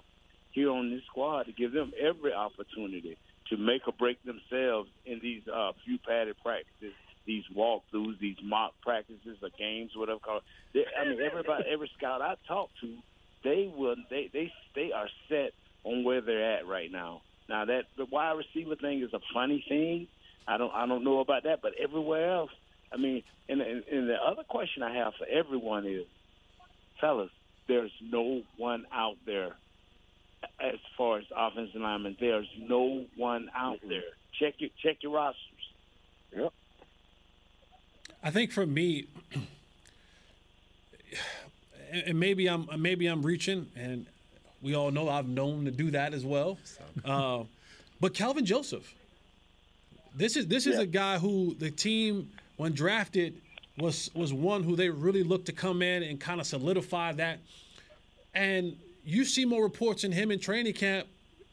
here 0.52 0.72
on 0.72 0.90
this 0.92 1.04
squad 1.10 1.44
to 1.44 1.54
give 1.54 1.72
them 1.72 1.94
every 2.00 2.34
opportunity 2.34 3.18
to 3.50 3.58
make 3.58 3.88
or 3.88 3.94
break 3.94 4.18
themselves 4.24 4.90
in 5.06 5.20
these 5.22 5.42
uh, 5.48 5.72
few 5.86 5.98
padded 6.06 6.36
practices 6.44 6.94
these 7.30 7.44
walkthroughs, 7.56 8.18
these 8.20 8.38
mock 8.44 8.74
practices, 8.82 9.38
or 9.44 9.50
games, 9.58 9.92
whatever. 9.96 10.20
Called. 10.20 10.42
I 10.76 11.08
mean, 11.08 11.22
everybody, 11.22 11.66
every 11.72 11.90
scout 11.96 12.24
I 12.24 12.36
talk 12.48 12.72
to, 12.82 12.98
they 13.44 13.72
will, 13.74 13.96
they 14.10 14.32
they 14.34 14.52
they 14.76 14.92
are 14.92 15.08
set 15.30 15.52
on 15.84 16.04
where 16.04 16.22
they're 16.22 16.58
at 16.58 16.68
right 16.68 16.92
now. 16.92 17.22
Now 17.48 17.66
that 17.66 17.84
the 17.98 18.06
wide 18.06 18.32
receiver 18.32 18.76
thing 18.76 19.04
is 19.04 19.14
a 19.14 19.20
funny 19.32 19.64
thing. 19.70 20.08
I 20.48 20.58
don't 20.58 20.74
I 20.74 20.88
don't 20.88 21.04
know 21.04 21.20
about 21.20 21.44
that, 21.44 21.62
but 21.62 21.74
everywhere 21.80 22.34
else, 22.34 22.52
I 22.92 22.98
mean, 22.98 23.22
and, 23.48 23.62
and, 23.62 23.84
and 23.92 24.10
the 24.10 24.16
other 24.16 24.44
question 24.44 24.82
I 24.82 24.96
have 24.96 25.14
for 25.20 25.28
everyone 25.28 25.86
is, 25.86 26.06
fellas, 27.00 27.30
there's 27.68 27.92
no 28.02 28.42
one 28.58 28.86
out 28.92 29.18
there 29.28 29.56
as 30.60 30.80
far 30.98 31.20
as 31.20 31.26
offensive 31.36 31.80
linemen. 31.80 32.18
There's 32.20 32.50
no 32.60 33.06
one 33.16 33.52
out 33.56 33.82
there. 33.88 34.02
Check 34.40 34.56
your 34.58 34.72
check 34.82 35.04
your 35.04 35.12
rosters. 35.12 35.44
Yep. 36.36 36.54
I 38.24 38.32
think 38.32 38.52
for 38.52 38.66
me, 38.66 39.08
and 41.92 42.20
maybe 42.20 42.48
I'm 42.48 42.68
maybe 42.78 43.08
I'm 43.08 43.22
reaching, 43.22 43.68
and 43.76 44.06
we 44.62 44.76
all 44.76 44.92
know 44.92 45.10
I've 45.10 45.28
known 45.28 45.66
to 45.66 45.72
do 45.72 45.92
that 45.92 46.14
as 46.14 46.26
well. 46.26 46.58
Uh, 47.06 47.44
but 48.02 48.14
Kelvin 48.14 48.46
Joseph, 48.46 48.94
this 50.16 50.36
is 50.36 50.48
this 50.48 50.68
is 50.68 50.76
yeah. 50.76 50.82
a 50.82 50.86
guy 50.86 51.18
who 51.18 51.56
the 51.56 51.72
team 51.72 52.30
when 52.58 52.74
drafted 52.74 53.42
was 53.78 54.10
was 54.14 54.34
one 54.34 54.64
who 54.64 54.76
they 54.76 54.90
really 54.90 55.24
looked 55.24 55.46
to 55.46 55.54
come 55.54 55.82
in 55.82 56.04
and 56.04 56.20
kind 56.20 56.42
of 56.42 56.48
solidify 56.48 57.14
that. 57.14 57.40
And 58.36 58.78
you 59.06 59.26
see 59.26 59.46
more 59.46 59.64
reports 59.64 60.04
in 60.04 60.12
him 60.12 60.30
in 60.30 60.40
training 60.40 60.74
camp, 60.74 61.08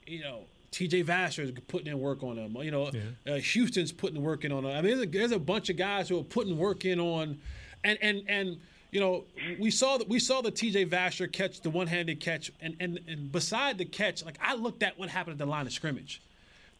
you 0.06 0.20
know, 0.20 0.40
T.J. 0.76 1.04
Vasher 1.04 1.42
is 1.42 1.52
putting 1.68 1.86
in 1.86 1.98
work 1.98 2.22
on 2.22 2.36
him. 2.36 2.54
You 2.60 2.70
know, 2.70 2.90
yeah. 2.92 3.32
uh, 3.32 3.36
Houston's 3.38 3.92
putting 3.92 4.20
work 4.20 4.44
in 4.44 4.52
on 4.52 4.66
him. 4.66 4.72
I 4.72 4.82
mean, 4.82 4.98
there's 4.98 5.00
a, 5.00 5.06
there's 5.06 5.32
a, 5.32 5.38
bunch 5.38 5.70
of 5.70 5.78
guys 5.78 6.06
who 6.06 6.20
are 6.20 6.22
putting 6.22 6.58
work 6.58 6.84
in 6.84 7.00
on, 7.00 7.38
and 7.82 7.98
and 8.02 8.22
and 8.28 8.60
you 8.90 9.00
know, 9.00 9.24
we 9.58 9.70
saw 9.70 9.96
that 9.96 10.06
we 10.06 10.18
saw 10.18 10.42
the 10.42 10.50
T.J. 10.50 10.84
Vasher 10.84 11.32
catch 11.32 11.62
the 11.62 11.70
one-handed 11.70 12.20
catch, 12.20 12.52
and 12.60 12.76
and 12.78 13.00
and 13.08 13.32
beside 13.32 13.78
the 13.78 13.86
catch, 13.86 14.22
like 14.22 14.36
I 14.38 14.54
looked 14.54 14.82
at 14.82 14.98
what 14.98 15.08
happened 15.08 15.32
at 15.32 15.38
the 15.38 15.50
line 15.50 15.66
of 15.66 15.72
scrimmage, 15.72 16.20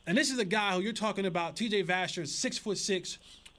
and 0.07 0.19
this 0.19 0.31
is 0.31 0.39
a 0.39 0.45
guy 0.45 0.75
who 0.75 0.83
you're 0.83 0.93
talking 0.93 1.25
about. 1.25 1.57
T.J. 1.57 1.85
Vasher, 1.85 2.29
six 2.29 2.59
foot 2.59 2.77
six, 2.77 3.17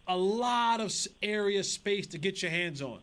a 0.08 0.16
lot 0.16 0.80
of 0.82 0.94
area 1.24 1.64
space 1.64 2.06
to 2.06 2.20
get 2.20 2.44
your 2.44 2.52
hands 2.52 2.84
on. 2.84 3.00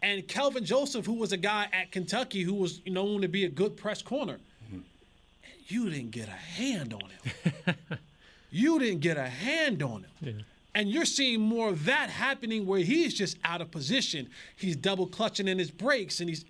And 0.00 0.28
Kelvin 0.28 0.64
Joseph, 0.64 1.06
who 1.06 1.14
was 1.14 1.32
a 1.32 1.36
guy 1.36 1.66
at 1.72 1.90
Kentucky 1.90 2.42
who 2.42 2.54
was 2.54 2.80
known 2.86 3.22
to 3.22 3.28
be 3.28 3.46
a 3.46 3.48
good 3.48 3.76
press 3.76 4.00
corner 4.00 4.38
you 5.68 5.90
didn't 5.90 6.10
get 6.10 6.28
a 6.28 6.32
hand 6.32 6.94
on 6.94 7.10
him. 7.10 7.76
you 8.50 8.78
didn't 8.78 9.00
get 9.00 9.16
a 9.16 9.28
hand 9.28 9.82
on 9.82 10.04
him. 10.04 10.10
Yeah. 10.20 10.32
And 10.74 10.90
you're 10.90 11.04
seeing 11.04 11.40
more 11.40 11.68
of 11.70 11.84
that 11.86 12.08
happening 12.10 12.66
where 12.66 12.80
he's 12.80 13.14
just 13.14 13.36
out 13.44 13.60
of 13.60 13.70
position. 13.70 14.28
He's 14.56 14.76
double 14.76 15.06
clutching 15.06 15.48
in 15.48 15.58
his 15.58 15.70
brakes, 15.70 16.20
and 16.20 16.28
he's 16.28 16.44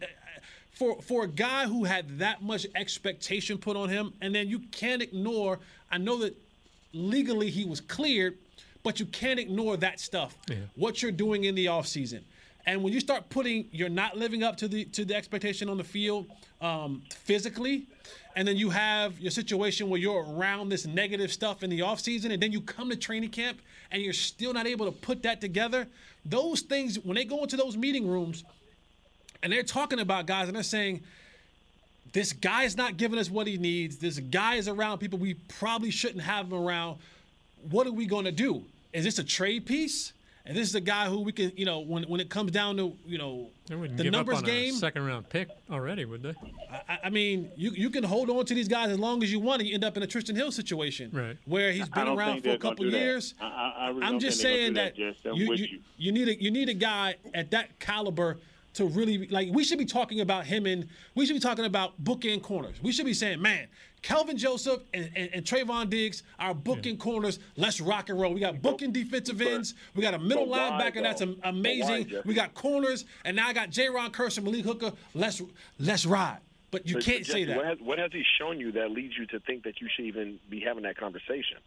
for 0.71 1.01
for 1.03 1.25
a 1.25 1.29
guy 1.29 1.67
who 1.67 1.85
had 1.85 2.19
that 2.19 2.43
much 2.43 2.67
expectation 2.75 3.59
put 3.59 3.77
on 3.77 3.89
him, 3.89 4.13
and 4.21 4.35
then 4.35 4.49
you 4.49 4.61
can't 4.71 5.03
ignore. 5.03 5.59
I 5.91 5.99
know 5.99 6.19
that 6.19 6.37
legally 6.93 7.51
he 7.51 7.65
was 7.65 7.81
cleared, 7.81 8.37
but 8.83 9.01
you 9.01 9.07
can't 9.07 9.41
ignore 9.41 9.77
that 9.79 9.99
stuff. 9.99 10.37
Yeah. 10.49 10.57
What 10.77 11.03
you're 11.03 11.13
doing 11.13 11.45
in 11.45 11.55
the 11.55 11.67
offseason. 11.67 12.23
And 12.67 12.83
when 12.83 12.93
you 12.93 13.01
start 13.01 13.31
putting, 13.31 13.67
you're 13.73 13.89
not 13.89 14.17
living 14.17 14.43
up 14.43 14.57
to 14.59 14.69
the 14.69 14.85
to 14.87 15.05
the 15.05 15.15
expectation 15.15 15.69
on 15.69 15.79
the 15.79 15.85
field 15.85 16.27
um, 16.61 17.03
physically, 17.11 17.87
and 18.37 18.47
then 18.47 18.57
you 18.57 18.71
have 18.71 19.19
your 19.19 19.31
situation 19.31 19.89
where 19.89 19.99
you're 19.99 20.25
around 20.25 20.69
this 20.69 20.87
negative 20.87 21.33
stuff 21.33 21.63
in 21.63 21.71
the 21.71 21.81
offseason, 21.81 22.33
and 22.33 22.43
then 22.43 22.53
you 22.53 22.61
come 22.61 22.91
to 22.91 22.97
training 22.97 23.31
camp 23.31 23.59
and 23.91 24.03
you're 24.03 24.13
still 24.13 24.53
not 24.53 24.67
able 24.67 24.87
to 24.87 24.93
put 24.93 25.23
that 25.23 25.41
together. 25.41 25.87
Those 26.25 26.61
things, 26.61 26.99
when 26.99 27.15
they 27.15 27.25
go 27.25 27.43
into 27.43 27.57
those 27.57 27.77
meeting 27.77 28.07
rooms 28.07 28.45
and 29.43 29.53
they're 29.53 29.63
talking 29.63 29.99
about 29.99 30.27
guys 30.27 30.49
and 30.49 30.57
they're 30.57 30.63
saying, 30.63 31.03
this 32.13 32.33
guy 32.33 32.65
is 32.65 32.77
not 32.77 32.97
giving 32.97 33.19
us 33.19 33.31
what 33.31 33.47
he 33.47 33.57
needs. 33.57 33.99
This 33.99 34.19
guy 34.19 34.55
is 34.55 34.69
around 34.69 34.99
people 34.99 35.19
we 35.19 35.35
probably 35.35 35.91
shouldn't 35.91 36.23
have 36.23 36.47
him 36.47 36.55
around. 36.55 36.99
What 37.71 37.87
are 37.87 37.93
we 37.93 38.07
going 38.07 38.25
to 38.25 38.33
do? 38.33 38.63
Is 38.93 39.05
this 39.05 39.19
a 39.19 39.25
trade 39.25 39.67
piece? 39.67 40.13
And 40.49 40.57
this 40.57 40.67
is 40.67 40.75
a 40.75 40.81
guy 40.81 41.09
who 41.09 41.21
we 41.21 41.31
can, 41.31 41.53
you 41.57 41.67
know, 41.67 41.81
when 41.81 42.05
when 42.05 42.21
it 42.21 42.31
comes 42.31 42.53
down 42.53 42.79
to, 42.79 42.97
you 43.07 43.19
know, 43.19 43.51
the 43.67 44.11
numbers 44.11 44.41
game, 44.41 44.73
second 44.73 45.05
round 45.05 45.29
pick 45.29 45.51
already, 45.71 46.07
would 46.07 46.23
they? 46.23 46.33
I, 46.89 46.99
I, 47.05 47.11
mean, 47.11 47.51
you 47.55 47.71
you 47.73 47.91
can 47.91 48.03
hold 48.03 48.31
on 48.31 48.47
to 48.47 48.55
these 48.55 48.67
guys 48.67 48.89
as 48.89 48.99
long 48.99 49.23
as 49.23 49.31
you 49.31 49.41
want, 49.41 49.61
and 49.61 49.69
you 49.69 49.75
end 49.75 49.85
up 49.85 49.99
in 49.99 50.03
a 50.03 50.07
Trysten 50.07 50.35
Hill 50.35 50.51
situation, 50.51 51.11
right? 51.13 51.37
Where 51.45 51.71
he's 51.71 51.91
been 51.91 52.09
around 52.09 52.43
for 52.43 52.51
a 52.51 52.59
couple 52.59 52.87
years. 52.87 53.35
I, 53.39 53.93
I 54.03 54.09
am 54.09 54.19
just 54.19 54.41
saying 54.41 54.73
that, 54.75 54.97
that 54.97 55.37
you, 55.37 55.53
you, 55.53 55.81
you 55.99 56.13
need 56.13 56.29
a 56.29 56.43
you 56.43 56.51
need 56.51 56.71
a 56.71 56.75
guy 56.75 57.17
at 57.35 57.51
that 57.51 57.79
caliber 57.79 58.39
to 58.75 58.87
really 58.87 59.27
like 59.29 59.49
we 59.53 59.65
should 59.65 59.79
be 59.79 59.85
talking 59.85 60.21
about 60.21 60.47
him 60.47 60.65
and 60.65 60.89
we 61.15 61.27
should 61.27 61.35
be 61.35 61.41
talking 61.41 61.67
about 61.67 62.03
bookend 62.03 62.43
corners. 62.43 62.77
We 62.83 62.93
should 62.93 63.07
be 63.07 63.13
saying, 63.13 63.43
man, 63.43 63.67
Kelvin 64.03 64.37
Joseph 64.37 64.83
and, 64.95 65.11
and, 65.15 65.31
and 65.33 65.45
Trevon 65.45 65.91
Diggs 65.91 66.23
are 66.39 66.55
booking 66.55 66.95
yeah. 66.95 67.01
corners. 67.01 67.39
Let's 67.57 67.81
rock 67.81 68.09
and 68.09 68.21
roll. 68.21 68.33
We 68.33 68.41
got 68.41 68.63
booking 68.63 68.93
defensive 68.93 69.41
ends. 69.41 69.75
We 69.95 70.03
got 70.03 70.15
a 70.15 70.19
middle 70.19 70.47
linebacker 70.47 71.03
that's 71.03 71.23
amazing. 71.43 72.13
we 72.25 72.35
got 72.35 72.55
corners, 72.55 73.05
and 73.25 73.37
now 73.37 73.49
I 73.49 73.53
got 73.53 73.71
Jayron 73.71 74.11
Kearse 74.11 74.39
and 74.39 74.47
Malik 74.47 74.65
Hooker. 74.65 74.93
Let's 75.15 75.43
let's 75.79 76.07
ride. 76.07 76.39
But 76.71 76.87
you 76.87 76.97
can't 76.97 77.25
Jesse, 77.25 77.33
say 77.33 77.45
that. 77.45 77.57
What 77.57 77.67
has, 77.67 77.79
what 77.81 77.99
has, 77.99 78.13
he 78.13 78.23
shown 78.39 78.61
you 78.61 78.73
that 78.73 78.91
leads 78.91 79.17
you 79.17 79.27
to 79.29 79.41
think 79.41 79.65
that 79.65 79.81
you 79.81 79.89
should 79.95 80.05
even 80.05 80.39
be 80.51 80.61
having 80.61 80.83
that 80.83 80.99
conversation? 80.99 81.59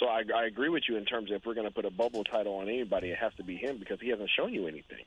So 0.00 0.06
I, 0.06 0.22
I 0.34 0.46
agree 0.46 0.68
with 0.68 0.82
you 0.88 0.96
in 0.96 1.04
terms 1.04 1.30
of 1.30 1.36
if 1.36 1.46
we're 1.46 1.54
going 1.54 1.68
to 1.68 1.72
put 1.72 1.84
a 1.84 1.90
bubble 1.90 2.24
title 2.24 2.54
on 2.54 2.68
anybody, 2.68 3.10
it 3.10 3.18
has 3.18 3.32
to 3.34 3.44
be 3.44 3.56
him 3.56 3.78
because 3.78 4.00
he 4.00 4.08
hasn't 4.08 4.30
shown 4.36 4.52
you 4.52 4.66
anything. 4.66 5.04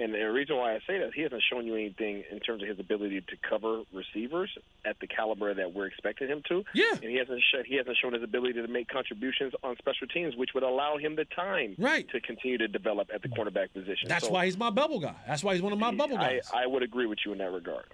And 0.00 0.14
the 0.14 0.18
reason 0.30 0.56
why 0.56 0.74
I 0.74 0.78
say 0.86 0.98
that 1.00 1.12
he 1.14 1.22
hasn't 1.22 1.42
shown 1.50 1.66
you 1.66 1.74
anything 1.74 2.22
in 2.30 2.38
terms 2.38 2.62
of 2.62 2.68
his 2.68 2.78
ability 2.78 3.20
to 3.20 3.36
cover 3.48 3.82
receivers 3.92 4.50
at 4.84 4.98
the 5.00 5.08
caliber 5.08 5.52
that 5.54 5.74
we're 5.74 5.86
expecting 5.86 6.28
him 6.28 6.42
to. 6.48 6.64
Yeah. 6.72 6.92
And 6.92 7.10
he 7.10 7.16
hasn't 7.16 7.40
sh- 7.40 7.66
he 7.66 7.76
hasn't 7.76 7.96
shown 8.00 8.12
his 8.12 8.22
ability 8.22 8.54
to 8.54 8.68
make 8.68 8.88
contributions 8.88 9.54
on 9.64 9.76
special 9.78 10.06
teams, 10.06 10.36
which 10.36 10.50
would 10.54 10.62
allow 10.62 10.98
him 10.98 11.16
the 11.16 11.24
time 11.24 11.74
right. 11.78 12.08
to 12.10 12.20
continue 12.20 12.58
to 12.58 12.68
develop 12.68 13.08
at 13.12 13.22
the 13.22 13.28
cornerback 13.28 13.72
position. 13.72 14.08
That's 14.08 14.26
So 14.26 14.32
why 14.32 14.44
he's 14.44 14.56
my 14.56 14.70
bubble 14.70 15.00
guy. 15.00 15.16
That's 15.26 15.42
why 15.42 15.54
he's 15.54 15.62
one 15.62 15.72
of 15.72 15.78
my 15.78 15.92
bubble 15.92 16.16
I, 16.18 16.34
guys. 16.34 16.50
I 16.54 16.66
would 16.66 16.82
agree 16.82 17.06
with 17.06 17.18
you 17.26 17.32
in 17.32 17.38
that 17.38 17.50
regard. 17.50 17.86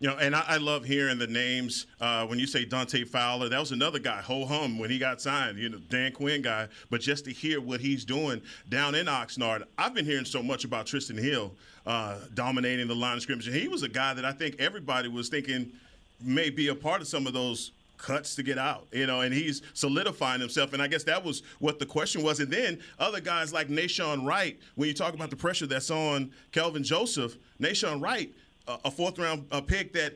You 0.00 0.08
know, 0.08 0.16
and 0.18 0.34
I, 0.34 0.44
I 0.46 0.56
love 0.58 0.84
hearing 0.84 1.18
the 1.18 1.26
names. 1.26 1.86
Uh, 2.00 2.26
when 2.26 2.38
you 2.38 2.46
say 2.46 2.64
Dante 2.64 3.04
Fowler, 3.04 3.48
that 3.48 3.60
was 3.60 3.72
another 3.72 3.98
guy, 3.98 4.20
ho 4.20 4.44
hum, 4.44 4.78
when 4.78 4.90
he 4.90 4.98
got 4.98 5.20
signed. 5.20 5.58
You 5.58 5.70
know, 5.70 5.78
Dan 5.88 6.12
Quinn 6.12 6.42
guy. 6.42 6.68
But 6.90 7.00
just 7.00 7.24
to 7.26 7.32
hear 7.32 7.60
what 7.60 7.80
he's 7.80 8.04
doing 8.04 8.42
down 8.68 8.94
in 8.94 9.06
Oxnard, 9.06 9.64
I've 9.78 9.94
been 9.94 10.04
hearing 10.04 10.24
so 10.24 10.42
much 10.42 10.64
about 10.64 10.86
Trysten 10.86 11.18
Hill 11.18 11.52
uh, 11.86 12.18
dominating 12.34 12.88
the 12.88 12.94
line 12.94 13.16
of 13.16 13.22
scrimmage. 13.22 13.46
He 13.46 13.68
was 13.68 13.82
a 13.82 13.88
guy 13.88 14.14
that 14.14 14.24
I 14.24 14.32
think 14.32 14.56
everybody 14.58 15.08
was 15.08 15.28
thinking 15.28 15.72
may 16.20 16.50
be 16.50 16.68
a 16.68 16.74
part 16.74 17.00
of 17.00 17.08
some 17.08 17.26
of 17.26 17.32
those 17.32 17.72
cuts 17.96 18.34
to 18.34 18.42
get 18.42 18.58
out, 18.58 18.86
you 18.92 19.06
know, 19.06 19.20
and 19.20 19.32
he's 19.32 19.62
solidifying 19.72 20.40
himself. 20.40 20.72
And 20.72 20.82
I 20.82 20.88
guess 20.88 21.04
that 21.04 21.24
was 21.24 21.42
what 21.58 21.78
the 21.78 21.86
question 21.86 22.22
was. 22.22 22.40
And 22.40 22.50
then 22.50 22.80
other 22.98 23.20
guys 23.20 23.52
like 23.52 23.68
Nahshon 23.68 24.26
Wright, 24.26 24.58
when 24.74 24.88
you 24.88 24.94
talk 24.94 25.14
about 25.14 25.30
the 25.30 25.36
pressure 25.36 25.66
that's 25.66 25.90
on 25.90 26.32
Kelvin 26.52 26.82
Joseph, 26.82 27.36
Nahshon 27.60 28.02
Wright, 28.02 28.32
a 28.66 28.90
fourth 28.90 29.18
round 29.18 29.46
uh, 29.50 29.60
pick 29.60 29.92
that 29.92 30.14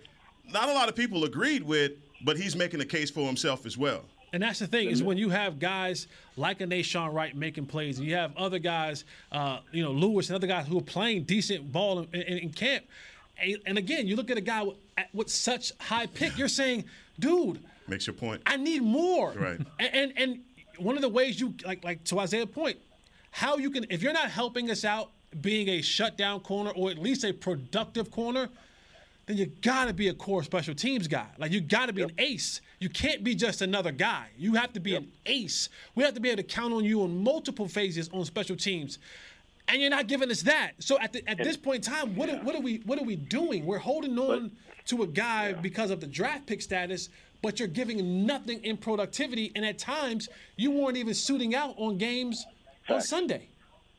not 0.52 0.68
a 0.68 0.72
lot 0.72 0.88
of 0.88 0.96
people 0.96 1.24
agreed 1.24 1.62
with, 1.62 1.92
but 2.24 2.36
he's 2.36 2.56
making 2.56 2.80
a 2.80 2.84
case 2.84 3.10
for 3.10 3.26
himself 3.26 3.66
as 3.66 3.76
well. 3.76 4.02
And 4.32 4.42
that's 4.42 4.58
the 4.58 4.66
thing 4.66 4.90
is 4.90 5.02
when 5.02 5.16
you 5.16 5.30
have 5.30 5.58
guys 5.58 6.06
like 6.36 6.60
a 6.60 6.66
Nahshon 6.66 7.12
Wright 7.12 7.34
making 7.34 7.66
plays, 7.66 7.98
and 7.98 8.06
you 8.06 8.14
have 8.14 8.36
other 8.36 8.58
guys, 8.58 9.04
uh, 9.32 9.60
you 9.72 9.82
know, 9.82 9.90
Lewis 9.90 10.28
and 10.28 10.36
other 10.36 10.46
guys 10.46 10.66
who 10.66 10.78
are 10.78 10.82
playing 10.82 11.24
decent 11.24 11.72
ball 11.72 12.00
in, 12.00 12.08
in, 12.12 12.38
in 12.38 12.50
camp. 12.50 12.84
And, 13.42 13.56
and 13.66 13.78
again, 13.78 14.06
you 14.06 14.16
look 14.16 14.30
at 14.30 14.36
a 14.36 14.42
guy 14.42 14.62
with, 14.64 14.76
with 15.14 15.30
such 15.30 15.72
high 15.78 16.06
pick, 16.06 16.36
you're 16.36 16.48
saying, 16.48 16.84
dude, 17.18 17.60
Makes 17.86 18.06
your 18.06 18.14
point. 18.14 18.42
I 18.44 18.58
need 18.58 18.82
more. 18.82 19.32
Right. 19.32 19.58
And, 19.78 19.94
and 19.94 20.12
and 20.18 20.40
one 20.76 20.96
of 20.96 21.02
the 21.02 21.08
ways 21.08 21.40
you 21.40 21.54
like 21.64 21.82
like 21.82 22.04
to 22.04 22.18
Isaiah's 22.18 22.46
point, 22.46 22.76
how 23.30 23.56
you 23.56 23.70
can 23.70 23.86
if 23.88 24.02
you're 24.02 24.12
not 24.12 24.30
helping 24.30 24.70
us 24.70 24.84
out 24.84 25.10
being 25.40 25.68
a 25.68 25.82
shutdown 25.82 26.40
corner 26.40 26.70
or 26.70 26.90
at 26.90 26.98
least 26.98 27.24
a 27.24 27.32
productive 27.32 28.10
corner, 28.10 28.48
then 29.26 29.36
you 29.36 29.46
gotta 29.60 29.92
be 29.92 30.08
a 30.08 30.14
core 30.14 30.42
special 30.42 30.74
teams 30.74 31.06
guy. 31.06 31.26
Like 31.38 31.52
you 31.52 31.60
gotta 31.60 31.92
be 31.92 32.02
an 32.02 32.12
ace. 32.18 32.60
You 32.78 32.88
can't 32.88 33.22
be 33.22 33.34
just 33.34 33.60
another 33.60 33.92
guy. 33.92 34.28
You 34.38 34.54
have 34.54 34.72
to 34.72 34.80
be 34.80 34.94
an 34.94 35.10
ace. 35.26 35.68
We 35.94 36.02
have 36.04 36.14
to 36.14 36.20
be 36.20 36.30
able 36.30 36.42
to 36.42 36.48
count 36.48 36.72
on 36.72 36.84
you 36.84 37.02
on 37.02 37.22
multiple 37.22 37.68
phases 37.68 38.08
on 38.12 38.24
special 38.24 38.56
teams. 38.56 38.98
And 39.68 39.82
you're 39.82 39.90
not 39.90 40.06
giving 40.06 40.30
us 40.30 40.42
that. 40.42 40.72
So 40.78 40.98
at 40.98 41.12
the, 41.12 41.28
at 41.28 41.36
this 41.38 41.58
point 41.58 41.86
in 41.86 41.92
time, 41.92 42.16
what 42.16 42.30
are, 42.30 42.36
what 42.38 42.54
are 42.54 42.60
we 42.60 42.78
what 42.86 42.98
are 42.98 43.04
we 43.04 43.16
doing? 43.16 43.66
We're 43.66 43.78
holding 43.78 44.18
on 44.18 44.50
to 44.86 45.02
a 45.02 45.06
guy 45.06 45.52
because 45.52 45.90
of 45.90 46.00
the 46.00 46.06
draft 46.06 46.46
pick 46.46 46.62
status, 46.62 47.10
but 47.42 47.58
you're 47.58 47.68
giving 47.68 48.24
nothing 48.24 48.64
in 48.64 48.78
productivity. 48.78 49.52
And 49.54 49.66
at 49.66 49.78
times, 49.78 50.30
you 50.56 50.70
weren't 50.70 50.96
even 50.96 51.12
suiting 51.12 51.54
out 51.54 51.74
on 51.76 51.98
games 51.98 52.46
on 52.88 53.02
Sunday. 53.02 53.48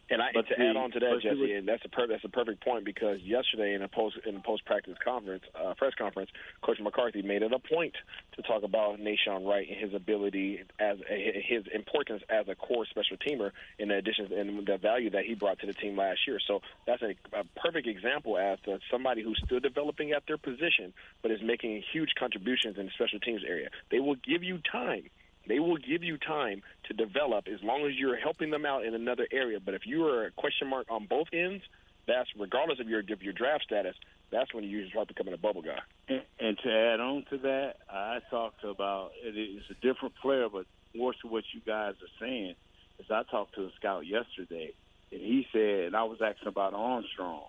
And 0.10 0.22
I, 0.22 0.30
But 0.34 0.48
to 0.48 0.56
see- 0.56 0.64
add 0.64 0.76
on 0.76 0.92
to 0.92 1.00
that, 1.00 1.20
Jesse, 1.22 1.54
and 1.54 1.68
that's 1.68 1.86
a 1.86 1.90
per, 1.90 2.08
that's 2.08 2.24
a 2.24 2.30
perfect 2.30 2.64
point 2.64 2.84
because 2.84 3.20
yesterday 3.22 3.74
in 3.76 3.84
a 3.84 3.88
post 3.88 4.18
in 4.26 4.36
a 4.36 4.40
post 4.40 4.66
practice 4.66 4.98
conference, 5.04 5.44
uh, 5.54 5.74
press 5.76 5.94
conference, 5.96 6.32
Coach 6.62 6.80
McCarthy 6.80 7.22
made 7.22 7.44
it 7.44 7.54
a 7.54 7.60
point 7.60 7.94
to 8.36 8.42
talk 8.42 8.64
about 8.64 9.00
Nahshon 9.00 9.46
Wright 9.48 9.68
and 9.70 9.78
his 9.78 9.94
ability 9.94 10.62
as 10.80 10.98
a, 11.10 11.44
his 11.46 11.66
importance 11.74 12.24
as 12.30 12.48
a 12.48 12.56
core 12.56 12.86
special 12.88 13.18
teamer 13.18 13.52
in 13.78 13.92
addition 13.92 14.34
and 14.34 14.66
the 14.66 14.78
value 14.78 15.10
that 15.12 15.26
he 15.26 15.36
brought 15.36 15.60
to 15.60 15.68
the 15.68 15.74
team 15.74 15.96
last 15.96 16.20
year. 16.28 16.40
So 16.48 16.62
that's 16.88 17.02
a, 17.02 17.16
a 17.34 17.44
perfect 17.62 17.88
example 17.88 18.38
as 18.38 18.60
to 18.66 18.80
somebody 18.92 19.22
who's 19.22 19.40
still 19.46 19.60
developing 19.60 20.12
at 20.12 20.24
their 20.28 20.38
position 20.38 20.94
but 21.22 21.32
is 21.32 21.40
making 21.44 21.84
huge 21.92 22.10
contributions 22.18 22.78
in 22.78 22.86
the 22.86 22.92
special 22.92 23.20
teams 23.20 23.42
area. 23.48 23.70
They 23.92 24.00
will 24.00 24.16
give 24.16 24.44
you 24.44 24.60
time. 24.72 25.10
They 25.48 25.60
will 25.60 25.78
give 25.78 26.04
you 26.04 26.18
time 26.18 26.62
to 26.86 26.94
develop 26.94 27.48
as 27.48 27.62
long 27.64 27.86
as 27.86 27.94
you're 27.98 28.18
helping 28.18 28.52
them 28.52 28.66
out 28.66 28.86
in 28.86 28.94
another 28.94 29.28
area. 29.32 29.60
But 29.60 29.74
if 29.74 29.86
you 29.86 30.06
are 30.08 30.26
a 30.26 30.32
question 30.32 30.70
mark 30.70 30.88
on 30.90 31.08
both 31.08 31.28
ends, 31.34 31.64
that's 32.08 32.30
regardless 32.38 32.80
of 32.80 32.88
your 32.88 33.00
of 33.00 33.22
your 33.22 33.34
draft 33.34 33.64
status, 33.64 33.96
that's 34.32 34.54
when 34.54 34.64
you 34.64 34.70
usually 34.70 34.92
start 34.92 35.08
becoming 35.08 35.34
a 35.34 35.38
bubble 35.38 35.62
guy. 35.62 35.80
And, 36.08 36.22
and 36.40 36.58
to 36.64 36.72
add 36.72 37.00
on 37.00 37.26
to 37.30 37.38
that, 37.40 37.76
I 37.90 38.20
talked 38.30 38.64
about 38.64 39.12
it 39.24 39.38
is 39.38 39.64
a 39.70 39.76
different 39.76 40.16
player, 40.22 40.50
but 40.50 40.66
more 40.96 41.14
to 41.22 41.28
what 41.28 41.44
you 41.54 41.62
guys 41.66 41.94
are 42.02 42.20
saying. 42.20 42.56
Is 43.00 43.06
I 43.10 43.24
talked 43.32 43.56
to 43.56 43.62
a 43.62 43.72
scout 43.78 44.06
yesterday, 44.06 44.74
and 45.12 45.22
he 45.22 45.48
said, 45.54 45.86
and 45.86 45.96
I 45.96 46.04
was 46.04 46.20
asking 46.22 46.50
about 46.50 46.74
Armstrong 46.74 47.46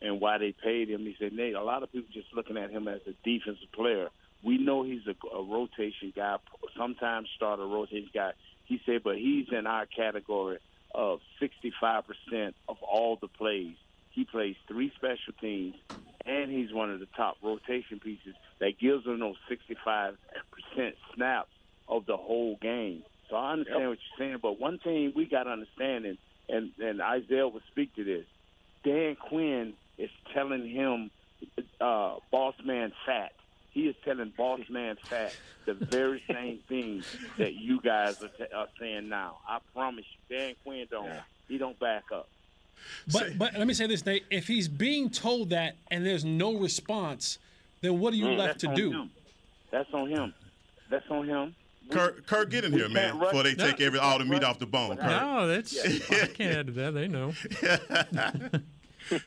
and 0.00 0.20
why 0.20 0.38
they 0.38 0.52
paid 0.52 0.88
him. 0.88 1.00
He 1.00 1.14
said, 1.18 1.32
Nate, 1.32 1.54
a 1.54 1.62
lot 1.62 1.82
of 1.82 1.92
people 1.92 2.08
just 2.12 2.34
looking 2.34 2.56
at 2.56 2.70
him 2.70 2.88
as 2.88 3.00
a 3.06 3.12
defensive 3.24 3.70
player. 3.72 4.08
We 4.42 4.58
know 4.58 4.84
he's 4.84 5.06
a, 5.06 5.36
a 5.36 5.42
rotation 5.42 6.12
guy, 6.14 6.36
sometimes 6.76 7.28
start 7.36 7.60
a 7.60 7.64
rotation 7.64 8.10
guy. 8.14 8.32
He 8.64 8.80
said, 8.86 9.02
but 9.02 9.16
he's 9.16 9.46
in 9.50 9.66
our 9.66 9.86
category 9.86 10.58
of 10.94 11.20
65% 11.42 12.02
of 12.68 12.76
all 12.82 13.18
the 13.20 13.28
plays. 13.28 13.76
He 14.10 14.24
plays 14.24 14.56
three 14.66 14.92
special 14.96 15.32
teams, 15.40 15.74
and 16.24 16.50
he's 16.50 16.72
one 16.72 16.90
of 16.90 17.00
the 17.00 17.08
top 17.16 17.36
rotation 17.42 18.00
pieces 18.00 18.34
that 18.60 18.78
gives 18.80 19.04
them 19.04 19.20
those 19.20 19.36
65% 19.50 20.16
snaps 21.14 21.50
of 21.88 22.06
the 22.06 22.16
whole 22.16 22.56
game. 22.60 23.02
So 23.30 23.36
I 23.36 23.52
understand 23.52 23.88
what 23.88 23.98
you're 23.98 24.26
saying, 24.26 24.38
but 24.42 24.58
one 24.58 24.78
thing 24.78 25.12
we 25.14 25.26
got 25.26 25.44
to 25.44 25.50
understand, 25.50 26.06
and, 26.06 26.18
and, 26.48 26.72
and 26.78 27.00
Isaiah 27.02 27.48
will 27.48 27.60
speak 27.70 27.94
to 27.96 28.04
this, 28.04 28.24
Dan 28.84 29.16
Quinn 29.16 29.74
is 29.98 30.10
telling 30.34 30.68
him, 30.68 31.10
uh, 31.80 32.16
boss 32.32 32.54
man 32.64 32.92
fat. 33.06 33.32
He 33.78 33.84
is 33.84 33.94
telling 34.04 34.32
boss 34.36 34.58
man 34.68 34.96
fat 35.08 35.34
the 35.64 35.74
very 35.74 36.20
same 36.28 36.58
thing 36.68 37.04
that 37.38 37.54
you 37.54 37.80
guys 37.80 38.16
are, 38.20 38.26
t- 38.26 38.52
are 38.52 38.66
saying 38.80 39.08
now. 39.08 39.38
I 39.46 39.58
promise 39.72 40.04
you, 40.28 40.36
Dan 40.36 40.56
Quinn 40.64 40.88
don't. 40.90 41.12
He 41.46 41.58
don't 41.58 41.78
back 41.78 42.02
up. 42.12 42.28
But 43.12 43.38
but 43.38 43.54
let 43.56 43.68
me 43.68 43.74
say 43.74 43.86
this, 43.86 44.04
Nate. 44.04 44.24
If 44.32 44.48
he's 44.48 44.66
being 44.66 45.10
told 45.10 45.50
that 45.50 45.76
and 45.92 46.04
there's 46.04 46.24
no 46.24 46.58
response, 46.58 47.38
then 47.80 48.00
what 48.00 48.12
are 48.14 48.16
you 48.16 48.24
Mm, 48.24 48.36
left 48.36 48.48
that's 48.54 48.60
to 48.62 48.68
on 48.70 48.74
do? 48.74 48.90
him. 48.90 49.10
That's 49.70 49.94
on 49.94 50.08
him. 50.08 50.34
That's 50.90 51.06
on 51.08 51.28
him. 51.28 51.54
Kirk, 51.88 52.26
Kirk, 52.26 52.50
get 52.50 52.64
in 52.64 52.72
we 52.72 52.80
here, 52.80 52.88
man, 52.88 53.16
before 53.16 53.44
they 53.44 53.54
No, 53.54 53.64
take 53.64 53.80
every 53.80 54.00
all 54.00 54.18
the 54.18 54.24
meat 54.24 54.42
off 54.42 54.58
the 54.58 54.66
bone. 54.66 54.96
Kirk. 54.96 55.06
No, 55.06 55.46
that's 55.46 55.72
yeah. 55.72 56.22
I 56.22 56.26
can't 56.26 56.40
add 56.40 56.66
to 56.66 56.72
that. 56.72 56.94
They 56.94 57.06
know. 57.06 57.32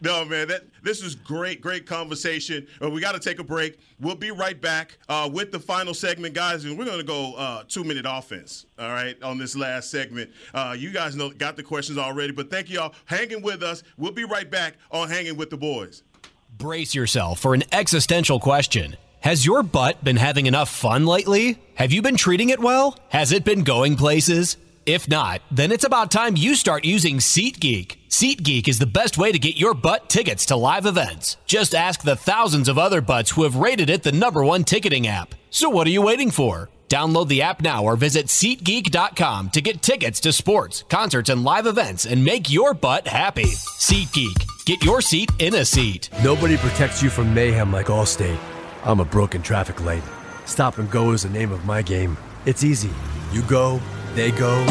No, 0.00 0.24
man, 0.24 0.48
that 0.48 0.62
this 0.82 1.00
is 1.00 1.14
great, 1.14 1.60
great 1.60 1.86
conversation. 1.86 2.66
Uh, 2.82 2.90
we 2.90 3.00
got 3.00 3.12
to 3.12 3.20
take 3.20 3.38
a 3.38 3.44
break. 3.44 3.78
We'll 4.00 4.16
be 4.16 4.32
right 4.32 4.60
back 4.60 4.98
uh, 5.08 5.30
with 5.32 5.52
the 5.52 5.60
final 5.60 5.94
segment, 5.94 6.34
guys, 6.34 6.64
and 6.64 6.76
we're 6.76 6.84
going 6.84 6.98
to 6.98 7.04
go 7.04 7.34
uh, 7.34 7.62
two 7.68 7.84
minute 7.84 8.04
offense. 8.08 8.66
All 8.80 8.88
right, 8.88 9.20
on 9.22 9.38
this 9.38 9.54
last 9.54 9.90
segment. 9.92 10.30
Uh, 10.52 10.74
you 10.76 10.90
guys 10.90 11.14
know 11.14 11.30
got 11.30 11.56
the 11.56 11.62
questions 11.62 11.98
already, 11.98 12.32
but 12.32 12.50
thank 12.50 12.68
y'all 12.68 12.94
hanging 13.04 13.42
with 13.42 13.62
us. 13.62 13.84
We'll 13.96 14.10
be 14.12 14.24
right 14.24 14.50
back 14.50 14.74
on 14.90 15.08
hanging 15.08 15.36
with 15.36 15.50
the 15.50 15.56
boys. 15.56 16.02
Brace 16.58 16.94
yourself 16.94 17.38
for 17.38 17.54
an 17.54 17.62
existential 17.72 18.40
question. 18.40 18.96
Has 19.20 19.46
your 19.46 19.62
butt 19.62 20.02
been 20.02 20.16
having 20.16 20.46
enough 20.46 20.68
fun 20.68 21.06
lately? 21.06 21.62
Have 21.76 21.92
you 21.92 22.02
been 22.02 22.16
treating 22.16 22.48
it 22.48 22.58
well? 22.58 22.98
Has 23.10 23.30
it 23.30 23.44
been 23.44 23.62
going 23.62 23.94
places? 23.94 24.56
If 24.84 25.08
not, 25.08 25.42
then 25.50 25.70
it's 25.70 25.84
about 25.84 26.10
time 26.10 26.36
you 26.36 26.56
start 26.56 26.84
using 26.84 27.18
SeatGeek. 27.18 27.98
SeatGeek 28.08 28.66
is 28.66 28.80
the 28.80 28.86
best 28.86 29.16
way 29.16 29.30
to 29.30 29.38
get 29.38 29.56
your 29.56 29.74
butt 29.74 30.08
tickets 30.08 30.46
to 30.46 30.56
live 30.56 30.86
events. 30.86 31.36
Just 31.46 31.72
ask 31.72 32.02
the 32.02 32.16
thousands 32.16 32.68
of 32.68 32.78
other 32.78 33.00
butts 33.00 33.30
who 33.30 33.44
have 33.44 33.54
rated 33.54 33.88
it 33.88 34.02
the 34.02 34.10
number 34.10 34.44
one 34.44 34.64
ticketing 34.64 35.06
app. 35.06 35.36
So 35.50 35.68
what 35.68 35.86
are 35.86 35.90
you 35.90 36.02
waiting 36.02 36.32
for? 36.32 36.68
Download 36.88 37.28
the 37.28 37.42
app 37.42 37.62
now 37.62 37.84
or 37.84 37.94
visit 37.94 38.26
SeatGeek.com 38.26 39.50
to 39.50 39.60
get 39.60 39.82
tickets 39.82 40.18
to 40.20 40.32
sports, 40.32 40.82
concerts, 40.88 41.30
and 41.30 41.44
live 41.44 41.66
events 41.66 42.04
and 42.04 42.24
make 42.24 42.50
your 42.50 42.74
butt 42.74 43.06
happy. 43.06 43.44
SeatGeek. 43.44 44.66
Get 44.66 44.84
your 44.84 45.00
seat 45.00 45.30
in 45.38 45.54
a 45.54 45.64
seat. 45.64 46.10
Nobody 46.24 46.56
protects 46.56 47.02
you 47.02 47.08
from 47.08 47.32
mayhem 47.32 47.72
like 47.72 47.86
Allstate. 47.86 48.38
I'm 48.84 48.98
a 48.98 49.04
broken 49.04 49.42
traffic 49.42 49.80
light. 49.84 50.02
Stop 50.44 50.78
and 50.78 50.90
go 50.90 51.12
is 51.12 51.22
the 51.22 51.30
name 51.30 51.52
of 51.52 51.64
my 51.64 51.82
game. 51.82 52.16
It's 52.46 52.64
easy. 52.64 52.90
You 53.32 53.42
go, 53.42 53.80
they 54.14 54.30
go. 54.30 54.64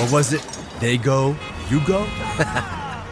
What 0.00 0.12
was 0.12 0.32
it? 0.32 0.42
They 0.80 0.96
go, 0.96 1.36
you 1.68 1.80
go? 1.86 2.04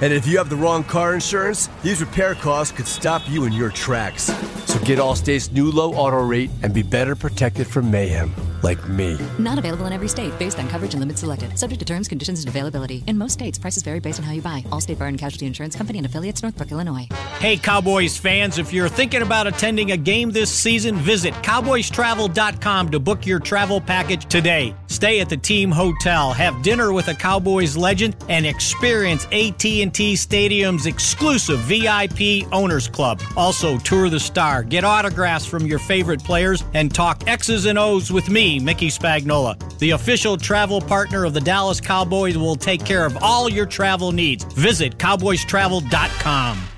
and 0.00 0.12
if 0.12 0.26
you 0.26 0.38
have 0.38 0.48
the 0.48 0.56
wrong 0.56 0.84
car 0.84 1.14
insurance, 1.14 1.68
these 1.82 2.00
repair 2.00 2.34
costs 2.34 2.76
could 2.76 2.86
stop 2.86 3.22
you 3.28 3.44
in 3.44 3.52
your 3.52 3.70
tracks. 3.70 4.32
So 4.64 4.78
get 4.80 4.98
Allstate's 4.98 5.50
new 5.50 5.70
low 5.70 5.94
auto 5.94 6.22
rate 6.22 6.50
and 6.62 6.72
be 6.72 6.82
better 6.82 7.16
protected 7.16 7.66
from 7.66 7.90
mayhem, 7.90 8.34
like 8.62 8.88
me. 8.88 9.18
Not 9.38 9.58
available 9.58 9.86
in 9.86 9.92
every 9.92 10.08
state 10.08 10.38
based 10.38 10.58
on 10.58 10.68
coverage 10.68 10.94
and 10.94 11.00
limits 11.00 11.20
selected. 11.20 11.58
Subject 11.58 11.78
to 11.80 11.86
terms, 11.86 12.06
conditions, 12.06 12.40
and 12.40 12.48
availability. 12.48 13.02
In 13.06 13.16
most 13.18 13.32
states, 13.32 13.58
prices 13.58 13.82
vary 13.82 14.00
based 14.00 14.20
on 14.20 14.24
how 14.24 14.32
you 14.32 14.42
buy. 14.42 14.62
Allstate 14.70 14.98
Bar 14.98 15.08
and 15.08 15.18
Casualty 15.18 15.46
Insurance 15.46 15.74
Company 15.74 15.98
and 15.98 16.06
affiliates, 16.06 16.42
Northbrook, 16.42 16.70
Illinois. 16.70 17.08
Hey, 17.38 17.56
Cowboys 17.56 18.16
fans, 18.16 18.58
if 18.58 18.72
you're 18.72 18.88
thinking 18.88 19.22
about 19.22 19.46
attending 19.46 19.92
a 19.92 19.96
game 19.96 20.30
this 20.30 20.50
season, 20.50 20.96
visit 20.96 21.34
cowboystravel.com 21.34 22.90
to 22.90 23.00
book 23.00 23.26
your 23.26 23.40
travel 23.40 23.80
package 23.80 24.26
today. 24.26 24.74
Stay 24.88 25.20
at 25.20 25.28
the 25.28 25.36
team 25.36 25.70
hotel, 25.70 26.32
have 26.32 26.62
dinner 26.62 26.92
with 26.92 27.08
a 27.08 27.14
Cowboys 27.14 27.76
legend, 27.76 28.16
and 28.28 28.44
experience 28.44 29.26
AT&T 29.26 30.16
Stadium's 30.16 30.86
exclusive 30.86 31.60
VIP 31.60 32.50
Owners 32.52 32.88
Club. 32.88 33.20
Also, 33.36 33.78
tour 33.78 34.08
the 34.08 34.18
star, 34.18 34.62
get 34.62 34.84
autographs 34.84 35.46
from 35.46 35.66
your 35.66 35.78
favorite 35.78 36.24
players, 36.24 36.64
and 36.74 36.94
talk 36.94 37.28
X's 37.28 37.66
and 37.66 37.78
O's 37.78 38.10
with 38.10 38.28
me, 38.28 38.58
Mickey 38.58 38.88
Spagnola. 38.88 39.56
The 39.78 39.90
official 39.90 40.36
travel 40.36 40.80
partner 40.80 41.24
of 41.24 41.34
the 41.34 41.40
Dallas 41.40 41.80
Cowboys 41.80 42.36
will 42.36 42.56
take 42.56 42.84
care 42.84 43.04
of 43.04 43.16
all 43.22 43.48
your 43.48 43.66
travel 43.66 44.12
needs. 44.12 44.44
Visit 44.44 44.98
cowboystravel.com. 44.98 46.77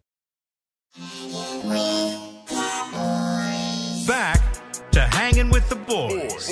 Back 4.07 4.41
to 4.91 5.01
hanging 5.01 5.49
with 5.49 5.67
the 5.69 5.75
boys. 5.75 6.49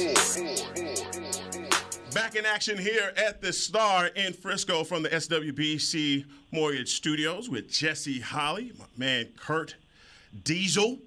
Back 2.13 2.35
in 2.35 2.45
action 2.45 2.77
here 2.77 3.13
at 3.17 3.41
the 3.41 3.53
Star 3.53 4.07
in 4.07 4.33
Frisco 4.33 4.83
from 4.83 5.03
the 5.03 5.09
SWBC 5.09 6.25
Mortgage 6.51 6.95
Studios 6.95 7.49
with 7.49 7.69
Jesse 7.69 8.19
Holley, 8.19 8.71
my 8.79 8.85
man 8.97 9.27
Kurt 9.37 9.75
Diesel, 10.43 10.99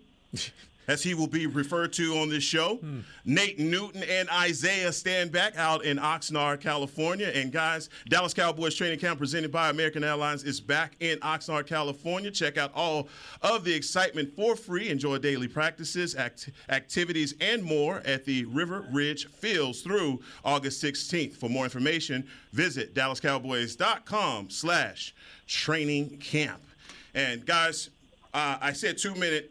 as 0.89 1.03
he 1.03 1.15
will 1.15 1.27
be 1.27 1.47
referred 1.47 1.93
to 1.95 2.17
on 2.19 2.29
this 2.29 2.43
show. 2.45 2.81
Nate 3.25 3.59
Newton 3.59 4.03
and 4.03 4.29
Isaiah 4.31 4.91
Stanback 4.91 5.57
out 5.57 5.85
in 5.85 5.99
Oxnard, 5.99 6.61
California. 6.61 7.31
And 7.35 7.53
guys, 7.53 7.89
Dallas 8.09 8.35
Cowboys 8.35 8.75
training 8.75 8.99
camp 8.99 9.19
presented 9.19 9.53
by 9.53 9.71
American 9.71 10.03
Airlines 10.03 10.45
is 10.45 10.61
back 10.61 10.97
in 11.01 11.19
Oxnard, 11.21 11.67
California. 11.67 12.31
Check 12.31 12.59
out 12.59 12.73
all 12.75 13.09
of 13.43 13.65
the 13.65 13.73
excitement 13.73 14.35
for 14.35 14.57
free. 14.57 14.89
Enjoy 14.89 15.19
daily 15.19 15.49
practices, 15.49 16.15
act- 16.17 16.51
activities, 16.69 17.35
and 17.41 17.63
more 17.63 18.03
at 18.05 18.25
the 18.25 18.45
River 18.47 18.87
Ridge 18.93 19.29
Fields 19.29 19.83
through 19.83 20.21
August 20.45 20.83
16th. 20.83 21.37
For 21.37 21.49
more 21.49 21.65
information, 21.65 22.27
visit 22.53 22.95
dallascowboys.com 22.95 24.51
slash 24.51 25.15
training 25.47 26.19
camp. 26.19 26.63
And 27.15 27.45
guys, 27.45 27.91
uh, 28.35 28.57
I 28.61 28.73
said 28.73 28.99
two 28.99 29.15
minute 29.15 29.51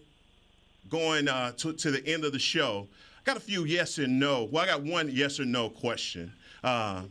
going 0.91 1.27
uh, 1.27 1.53
to, 1.53 1.73
to 1.73 1.89
the 1.89 2.05
end 2.05 2.23
of 2.23 2.33
the 2.33 2.39
show. 2.39 2.87
I 3.17 3.23
got 3.23 3.37
a 3.37 3.39
few 3.39 3.63
yes 3.63 3.97
and 3.97 4.19
no. 4.19 4.43
Well, 4.51 4.63
I 4.63 4.67
got 4.67 4.83
one 4.83 5.09
yes 5.11 5.39
or 5.39 5.45
no 5.45 5.69
question. 5.69 6.31
Uh, 6.63 7.03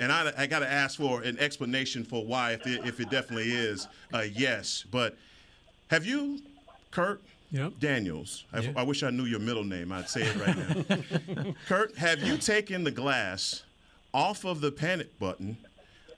and 0.00 0.12
I, 0.12 0.32
I 0.36 0.46
got 0.46 0.58
to 0.58 0.70
ask 0.70 0.98
for 0.98 1.22
an 1.22 1.38
explanation 1.38 2.04
for 2.04 2.24
why, 2.24 2.52
if 2.52 2.66
it, 2.66 2.84
if 2.84 3.00
it 3.00 3.10
definitely 3.10 3.50
is 3.50 3.88
a 4.12 4.24
yes. 4.24 4.84
But 4.90 5.16
have 5.90 6.04
you, 6.04 6.40
Kurt 6.90 7.22
Daniels, 7.80 8.44
I, 8.52 8.72
I 8.76 8.82
wish 8.82 9.02
I 9.02 9.10
knew 9.10 9.24
your 9.24 9.40
middle 9.40 9.64
name, 9.64 9.90
I'd 9.92 10.08
say 10.08 10.22
it 10.22 10.36
right 10.36 11.26
now. 11.36 11.54
Kurt, 11.66 11.96
have 11.96 12.22
you 12.22 12.36
taken 12.36 12.84
the 12.84 12.90
glass 12.90 13.62
off 14.12 14.44
of 14.44 14.60
the 14.60 14.70
panic 14.70 15.18
button 15.18 15.56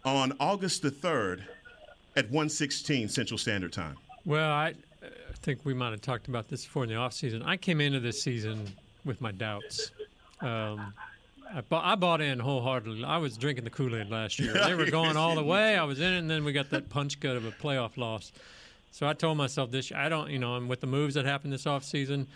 on 0.04 0.32
August 0.40 0.82
the 0.82 0.90
3rd 0.90 1.42
at 2.16 2.26
116 2.26 3.08
Central 3.08 3.38
Standard 3.38 3.72
Time? 3.72 3.96
Well, 4.24 4.50
I 4.50 4.74
think 5.42 5.60
we 5.64 5.74
might 5.74 5.90
have 5.90 6.02
talked 6.02 6.28
about 6.28 6.48
this 6.48 6.64
before 6.64 6.84
in 6.84 6.90
the 6.90 6.96
offseason. 6.96 7.44
I 7.44 7.56
came 7.56 7.80
into 7.80 8.00
this 8.00 8.22
season 8.22 8.66
with 9.04 9.20
my 9.20 9.32
doubts. 9.32 9.90
Um, 10.40 10.92
I, 11.54 11.60
bought, 11.62 11.84
I 11.84 11.94
bought 11.94 12.20
in 12.20 12.38
wholeheartedly. 12.38 13.04
I 13.04 13.18
was 13.18 13.36
drinking 13.36 13.64
the 13.64 13.70
Kool 13.70 13.96
Aid 13.96 14.10
last 14.10 14.38
year. 14.38 14.52
They 14.52 14.74
were 14.74 14.90
going 14.90 15.16
all 15.16 15.34
the 15.34 15.42
way. 15.42 15.76
I 15.76 15.84
was 15.84 16.00
in 16.00 16.12
it, 16.12 16.18
and 16.18 16.30
then 16.30 16.44
we 16.44 16.52
got 16.52 16.70
that 16.70 16.90
punch 16.90 17.20
gut 17.20 17.36
of 17.36 17.44
a 17.46 17.50
playoff 17.50 17.96
loss. 17.96 18.32
So 18.92 19.06
I 19.06 19.12
told 19.12 19.38
myself 19.38 19.70
this. 19.70 19.92
I 19.92 20.08
don't, 20.08 20.30
you 20.30 20.38
know, 20.38 20.58
with 20.64 20.80
the 20.80 20.86
moves 20.86 21.14
that 21.14 21.24
happened 21.24 21.52
this 21.52 21.64
offseason, 21.64 22.26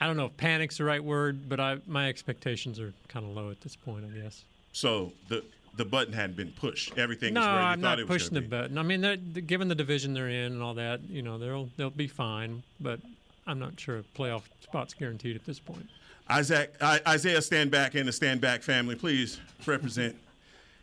I 0.00 0.06
don't 0.06 0.16
know 0.16 0.26
if 0.26 0.36
panic's 0.36 0.78
the 0.78 0.84
right 0.84 1.02
word, 1.02 1.48
but 1.48 1.60
I 1.60 1.78
my 1.86 2.08
expectations 2.08 2.80
are 2.80 2.92
kind 3.08 3.24
of 3.24 3.34
low 3.36 3.50
at 3.50 3.60
this 3.60 3.76
point. 3.76 4.04
I 4.04 4.18
guess. 4.18 4.44
So 4.72 5.12
the 5.28 5.44
the 5.76 5.84
button 5.84 6.12
hadn't 6.12 6.36
been 6.36 6.52
pushed. 6.52 6.96
Everything 6.98 7.34
No, 7.34 7.40
is 7.40 7.46
where 7.46 7.54
you 7.54 7.60
I'm 7.60 7.80
thought 7.80 7.86
not 7.88 7.98
it 8.00 8.08
was 8.08 8.18
pushing 8.22 8.34
gonna 8.34 8.40
the 8.42 8.48
button. 8.48 8.78
I 8.78 8.82
mean, 8.82 9.00
they're, 9.00 9.16
they're- 9.16 9.42
given 9.42 9.68
the 9.68 9.74
division 9.74 10.12
they're 10.14 10.28
in 10.28 10.52
and 10.52 10.62
all 10.62 10.74
that, 10.74 11.00
you 11.08 11.22
know, 11.22 11.38
they'll 11.38 11.68
they'll 11.76 11.90
be 11.90 12.06
fine. 12.08 12.62
But 12.80 13.00
I'm 13.46 13.58
not 13.58 13.78
sure 13.80 13.98
a 13.98 14.02
playoff 14.18 14.42
spot's 14.60 14.94
guaranteed 14.94 15.36
at 15.36 15.44
this 15.44 15.58
point. 15.58 15.86
Isaac, 16.28 16.74
I, 16.80 17.00
Isaiah, 17.08 17.38
Stanback 17.38 17.94
and 17.94 18.06
the 18.06 18.12
Stanback 18.12 18.62
family, 18.62 18.94
please 18.94 19.40
represent 19.66 20.16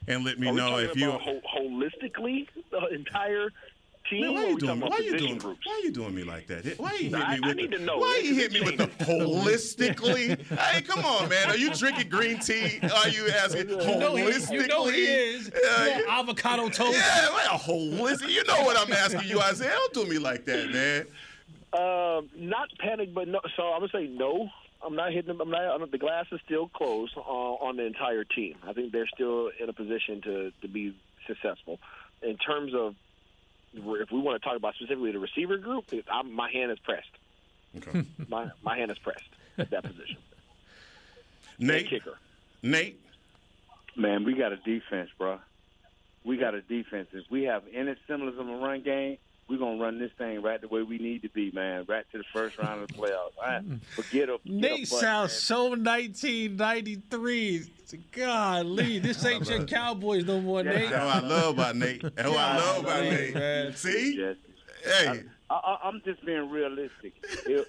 and 0.07 0.23
let 0.25 0.37
me 0.39 0.47
Are 0.49 0.53
know 0.53 0.69
talking 0.71 0.89
if 0.89 0.95
you. 0.95 1.09
about 1.09 1.21
ho- 1.21 1.41
holistically 1.57 2.47
the 2.71 2.87
entire 2.87 3.49
team? 4.09 4.21
Man, 4.21 4.33
why 4.33 4.39
are 4.43 4.47
you 4.47 4.55
we 4.55 4.59
doing? 4.59 4.67
talking 4.79 4.81
about 4.81 4.89
Why 4.91 5.05
you 5.05 5.17
doing? 5.17 5.37
groups? 5.37 5.65
Why 5.65 5.81
you 5.83 5.91
doing 5.91 6.15
me 6.15 6.23
like 6.23 6.47
that? 6.47 6.79
Why 6.79 6.91
you 6.93 7.09
hit 7.09 7.13
I- 7.15 7.35
me 7.37 7.39
I 7.43 7.47
with? 7.47 7.57
need 7.57 7.71
the, 7.71 7.77
to 7.77 7.83
know. 7.83 7.97
Why 7.97 8.21
you 8.23 8.35
hit 8.35 8.51
me 8.51 8.61
with 8.61 8.77
the 8.77 8.87
holistically? 9.05 10.41
hey, 10.59 10.81
come 10.81 11.05
on, 11.05 11.29
man. 11.29 11.49
Are 11.49 11.57
you 11.57 11.73
drinking 11.73 12.09
green 12.09 12.39
tea? 12.39 12.79
Are 12.81 13.07
you 13.09 13.27
asking 13.29 13.69
You 13.69 13.77
know, 13.77 14.15
he, 14.15 14.23
holistically? 14.23 14.51
you 14.61 14.67
know 14.67 14.87
he 14.87 15.01
is. 15.05 15.51
Yeah, 15.53 15.83
Little 15.83 15.99
you- 16.01 16.07
avocado 16.09 16.69
toast. 16.69 16.97
Yeah, 16.97 17.29
like 17.33 17.45
a 17.45 17.57
holistic. 17.63 18.29
You 18.29 18.43
know 18.45 18.61
what 18.63 18.77
I'm 18.77 18.91
asking 18.93 19.29
you, 19.29 19.39
Isaiah. 19.41 19.69
Don't 19.71 19.93
do 19.93 20.05
me 20.05 20.17
like 20.19 20.45
that, 20.45 20.69
man. 20.71 21.05
Um, 21.71 22.29
not 22.35 22.69
panic, 22.79 23.13
but 23.13 23.27
no. 23.27 23.39
So 23.55 23.63
I'm 23.73 23.81
gonna 23.81 23.91
say 23.93 24.07
no. 24.07 24.49
I'm 24.83 24.95
not 24.95 25.11
hitting 25.11 25.27
them. 25.27 25.41
I'm 25.41 25.51
not. 25.51 25.61
I'm, 25.81 25.89
the 25.91 25.97
glass 25.97 26.25
is 26.31 26.39
still 26.45 26.67
closed 26.69 27.13
uh, 27.17 27.19
on 27.21 27.75
the 27.77 27.85
entire 27.85 28.23
team. 28.23 28.55
I 28.65 28.73
think 28.73 28.91
they're 28.91 29.07
still 29.13 29.51
in 29.61 29.69
a 29.69 29.73
position 29.73 30.21
to 30.23 30.51
to 30.61 30.67
be 30.67 30.95
successful. 31.27 31.79
In 32.23 32.37
terms 32.37 32.73
of 32.73 32.95
if 33.73 34.11
we 34.11 34.19
want 34.19 34.41
to 34.41 34.47
talk 34.47 34.57
about 34.57 34.75
specifically 34.75 35.11
the 35.11 35.19
receiver 35.19 35.57
group, 35.57 35.85
I'm, 36.11 36.31
my 36.33 36.51
hand 36.51 36.71
is 36.71 36.79
pressed. 36.79 37.09
Okay. 37.77 38.03
my 38.27 38.49
my 38.63 38.77
hand 38.77 38.91
is 38.91 38.97
pressed 38.97 39.29
at 39.57 39.69
that 39.69 39.83
position. 39.83 40.17
Nate, 41.59 41.89
kicker. 41.89 42.17
Nate, 42.63 42.99
Man, 43.99 44.23
we 44.23 44.33
got 44.33 44.53
a 44.53 44.57
defense, 44.57 45.09
bro. 45.17 45.39
We 46.23 46.37
got 46.37 46.53
a 46.53 46.61
defense. 46.61 47.09
If 47.11 47.29
we 47.29 47.43
have 47.43 47.63
any 47.73 47.95
semblance 48.07 48.39
of 48.39 48.47
a 48.47 48.55
run 48.55 48.81
game, 48.81 49.17
we're 49.49 49.57
gonna 49.57 49.81
run 49.81 49.97
this 49.99 50.11
thing 50.17 50.41
right 50.41 50.59
the 50.61 50.67
way 50.67 50.83
we 50.83 50.97
need 50.99 51.21
to 51.23 51.29
be, 51.29 51.49
man. 51.51 51.85
Right 51.87 52.05
to 52.11 52.17
the 52.19 52.23
first 52.33 52.57
round 52.59 52.81
of 52.83 52.87
the 52.89 52.93
playoffs. 52.93 53.31
All 53.41 53.47
right? 53.47 53.63
Forget 53.95 54.29
a 54.29 54.37
forget 54.37 54.39
a 54.45 54.51
Nate 54.51 54.89
butt, 54.89 54.99
sounds 54.99 55.31
man. 55.31 55.39
so 55.39 55.69
1993. 55.69 57.71
Golly, 58.11 58.99
this 59.03 59.25
ain't 59.25 59.49
your 59.49 59.63
Cowboys 59.65 60.25
no 60.25 60.39
more, 60.41 60.61
Nate. 60.63 60.89
That's 60.91 61.15
what 61.15 61.23
I 61.23 61.27
love 61.27 61.53
about 61.55 61.75
Nate. 61.75 62.01
That's 62.15 62.29
what 62.29 62.37
I 62.37 62.57
love 62.57 62.79
about 62.83 63.03
Golly, 63.03 63.31
man. 63.33 63.65
Nate. 63.69 63.77
See? 63.77 64.17
Yes. 64.19 64.35
Hey. 64.83 65.23
I, 65.49 65.53
I, 65.53 65.77
I'm 65.83 66.01
just 66.05 66.23
being 66.25 66.49
realistic. 66.49 67.13
If- 67.23 67.47
if- 67.47 67.67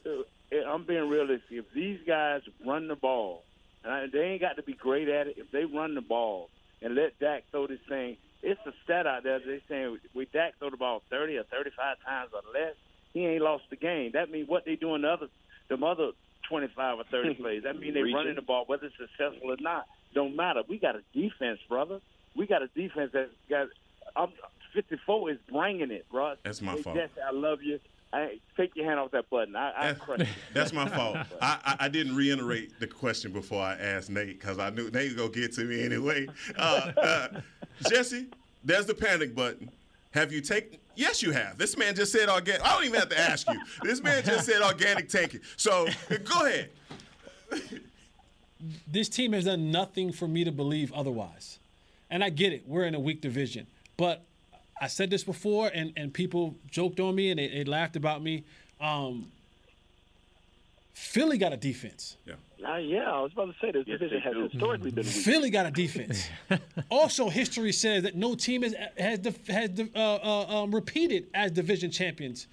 if- 0.50 0.66
I'm 0.66 0.82
being 0.84 1.08
realistic. 1.08 1.50
If 1.52 1.72
these 1.72 2.00
guys 2.06 2.42
run 2.66 2.88
the 2.88 2.96
ball, 2.96 3.44
and 3.84 3.92
I, 3.92 4.06
they 4.12 4.18
ain't 4.20 4.40
got 4.42 4.56
to 4.56 4.62
be 4.62 4.72
great 4.74 5.08
at 5.08 5.28
it. 5.28 5.36
If 5.38 5.50
they 5.52 5.64
run 5.64 5.94
the 5.94 6.00
ball 6.02 6.50
and 6.82 6.94
let 6.96 7.18
Dak 7.20 7.44
throw 7.52 7.66
this 7.68 7.78
thing, 7.88 8.16
it's 8.42 8.60
a 8.66 8.72
stat 8.84 9.06
out 9.06 9.22
there. 9.22 9.38
They 9.38 9.60
saying 9.68 9.98
we 10.14 10.26
Dak 10.26 10.58
throw 10.58 10.70
the 10.70 10.76
ball 10.76 11.02
30 11.10 11.36
or 11.38 11.44
35 11.44 11.96
times 12.04 12.30
or 12.32 12.42
less, 12.58 12.74
he 13.12 13.26
ain't 13.26 13.42
lost 13.42 13.64
the 13.70 13.76
game. 13.76 14.12
That 14.14 14.30
means 14.30 14.48
what 14.48 14.64
they 14.64 14.76
doing 14.76 15.02
the 15.02 15.08
other, 15.08 15.28
them 15.68 15.84
other 15.84 16.10
25 16.48 16.98
or 16.98 17.04
30 17.10 17.34
plays. 17.40 17.62
That 17.64 17.78
means 17.78 17.94
they 17.94 18.02
Reaching. 18.02 18.16
running 18.16 18.34
the 18.36 18.42
ball, 18.42 18.64
whether 18.66 18.86
it's 18.86 18.96
successful 18.96 19.50
or 19.52 19.56
not. 19.60 19.86
Don't 20.14 20.34
matter. 20.36 20.62
We 20.68 20.78
got 20.78 20.96
a 20.96 21.02
defense, 21.12 21.60
brother. 21.68 22.00
We 22.36 22.46
got 22.46 22.62
a 22.62 22.68
defense 22.68 23.10
that 23.12 23.30
got. 23.48 23.68
I'm, 24.16 24.30
54 24.72 25.30
is 25.32 25.38
bringing 25.50 25.90
it, 25.90 26.06
bro. 26.10 26.34
That's 26.44 26.62
my 26.62 26.72
Hey, 26.74 26.82
fault. 26.82 26.96
Jesse, 26.96 27.20
I 27.26 27.32
love 27.32 27.60
you. 27.62 27.80
I, 28.12 28.38
take 28.56 28.74
your 28.76 28.86
hand 28.86 28.98
off 29.00 29.10
that 29.12 29.28
button. 29.30 29.54
I, 29.56 29.90
I 29.90 29.92
crush 29.94 30.20
you. 30.20 30.26
That's 30.52 30.72
my 30.72 30.88
fault. 30.88 31.16
I, 31.42 31.58
I, 31.64 31.76
I 31.80 31.88
didn't 31.88 32.16
reiterate 32.16 32.78
the 32.80 32.86
question 32.86 33.32
before 33.32 33.62
I 33.62 33.74
asked 33.74 34.10
Nate 34.10 34.38
because 34.40 34.58
I 34.58 34.70
knew 34.70 34.90
Nate 34.90 35.12
was 35.12 35.14
gonna 35.14 35.28
get 35.30 35.52
to 35.54 35.64
me 35.64 35.84
anyway. 35.84 36.26
Uh, 36.56 36.92
uh, 36.96 37.28
Jesse, 37.88 38.26
there's 38.64 38.86
the 38.86 38.94
panic 38.94 39.34
button. 39.34 39.70
Have 40.12 40.32
you 40.32 40.40
taken? 40.40 40.78
Yes, 40.96 41.22
you 41.22 41.30
have. 41.30 41.56
This 41.56 41.76
man 41.76 41.94
just 41.94 42.12
said 42.12 42.28
organic. 42.28 42.62
I 42.62 42.74
don't 42.74 42.84
even 42.84 42.98
have 42.98 43.08
to 43.10 43.18
ask 43.18 43.48
you. 43.48 43.58
This 43.82 44.02
man 44.02 44.22
just 44.24 44.46
said 44.46 44.60
organic 44.60 45.08
tanking. 45.08 45.40
So 45.56 45.86
go 46.24 46.46
ahead. 46.46 46.70
this 48.86 49.08
team 49.08 49.32
has 49.32 49.44
done 49.44 49.70
nothing 49.70 50.12
for 50.12 50.28
me 50.28 50.44
to 50.44 50.52
believe 50.52 50.92
otherwise. 50.92 51.58
And 52.10 52.24
I 52.24 52.30
get 52.30 52.52
it. 52.52 52.64
We're 52.66 52.84
in 52.84 52.94
a 52.94 53.00
weak 53.00 53.20
division. 53.20 53.66
But 53.96 54.24
I 54.80 54.88
said 54.88 55.10
this 55.10 55.24
before, 55.24 55.70
and, 55.72 55.92
and 55.96 56.12
people 56.12 56.56
joked 56.70 57.00
on 57.00 57.14
me 57.14 57.30
and 57.30 57.38
they, 57.38 57.48
they 57.48 57.64
laughed 57.64 57.96
about 57.96 58.22
me. 58.22 58.44
Um, 58.80 59.30
Philly 60.92 61.38
got 61.38 61.52
a 61.52 61.56
defense. 61.56 62.16
Yeah. 62.26 62.34
Uh, 62.66 62.76
yeah, 62.76 63.10
I 63.10 63.20
was 63.22 63.32
about 63.32 63.46
to 63.46 63.54
say 63.60 63.70
this 63.72 63.86
division 63.86 64.20
has 64.20 64.34
historically 64.36 64.90
been 64.90 65.04
weak. 65.04 65.14
Philly 65.14 65.50
got 65.50 65.66
a 65.66 65.70
defense. 65.70 66.28
also, 66.90 67.28
history 67.28 67.72
says 67.72 68.02
that 68.02 68.16
no 68.16 68.34
team 68.34 68.62
has 68.62 68.74
has 68.98 69.20
has 69.48 69.70
uh, 69.94 69.98
uh, 69.98 70.62
um, 70.62 70.74
repeated 70.74 71.28
as 71.32 71.52
division 71.52 71.90
champions 71.90 72.46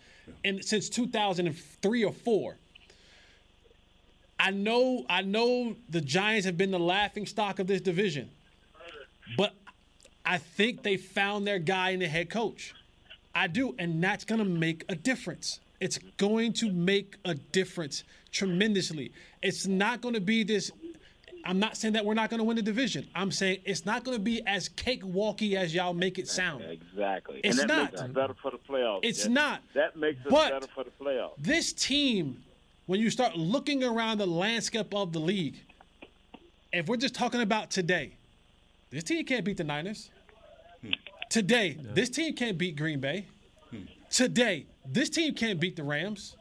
in 0.43 0.61
since 0.61 0.89
2003 0.89 2.03
or 2.03 2.13
four. 2.13 2.57
I 4.39 4.51
know, 4.51 5.03
I 5.09 5.23
know, 5.23 5.75
the 5.89 5.99
Giants 5.99 6.45
have 6.45 6.57
been 6.57 6.71
the 6.71 6.79
laughing 6.79 7.25
stock 7.25 7.57
of 7.59 7.65
this 7.65 7.81
division, 7.81 8.29
but 9.35 9.55
I 10.23 10.37
think 10.37 10.83
they 10.83 10.95
found 10.95 11.47
their 11.47 11.57
guy 11.57 11.89
in 11.89 11.99
the 11.99 12.07
head 12.07 12.29
coach. 12.29 12.73
I 13.33 13.47
do, 13.47 13.75
and 13.79 14.03
that's 14.03 14.25
going 14.25 14.39
to 14.39 14.45
make 14.45 14.83
a 14.89 14.95
difference. 14.95 15.59
It's 15.79 15.99
going 16.17 16.53
to 16.53 16.71
make 16.71 17.15
a 17.25 17.35
difference 17.35 18.03
tremendously. 18.31 19.11
It's 19.41 19.67
not 19.67 20.01
going 20.01 20.15
to 20.15 20.21
be 20.21 20.43
this. 20.43 20.71
I'm 21.45 21.59
not 21.59 21.77
saying 21.77 21.93
that 21.93 22.03
we're 22.03 22.13
not 22.15 22.29
going 22.29 22.39
to 22.39 22.43
win 22.43 22.57
the 22.57 22.61
division. 22.63 23.07
I'm 23.15 23.31
saying 23.31 23.59
it's 23.63 23.85
not 23.85 24.03
going 24.03 24.17
to 24.17 24.21
be 24.23 24.41
as 24.45 24.67
cakewalky 24.69 25.53
as 25.55 25.73
y'all 25.73 25.93
make 25.93 26.17
it 26.19 26.27
sound. 26.27 26.63
Exactly. 26.63 27.39
It's 27.43 27.59
and 27.59 27.69
that 27.69 27.73
not. 27.75 27.91
Makes 27.91 28.01
us 28.01 28.09
better 28.09 28.33
for 28.41 28.51
the 28.51 28.57
playoffs. 28.57 28.99
It's 29.03 29.19
Jesse. 29.19 29.29
not. 29.29 29.61
That 29.73 29.95
makes 29.95 30.19
us 30.25 30.31
But- 30.31 30.51
better 30.51 30.67
for 30.73 30.83
the 30.83 30.89
playoffs. 30.99 31.33
This 31.37 31.71
team, 31.73 32.43
when 32.87 32.99
you 32.99 33.09
start 33.09 33.37
looking 33.37 33.83
around 33.83 34.17
the 34.17 34.27
landscape 34.27 34.93
of 34.93 35.13
the 35.13 35.19
league, 35.19 35.55
if 36.73 36.87
we're 36.87 36.97
just 36.97 37.13
talking 37.15 37.41
about 37.41 37.69
today, 37.71 38.11
this 38.89 39.03
team 39.03 39.23
can't 39.25 39.45
beat 39.45 39.57
the 39.57 39.63
Niners. 39.63 40.09
Hmm. 40.81 40.91
Today, 41.29 41.77
this 41.81 42.09
team 42.09 42.33
can't 42.33 42.57
beat 42.57 42.75
Green 42.75 42.99
Bay. 42.99 43.25
Today, 44.09 44.65
this 44.85 45.09
team 45.09 45.33
can't 45.33 45.59
beat 45.59 45.75
the 45.75 45.83
Rams. 45.83 46.35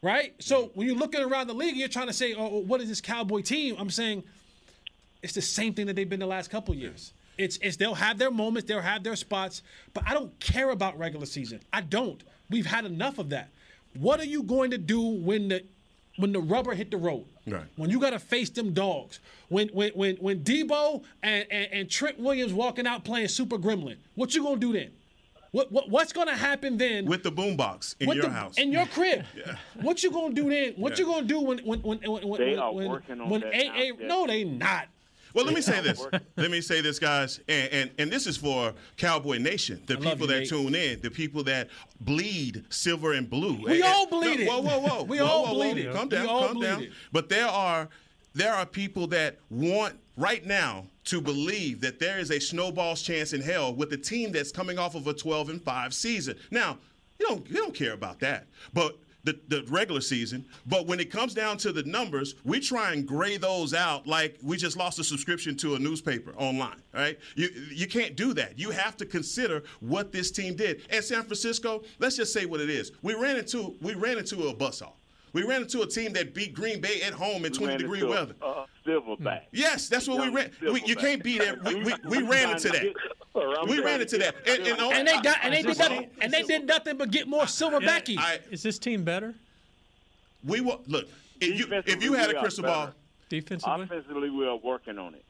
Right? 0.00 0.34
So 0.38 0.70
when 0.74 0.86
you're 0.86 0.96
looking 0.96 1.22
around 1.22 1.48
the 1.48 1.54
league, 1.54 1.76
you're 1.76 1.88
trying 1.88 2.06
to 2.06 2.12
say, 2.12 2.34
oh, 2.34 2.60
what 2.60 2.80
is 2.80 2.88
this 2.88 3.00
Cowboy 3.00 3.42
team? 3.42 3.74
I'm 3.78 3.90
saying 3.90 4.22
it's 5.22 5.32
the 5.32 5.42
same 5.42 5.74
thing 5.74 5.86
that 5.86 5.96
they've 5.96 6.08
been 6.08 6.20
the 6.20 6.26
last 6.26 6.50
couple 6.50 6.74
years. 6.74 7.12
It's, 7.36 7.58
it's 7.58 7.76
they'll 7.76 7.94
have 7.94 8.18
their 8.18 8.30
moments, 8.30 8.68
they'll 8.68 8.80
have 8.80 9.02
their 9.02 9.16
spots, 9.16 9.62
but 9.94 10.04
I 10.06 10.14
don't 10.14 10.38
care 10.40 10.70
about 10.70 10.98
regular 10.98 11.26
season. 11.26 11.60
I 11.72 11.80
don't. 11.80 12.22
We've 12.50 12.66
had 12.66 12.84
enough 12.84 13.18
of 13.18 13.30
that. 13.30 13.50
What 13.94 14.20
are 14.20 14.26
you 14.26 14.42
going 14.42 14.70
to 14.70 14.78
do 14.78 15.00
when 15.00 15.48
the 15.48 15.64
when 16.16 16.32
the 16.32 16.40
rubber 16.40 16.74
hit 16.74 16.90
the 16.90 16.96
road? 16.96 17.24
Right. 17.46 17.64
When 17.76 17.90
you 17.90 18.00
got 18.00 18.10
to 18.10 18.18
face 18.18 18.50
them 18.50 18.72
dogs. 18.72 19.20
When 19.48 19.68
when 19.68 19.92
when 19.92 20.16
when 20.16 20.40
Deebo 20.40 21.04
and, 21.22 21.46
and 21.50 21.72
and 21.72 21.90
Trent 21.90 22.18
Williams 22.18 22.52
walking 22.52 22.86
out 22.86 23.04
playing 23.04 23.28
Super 23.28 23.56
Gremlin. 23.56 23.96
What 24.14 24.34
you 24.34 24.42
gonna 24.42 24.56
do 24.56 24.72
then? 24.72 24.90
What, 25.58 25.72
what 25.72 25.90
what's 25.90 26.12
gonna 26.12 26.36
happen 26.36 26.76
then? 26.76 27.04
With 27.06 27.24
the 27.24 27.32
boombox 27.32 27.96
in 27.98 28.10
your 28.12 28.22
the- 28.26 28.30
house. 28.30 28.56
in 28.58 28.70
your 28.70 28.86
crib. 28.96 29.24
Yeah. 29.36 29.56
What 29.80 30.02
you 30.04 30.10
gonna 30.12 30.32
do 30.34 30.48
then? 30.48 30.74
What 30.76 30.92
Yeah. 30.92 30.98
you 31.04 31.12
gonna 31.12 31.26
do 31.26 31.40
when 31.40 31.58
when 31.60 31.80
when 31.80 31.98
when 31.98 32.28
when 32.28 32.40
They 32.40 32.50
when, 32.50 32.58
are 32.60 32.72
when, 32.72 32.88
working 32.88 33.20
on 33.20 33.28
when 33.28 33.40
that 33.40 33.52
AA 33.54 33.90
now, 33.98 34.06
no 34.06 34.26
they 34.28 34.44
not. 34.44 34.86
Well, 35.34 35.44
let 35.44 35.54
me 35.54 35.60
say 35.60 35.80
this. 35.82 36.04
Let 36.36 36.50
me 36.50 36.60
say 36.60 36.80
this, 36.80 36.98
guys, 36.98 37.40
and, 37.48 37.68
and 37.72 37.90
and 37.98 38.10
this 38.10 38.26
is 38.28 38.36
for 38.36 38.72
Cowboy 38.96 39.38
Nation, 39.38 39.82
the 39.86 39.94
I 39.94 39.96
love 39.96 40.04
people 40.04 40.26
you, 40.28 40.32
that 40.34 40.38
Nate. 40.40 40.48
tune 40.48 40.74
in, 40.74 41.00
the 41.00 41.10
people 41.10 41.42
that 41.44 41.68
bleed 42.00 42.64
silver 42.70 43.12
and 43.12 43.28
blue. 43.28 43.60
We 43.64 43.74
And- 43.74 43.82
all 43.84 44.02
and- 44.02 44.10
bleed 44.10 44.36
no, 44.38 44.42
it. 44.44 44.48
Whoa, 44.48 44.60
whoa, 44.62 44.78
whoa! 44.78 45.02
We 45.12 45.18
Whoa, 45.18 45.26
all 45.26 45.44
whoa, 45.46 45.52
whoa. 45.54 45.72
bleed 45.74 45.84
it. 45.86 45.92
Calm 45.92 46.04
We 46.08 46.16
down, 46.16 46.26
all 46.28 46.46
calm 46.46 46.54
bleed 46.54 46.66
down. 46.66 46.82
it. 46.84 46.92
But 47.12 47.28
there 47.28 47.46
are 47.48 47.88
there 48.38 48.54
are 48.54 48.64
people 48.64 49.08
that 49.08 49.36
want 49.50 49.94
right 50.16 50.46
now 50.46 50.86
to 51.04 51.20
believe 51.20 51.80
that 51.80 51.98
there 51.98 52.18
is 52.18 52.30
a 52.30 52.38
snowball's 52.38 53.02
chance 53.02 53.32
in 53.32 53.40
hell 53.40 53.74
with 53.74 53.92
a 53.92 53.96
team 53.96 54.30
that's 54.30 54.52
coming 54.52 54.78
off 54.78 54.94
of 54.94 55.06
a 55.08 55.12
12 55.12 55.50
and 55.50 55.62
5 55.62 55.92
season. 55.92 56.36
Now, 56.50 56.78
you 57.18 57.26
don't 57.26 57.48
you 57.50 57.56
don't 57.56 57.74
care 57.74 57.94
about 57.94 58.20
that. 58.20 58.46
But 58.72 58.96
the, 59.24 59.38
the 59.48 59.64
regular 59.68 60.00
season, 60.00 60.44
but 60.66 60.86
when 60.86 61.00
it 61.00 61.10
comes 61.10 61.34
down 61.34 61.58
to 61.58 61.72
the 61.72 61.82
numbers, 61.82 62.36
we 62.44 62.60
try 62.60 62.92
and 62.92 63.06
gray 63.06 63.36
those 63.36 63.74
out 63.74 64.06
like 64.06 64.38
we 64.40 64.56
just 64.56 64.76
lost 64.76 65.00
a 65.00 65.04
subscription 65.04 65.56
to 65.56 65.74
a 65.74 65.78
newspaper 65.78 66.32
online, 66.36 66.80
right? 66.94 67.18
You 67.34 67.48
you 67.70 67.88
can't 67.88 68.14
do 68.14 68.32
that. 68.34 68.56
You 68.56 68.70
have 68.70 68.96
to 68.98 69.04
consider 69.04 69.64
what 69.80 70.12
this 70.12 70.30
team 70.30 70.54
did. 70.54 70.82
And 70.90 71.02
San 71.04 71.24
Francisco, 71.24 71.82
let's 71.98 72.16
just 72.16 72.32
say 72.32 72.46
what 72.46 72.60
it 72.60 72.70
is. 72.70 72.92
We 73.02 73.14
ran 73.14 73.36
into 73.36 73.74
we 73.82 73.94
ran 73.94 74.16
into 74.16 74.46
a 74.46 74.54
buzzsaw. 74.54 74.92
We 75.32 75.42
ran 75.42 75.62
into 75.62 75.82
a 75.82 75.86
team 75.86 76.12
that 76.14 76.34
beat 76.34 76.54
Green 76.54 76.80
Bay 76.80 77.02
at 77.02 77.12
home 77.12 77.44
in 77.44 77.52
We 77.52 77.58
20 77.58 77.66
ran 77.66 77.78
degree 77.78 77.98
into 78.00 78.10
weather. 78.10 78.34
a 78.42 78.64
silverback. 78.86 79.40
Hmm. 79.42 79.46
Yes, 79.52 79.88
that's 79.88 80.08
what 80.08 80.20
we 80.20 80.28
ran. 80.28 80.50
We, 80.62 80.82
you 80.84 80.96
can't 80.96 81.22
beat 81.22 81.40
that. 81.40 81.62
We, 81.64 81.74
we, 81.82 81.92
we 82.08 82.22
ran 82.22 82.50
into 82.50 82.68
that. 82.68 83.66
We 83.68 83.80
ran 83.80 84.00
into 84.00 84.18
that. 84.18 84.34
And, 84.46 84.66
and, 84.66 84.80
And 84.80 85.08
they 85.08 85.20
got 85.20 85.38
and 85.42 85.52
they 85.54 85.62
did 85.62 85.78
nothing 85.78 86.10
and 86.20 86.32
they 86.32 86.42
did 86.42 86.66
nothing 86.66 86.96
but 86.96 87.10
get 87.10 87.28
more 87.28 87.44
silverbackies. 87.44 88.18
Is 88.50 88.62
this 88.62 88.78
team 88.78 89.04
better? 89.04 89.34
We 90.44 90.60
will 90.60 90.80
look. 90.86 91.06
If 91.40 91.58
you 91.58 91.82
if 91.86 92.02
you 92.02 92.14
had 92.14 92.30
a 92.30 92.38
crystal 92.40 92.64
ball, 92.64 92.90
defensively, 93.28 93.84
Offensively, 93.84 94.30
we 94.30 94.46
are 94.46 94.56
working 94.56 94.98
on 94.98 95.14
it. 95.14 95.24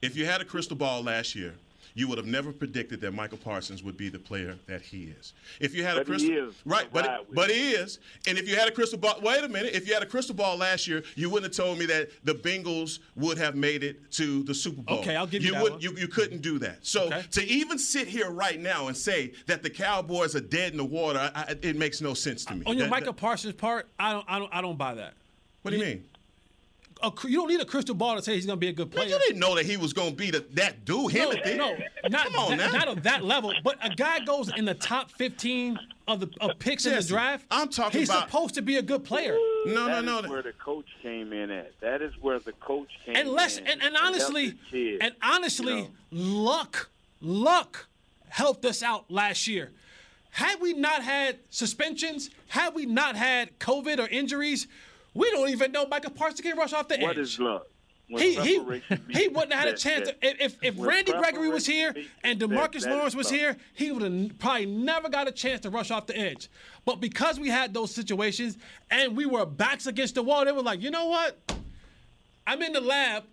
if 0.00 0.16
you 0.16 0.24
had 0.24 0.40
a 0.40 0.44
crystal 0.44 0.76
ball 0.76 1.02
last 1.02 1.34
year, 1.34 1.54
you 1.94 2.08
would 2.08 2.18
have 2.18 2.26
never 2.26 2.52
predicted 2.52 3.00
that 3.00 3.12
Micah 3.12 3.36
Parsons 3.36 3.82
would 3.82 3.96
be 3.96 4.08
the 4.08 4.18
player 4.18 4.58
that 4.66 4.82
he 4.82 5.14
is. 5.18 5.32
If 5.60 5.74
you 5.74 5.84
had 5.84 5.96
a 5.96 6.04
crystal, 6.04 6.28
he 6.28 6.36
is. 6.36 6.54
right? 6.64 6.88
But 6.92 7.06
Right 7.06 7.20
but 7.32 7.50
he 7.50 7.70
is. 7.70 8.00
And 8.26 8.36
if 8.36 8.48
you 8.48 8.56
had 8.56 8.66
a 8.66 8.72
crystal 8.72 8.98
ball, 8.98 9.20
wait 9.22 9.44
a 9.44 9.48
minute. 9.48 9.74
If 9.74 9.86
you 9.86 9.94
had 9.94 10.02
a 10.02 10.06
crystal 10.06 10.34
ball 10.34 10.56
last 10.56 10.88
year, 10.88 11.04
you 11.14 11.30
wouldn't 11.30 11.54
have 11.54 11.64
told 11.66 11.78
me 11.78 11.86
that 11.86 12.10
the 12.24 12.34
Bengals 12.34 12.98
would 13.14 13.38
have 13.38 13.54
made 13.54 13.84
it 13.84 14.10
to 14.12 14.42
the 14.42 14.54
Super 14.54 14.82
Bowl. 14.82 14.98
Okay, 14.98 15.14
I'll 15.14 15.26
give 15.26 15.44
you 15.44 15.52
that 15.52 15.62
would, 15.62 15.72
one. 15.74 15.80
You, 15.80 15.92
you 15.96 16.08
couldn't 16.08 16.42
do 16.42 16.58
that. 16.58 16.84
So 16.84 17.10
to 17.30 17.44
even 17.44 17.78
sit 17.78 18.08
here 18.08 18.30
right 18.30 18.60
now 18.60 18.88
and 18.88 18.96
say 18.96 19.32
that 19.46 19.62
the 19.62 19.70
Cowboys 19.70 20.34
are 20.34 20.40
dead 20.40 20.72
in 20.72 20.78
the 20.78 20.84
water, 20.84 21.18
I, 21.34 21.42
I, 21.42 21.56
it 21.62 21.76
makes 21.76 22.00
no 22.00 22.12
sense 22.14 22.44
to 22.46 22.54
me. 22.56 22.64
On 22.66 22.76
your 22.76 22.86
That- 22.86 22.90
Micah 22.90 23.06
that- 23.06 23.16
Parsons 23.16 23.54
part, 23.54 23.88
I 24.00 24.12
don't 24.12 24.24
I 24.28 24.38
don't 24.40 24.54
I 24.54 24.60
don't 24.60 24.76
buy 24.78 24.94
that. 24.94 25.14
what 25.62 25.70
do 25.70 25.76
you 25.76 25.84
mean? 25.84 26.04
A, 27.04 27.28
you 27.28 27.36
don't 27.38 27.48
need 27.48 27.60
a 27.60 27.64
crystal 27.64 27.94
ball 27.94 28.16
to 28.16 28.22
say 28.22 28.34
he's 28.34 28.46
gonna 28.46 28.56
be 28.56 28.68
a 28.68 28.72
good 28.72 28.90
player. 28.90 29.08
You 29.08 29.18
didn't 29.18 29.38
know 29.38 29.54
that 29.56 29.66
he 29.66 29.76
was 29.76 29.92
going 29.92 30.10
to 30.10 30.16
be 30.16 30.30
the, 30.30 30.44
that 30.54 30.84
dude. 30.84 31.12
Him 31.12 31.28
no, 31.56 31.56
no, 31.56 31.76
not, 32.08 32.26
Come 32.26 32.36
on 32.36 32.56
that, 32.58 32.72
now. 32.72 32.78
not 32.78 32.88
of 32.88 33.02
that 33.02 33.24
level. 33.24 33.52
But 33.62 33.76
a 33.82 33.90
guy 33.94 34.20
goes 34.20 34.50
in 34.56 34.64
the 34.64 34.74
top 34.74 35.10
15 35.12 35.78
of 36.08 36.20
the 36.20 36.28
of 36.40 36.58
picks 36.58 36.86
in 36.86 36.94
the 36.94 37.02
draft. 37.02 37.44
I'm 37.50 37.68
talking 37.68 38.00
He's 38.00 38.08
about- 38.08 38.28
supposed 38.28 38.54
to 38.54 38.62
be 38.62 38.76
a 38.76 38.82
good 38.82 39.04
player. 39.04 39.36
No, 39.66 39.86
That 39.86 40.04
no, 40.04 40.18
is 40.18 40.24
no. 40.24 40.30
where 40.30 40.42
the 40.42 40.52
coach 40.52 40.86
came 41.02 41.32
in 41.32 41.50
at. 41.50 41.72
That 41.80 42.00
is 42.02 42.12
where 42.20 42.38
the 42.38 42.52
coach 42.52 42.88
came 43.04 43.16
And 43.16 43.28
less 43.28 43.58
in. 43.58 43.66
and, 43.66 43.82
and 43.82 43.96
honestly, 43.96 44.54
kid. 44.70 44.98
and 45.02 45.14
honestly, 45.22 45.88
luck, 46.10 46.90
luck 47.20 47.86
helped 48.28 48.64
us 48.64 48.82
out 48.82 49.10
last 49.10 49.46
year. 49.46 49.70
Had 50.30 50.60
we 50.60 50.72
not 50.72 51.02
had 51.02 51.38
suspensions, 51.50 52.30
had 52.48 52.74
we 52.74 52.86
not 52.86 53.14
had 53.14 53.58
COVID 53.60 54.00
or 54.00 54.08
injuries, 54.08 54.66
we 55.14 55.30
don't 55.30 55.48
even 55.50 55.72
know 55.72 55.86
Micah 55.86 56.10
Parsons 56.10 56.40
can 56.40 56.56
rush 56.56 56.72
off 56.72 56.88
the 56.88 56.98
What 56.98 57.12
edge. 57.12 57.18
is 57.18 57.38
luck? 57.38 57.66
When 58.08 58.22
He 58.22 58.34
he 58.34 58.58
he 59.08 59.28
wouldn't 59.28 59.52
have 59.54 59.64
had 59.64 59.68
a 59.68 59.76
chance. 59.78 60.08
that- 60.08 60.20
To, 60.20 60.44
if 60.44 60.56
if 60.62 60.74
when 60.76 60.88
Randy 60.90 61.12
Gregory 61.12 61.48
was 61.48 61.64
here 61.64 61.88
and 62.22 62.38
meets 62.38 62.40
that- 62.40 62.48
Demarcus 62.72 62.82
that 62.82 62.90
Lawrence 62.94 63.14
was 63.14 63.30
here, 63.30 63.56
he 63.72 63.92
would 63.92 64.02
have 64.02 64.38
probably 64.38 64.66
never 64.66 65.08
got 65.08 65.26
a 65.26 65.32
chance 65.32 65.60
to 65.62 65.70
rush 65.70 65.90
off 65.90 66.06
the 66.06 66.16
edge. 66.18 66.50
But 66.84 67.00
because 67.00 67.40
we 67.40 67.48
had 67.48 67.72
those 67.72 67.94
situations 67.94 68.58
and 68.90 69.16
we 69.16 69.24
were 69.24 69.46
backs 69.46 69.86
against 69.86 70.16
the 70.16 70.22
wall, 70.22 70.44
they 70.44 70.52
were 70.52 70.60
like, 70.62 70.82
you 70.82 70.90
know 70.90 71.06
what? 71.06 71.38
I'm 72.46 72.60
in 72.60 72.74
the 72.74 72.80
lab. 72.82 73.24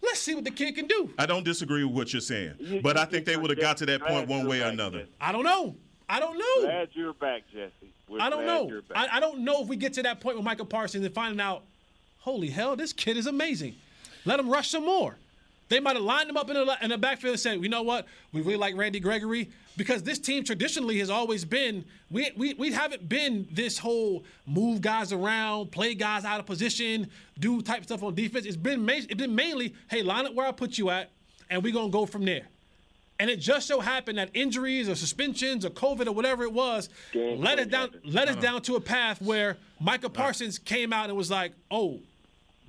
Let's 0.00 0.20
see 0.20 0.34
what 0.34 0.44
the 0.44 0.52
kid 0.52 0.74
can 0.76 0.86
do. 0.86 1.10
I 1.18 1.26
don't 1.26 1.44
disagree 1.44 1.84
with 1.84 1.94
what 1.94 2.12
you're 2.14 2.20
saying, 2.22 2.80
but 2.82 2.96
I 2.96 3.04
think 3.04 3.26
they 3.26 3.36
would 3.36 3.50
have 3.50 3.60
got 3.60 3.76
to 3.78 3.86
that 3.86 4.00
point 4.00 4.26
one 4.28 4.46
way 4.46 4.62
or 4.62 4.68
another. 4.68 5.06
I 5.20 5.32
don't 5.32 5.44
know. 5.44 5.76
I 6.08 6.18
don't 6.18 6.38
know. 6.38 6.60
Glad 6.66 6.88
you're 6.92 7.12
back, 7.12 7.42
Jesse. 7.52 7.92
I 8.20 8.30
don't 8.30 8.46
know. 8.46 8.80
I, 8.94 9.08
I 9.12 9.20
don't 9.20 9.40
know 9.40 9.62
if 9.62 9.68
we 9.68 9.76
get 9.76 9.92
to 9.94 10.02
that 10.04 10.20
point 10.20 10.36
with 10.36 10.44
Micah 10.44 10.64
Parsons 10.64 11.04
and 11.04 11.14
finding 11.14 11.40
out, 11.40 11.62
holy 12.18 12.48
hell, 12.48 12.76
this 12.76 12.92
kid 12.92 13.16
is 13.16 13.26
amazing. 13.26 13.74
Let 14.24 14.40
him 14.40 14.48
rush 14.50 14.70
some 14.70 14.84
more. 14.84 15.16
They 15.68 15.80
might 15.80 15.96
have 15.96 16.04
lined 16.04 16.30
him 16.30 16.36
up 16.36 16.48
in 16.48 16.54
the, 16.54 16.78
in 16.82 16.90
the 16.90 16.98
backfield 16.98 17.32
and 17.32 17.40
said, 17.40 17.62
you 17.62 17.68
know 17.68 17.82
what, 17.82 18.06
we 18.32 18.40
really 18.40 18.56
like 18.56 18.76
Randy 18.76 19.00
Gregory 19.00 19.50
because 19.76 20.02
this 20.02 20.18
team 20.18 20.42
traditionally 20.42 20.98
has 20.98 21.10
always 21.10 21.44
been 21.44 21.84
we, 22.10 22.30
we, 22.36 22.54
we 22.54 22.72
haven't 22.72 23.08
been 23.08 23.46
this 23.52 23.78
whole 23.78 24.24
move 24.46 24.80
guys 24.80 25.12
around, 25.12 25.70
play 25.70 25.94
guys 25.94 26.24
out 26.24 26.40
of 26.40 26.46
position, 26.46 27.10
do 27.38 27.60
type 27.60 27.84
stuff 27.84 28.02
on 28.02 28.14
defense. 28.14 28.46
It's 28.46 28.56
been 28.56 28.88
it's 28.88 29.14
been 29.14 29.34
mainly, 29.34 29.74
hey, 29.90 30.02
line 30.02 30.26
up 30.26 30.34
where 30.34 30.46
I 30.46 30.52
put 30.52 30.78
you 30.78 30.88
at, 30.90 31.10
and 31.50 31.62
we're 31.62 31.72
gonna 31.72 31.90
go 31.90 32.06
from 32.06 32.24
there. 32.24 32.46
And 33.20 33.28
it 33.28 33.40
just 33.40 33.66
so 33.66 33.80
happened 33.80 34.18
that 34.18 34.30
injuries 34.34 34.88
or 34.88 34.94
suspensions 34.94 35.64
or 35.64 35.70
COVID 35.70 36.06
or 36.06 36.12
whatever 36.12 36.44
it 36.44 36.52
was 36.52 36.88
Dan 37.12 37.40
led 37.40 37.58
us 37.58 37.66
down 37.66 37.90
happened. 37.92 38.14
led 38.14 38.28
us 38.28 38.34
Uh-huh. 38.36 38.42
down 38.42 38.62
to 38.62 38.76
a 38.76 38.80
path 38.80 39.20
where 39.20 39.56
Micah 39.80 40.08
Parsons 40.08 40.58
came 40.58 40.92
out 40.92 41.08
and 41.08 41.16
was 41.18 41.30
like, 41.30 41.52
"Oh, 41.70 41.98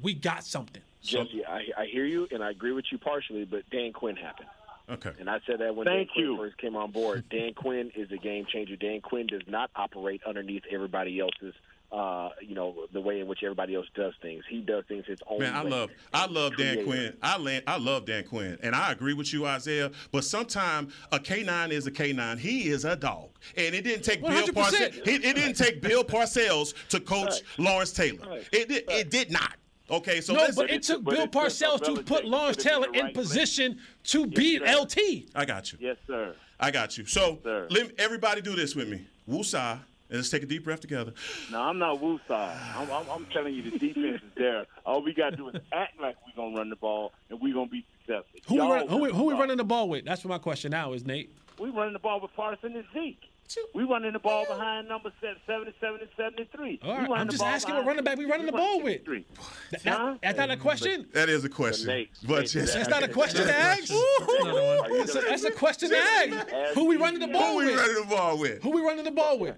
we 0.01 0.13
got 0.13 0.43
something." 0.43 0.81
Jesse, 1.03 1.45
I, 1.45 1.65
I 1.77 1.85
hear 1.85 2.05
you, 2.05 2.27
and 2.31 2.43
I 2.43 2.49
agree 2.49 2.71
with 2.71 2.85
you 2.91 2.97
partially, 2.97 3.45
but 3.45 3.69
Dan 3.69 3.93
Quinn 3.93 4.15
happened. 4.15 4.49
Okay. 4.89 5.11
And 5.19 5.29
I 5.29 5.39
said 5.45 5.59
that 5.59 5.75
when 5.75 5.85
Thank 5.85 6.07
Dan 6.07 6.13
Quinn 6.15 6.25
you. 6.25 6.37
first 6.37 6.57
came 6.57 6.75
on 6.75 6.89
board. 6.91 7.23
Dan 7.29 7.53
Quinn 7.53 7.91
is 7.95 8.11
a 8.11 8.17
game 8.17 8.45
changer. 8.51 8.75
Dan 8.75 9.01
Quinn 9.01 9.27
does 9.27 9.43
not 9.47 9.69
operate 9.75 10.21
underneath 10.25 10.63
everybody 10.71 11.19
else's 11.19 11.53
uh, 11.91 12.29
you 12.41 12.53
know, 12.53 12.85
the 12.93 13.01
way 13.01 13.19
in 13.19 13.27
which 13.27 13.39
everybody 13.43 13.75
else 13.75 13.87
does 13.95 14.13
things. 14.21 14.43
He 14.47 14.61
does 14.61 14.83
things 14.87 15.05
his 15.07 15.19
own 15.27 15.39
Man, 15.39 15.55
I 15.55 15.63
way. 15.63 15.69
love 15.69 15.89
I 16.13 16.27
love 16.27 16.55
Dan 16.55 16.83
Quinn. 16.85 17.17
I 17.21 17.37
land, 17.37 17.63
I 17.65 17.77
love 17.77 18.05
Dan 18.05 18.25
Quinn, 18.25 18.57
and 18.61 18.75
I 18.75 18.91
agree 18.91 19.13
with 19.13 19.33
you, 19.33 19.45
Isaiah. 19.45 19.91
But 20.11 20.23
sometimes 20.23 20.93
a 21.11 21.19
canine 21.19 21.71
is 21.71 21.87
a 21.87 21.91
canine. 21.91 22.37
He 22.37 22.69
is 22.69 22.85
a 22.85 22.95
dog, 22.95 23.29
and 23.57 23.73
it 23.73 23.83
didn't 23.83 24.03
take 24.03 24.21
Bill 24.21 24.47
100%. 24.47 24.51
Parcells. 24.53 25.07
It, 25.07 25.25
it 25.25 25.35
didn't 25.35 25.55
take 25.55 25.81
Bill 25.81 26.03
Parcells 26.03 26.73
to 26.89 26.99
coach 26.99 27.41
Lawrence 27.57 27.91
Taylor. 27.91 28.39
It 28.51 28.69
did. 28.69 28.83
It 28.89 29.09
did 29.09 29.31
not. 29.31 29.55
Okay, 29.91 30.21
so 30.21 30.35
no, 30.35 30.47
but 30.55 30.69
it 30.69 30.83
took 30.83 31.03
Bill 31.03 31.27
Parcells 31.27 31.83
to 31.83 32.03
put 32.03 32.23
Lawrence 32.23 32.57
Taylor 32.57 32.87
in 32.93 33.11
position 33.11 33.79
to 34.03 34.27
beat 34.27 34.61
LT. 34.61 34.97
I 35.33 35.45
got 35.45 35.71
you. 35.71 35.79
Yes, 35.81 35.97
sir. 36.05 36.35
I 36.59 36.71
got 36.71 36.97
you. 36.97 37.05
So 37.05 37.39
let 37.71 37.99
everybody 37.99 38.41
do 38.41 38.55
this 38.55 38.75
with 38.75 38.89
me. 38.89 39.07
Woosah, 39.27 39.79
and 40.10 40.18
let's 40.18 40.30
take 40.30 40.43
a 40.43 40.45
deep 40.45 40.64
breath 40.64 40.80
together. 40.80 41.14
No, 41.51 41.62
I'm 41.62 41.78
not 41.78 42.01
woosah. 42.01 42.57
I'm, 42.76 42.91
I'm, 42.91 43.10
I'm 43.10 43.26
telling 43.28 43.53
you, 43.53 43.70
the 43.70 43.78
defense 43.78 44.22
is 44.24 44.32
there. 44.36 44.66
All 44.86 45.03
we 45.03 45.14
got 45.14 45.32
to 45.32 45.38
do 45.38 45.49
is 45.49 45.62
act 45.72 45.99
like 46.01 46.16
we're 46.26 46.36
going 46.36 46.53
to 46.53 46.60
run 46.60 46.70
the 46.70 46.76
ball 46.76 47.14
and 47.30 47.39
we're 47.39 47.53
going 47.53 47.68
to 47.68 47.72
be 47.72 47.86
successful. 47.99 48.39
Who 48.47 48.55
we, 48.55 48.60
Y'all 48.60 48.72
run, 48.72 48.88
who, 48.88 48.97
we, 48.97 49.12
who 49.12 49.26
we 49.26 49.34
running 49.34 49.57
the 49.57 49.64
ball 49.64 49.88
with? 49.88 50.05
That's 50.05 50.24
what 50.24 50.30
my 50.30 50.39
question 50.39 50.72
now 50.72 50.93
is, 50.93 51.05
Nate. 51.05 51.32
We 51.60 51.70
running 51.70 51.93
the 51.93 51.99
ball 51.99 52.20
with 52.22 52.34
Parson 52.36 52.76
and 52.76 52.86
Zeke. 52.93 53.30
We 53.74 53.84
running 53.84 54.14
the 54.14 54.20
ball 54.20 54.45
behind 54.45 54.88
number 54.88 55.12
se- 55.20 55.34
77 55.47 56.01
and 56.01 56.10
73. 56.16 56.80
All 56.84 56.97
We 56.99 57.07
I'm 57.16 57.30
just 57.30 57.41
asking 57.41 57.76
what 57.76 57.86
running 57.86 58.03
back 58.03 58.18
we 58.18 58.26
running 58.26 58.45
the 58.45 58.51
ball 58.51 58.82
with. 58.82 59.03
That, 59.72 59.84
that, 59.84 60.20
that's 60.22 60.38
not 60.38 60.51
a 60.51 60.57
question. 60.57 61.07
That 61.14 61.30
is 61.30 61.43
a 61.43 61.49
question. 61.49 62.07
But 62.28 62.53
yes. 62.53 62.74
That's 62.74 62.89
not 62.89 63.01
a 63.01 63.07
question 63.07 63.47
to 63.47 63.55
ask. 63.55 63.91
That's 65.28 65.43
a, 65.45 65.51
question 65.51 65.89
to 65.89 65.97
ask. 65.97 66.74
Who 66.76 66.86
we 66.86 66.97
running 66.97 67.20
the 67.20 67.28
ball 67.28 67.57
with? 67.57 67.66
Who 67.66 67.72
we 67.72 67.78
running 67.82 67.95
the 67.95 68.16
ball 68.16 68.38
with? 68.38 68.64
Who 68.64 68.70
we 68.70 68.82
running 68.82 69.03
the 69.03 69.12
ball 69.12 69.39
with? 69.39 69.55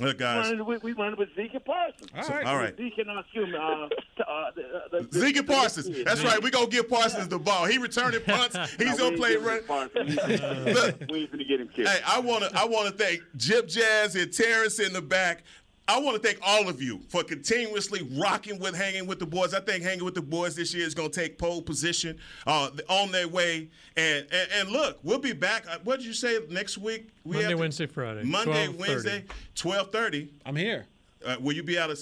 Look, 0.00 0.18
We 0.18 0.24
guys. 0.24 0.52
we, 0.66 0.78
we 0.78 0.92
running 0.92 1.18
with 1.18 1.28
Zeke 1.36 1.54
and 1.54 1.64
Parsons. 1.64 2.10
All 2.14 2.28
right. 2.28 2.46
all 2.46 2.56
right. 2.56 2.76
Zeke 2.76 2.98
and, 2.98 3.10
uh, 3.10 3.20
excuse 3.20 3.48
me, 3.48 3.56
uh, 3.56 3.60
uh, 3.60 4.50
the, 4.56 4.62
uh, 4.98 5.02
the, 5.02 5.18
Zeke 5.18 5.36
and 5.36 5.46
Parsons. 5.46 6.04
That's 6.04 6.22
right. 6.24 6.42
We're 6.42 6.50
going 6.50 6.68
to 6.68 6.70
give 6.70 6.88
Parsons 6.88 7.28
the 7.28 7.38
ball. 7.38 7.66
He 7.66 7.78
returning 7.78 8.20
punts. 8.26 8.56
He's 8.76 8.98
going 8.98 9.12
to 9.12 9.18
play 9.18 9.36
run. 9.36 9.60
Look, 9.68 11.00
We 11.10 11.20
ain't 11.20 11.32
to 11.32 11.44
get 11.44 11.60
him 11.60 11.68
killed. 11.68 11.88
Hey, 11.88 12.00
I 12.06 12.18
want 12.20 12.42
to 12.44 12.58
I 12.58 12.64
want 12.64 12.88
to 12.88 12.92
thank 12.92 13.22
Jip 13.36 13.68
Jazz 13.68 14.16
and 14.16 14.32
Terrence 14.32 14.80
in 14.80 14.92
the 14.92 15.02
back. 15.02 15.44
I 15.86 16.00
want 16.00 16.20
to 16.20 16.26
thank 16.26 16.38
all 16.42 16.66
of 16.68 16.80
you 16.80 17.00
for 17.08 17.22
continuously 17.22 18.08
rocking 18.18 18.58
with 18.58 18.74
hanging 18.74 19.06
with 19.06 19.18
the 19.18 19.26
boys. 19.26 19.52
I 19.52 19.60
think 19.60 19.82
hanging 19.84 20.04
with 20.04 20.14
the 20.14 20.22
boys 20.22 20.54
this 20.56 20.72
year 20.72 20.86
is 20.86 20.94
going 20.94 21.10
to 21.10 21.20
take 21.20 21.36
pole 21.36 21.60
position 21.60 22.18
uh, 22.46 22.70
on 22.88 23.12
their 23.12 23.28
way. 23.28 23.68
And, 23.96 24.26
and 24.32 24.48
and 24.54 24.68
look, 24.70 24.98
we'll 25.02 25.18
be 25.18 25.34
back. 25.34 25.66
Uh, 25.68 25.78
What 25.84 25.98
did 25.98 26.06
you 26.06 26.14
say 26.14 26.38
next 26.48 26.78
week? 26.78 27.08
We 27.24 27.32
Monday, 27.32 27.42
have 27.42 27.50
to- 27.50 27.56
Wednesday, 27.58 27.86
Friday. 27.86 28.24
Monday, 28.24 28.66
12:30. 28.68 28.78
Wednesday, 28.78 29.24
twelve 29.54 29.92
thirty. 29.92 30.30
I'm 30.46 30.56
here. 30.56 30.86
Uh, 31.24 31.36
will 31.40 31.52
you 31.54 31.62
be 31.62 31.78
out 31.78 31.90
of? 31.90 31.98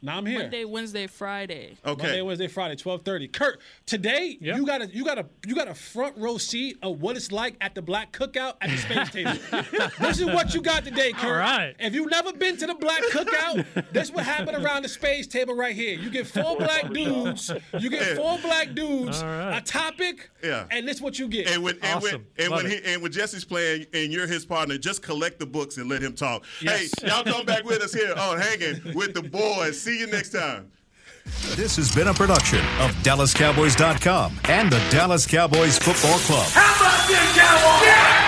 Now 0.00 0.18
I'm 0.18 0.26
here. 0.26 0.40
Monday, 0.40 0.64
Wednesday, 0.64 1.06
Friday. 1.06 1.76
Okay. 1.84 2.02
Monday, 2.02 2.22
Wednesday, 2.22 2.46
Friday, 2.46 2.76
twelve 2.76 3.02
thirty. 3.02 3.28
Kurt, 3.28 3.60
today 3.86 4.36
you 4.40 4.64
got 4.66 4.82
a 4.82 4.86
you 4.86 5.04
got 5.04 5.18
a 5.18 5.26
you 5.46 5.54
got 5.54 5.68
a 5.68 5.74
front 5.74 6.16
row 6.16 6.38
seat 6.38 6.78
of 6.82 7.00
what 7.00 7.16
it's 7.16 7.32
like 7.32 7.56
at 7.60 7.74
the 7.74 7.82
black 7.82 8.12
cookout 8.12 8.54
at 8.60 8.70
the 8.70 8.76
space 8.76 9.10
table. 9.10 9.32
this 10.00 10.20
is 10.20 10.26
what 10.26 10.54
you 10.54 10.60
got 10.60 10.84
today, 10.84 11.12
Kurt. 11.12 11.24
All 11.24 11.36
right. 11.36 11.74
If 11.78 11.94
you've 11.94 12.10
never 12.10 12.32
been 12.32 12.56
to 12.58 12.66
the 12.66 12.74
black 12.74 13.02
cookout, 13.10 13.92
this 13.92 14.10
what 14.12 14.24
happened 14.24 14.64
around 14.64 14.82
the 14.82 14.88
space 14.88 15.26
table 15.26 15.54
right 15.54 15.74
here. 15.74 15.98
You 15.98 16.10
get 16.10 16.26
four 16.26 16.56
black 16.58 16.92
dudes. 16.92 17.50
You 17.78 17.90
get 17.90 18.16
four 18.16 18.38
black 18.38 18.74
dudes. 18.74 19.22
All 19.22 19.28
right. 19.28 19.58
A 19.58 19.60
topic. 19.60 20.30
Yeah. 20.42 20.66
And 20.70 20.86
this 20.86 21.00
what 21.00 21.18
you 21.18 21.28
get. 21.28 21.50
And 21.50 21.62
when 21.62 21.78
and 21.82 22.02
when 22.02 22.26
and 22.38 22.50
when, 22.50 22.66
he, 22.66 22.80
and 22.84 23.02
when 23.02 23.12
Jesse's 23.12 23.44
playing 23.44 23.86
and 23.92 24.12
you're 24.12 24.26
his 24.26 24.46
partner, 24.46 24.78
just 24.78 25.02
collect 25.02 25.38
the 25.38 25.46
books 25.46 25.76
and 25.76 25.88
let 25.88 26.02
him 26.02 26.14
talk. 26.14 26.44
Yes. 26.60 26.92
Hey, 27.00 27.08
y'all 27.08 27.24
come 27.24 27.44
back 27.44 27.64
with 27.64 27.82
us 27.82 27.92
here 27.92 28.14
on 28.14 28.38
Hanging 28.38 28.94
with 28.94 29.14
the 29.14 29.22
Boys. 29.54 29.80
See 29.80 29.98
you 29.98 30.06
next 30.06 30.30
time. 30.30 30.70
This 31.56 31.76
has 31.76 31.94
been 31.94 32.08
a 32.08 32.14
production 32.14 32.60
of 32.80 32.90
DallasCowboys.com 33.02 34.40
and 34.44 34.70
the 34.70 34.78
Dallas 34.90 35.26
Cowboys 35.26 35.78
Football 35.78 36.18
Club. 36.20 36.46
How 36.50 36.76
about 36.76 37.08
this, 37.08 37.36
Cowboys? 37.36 38.27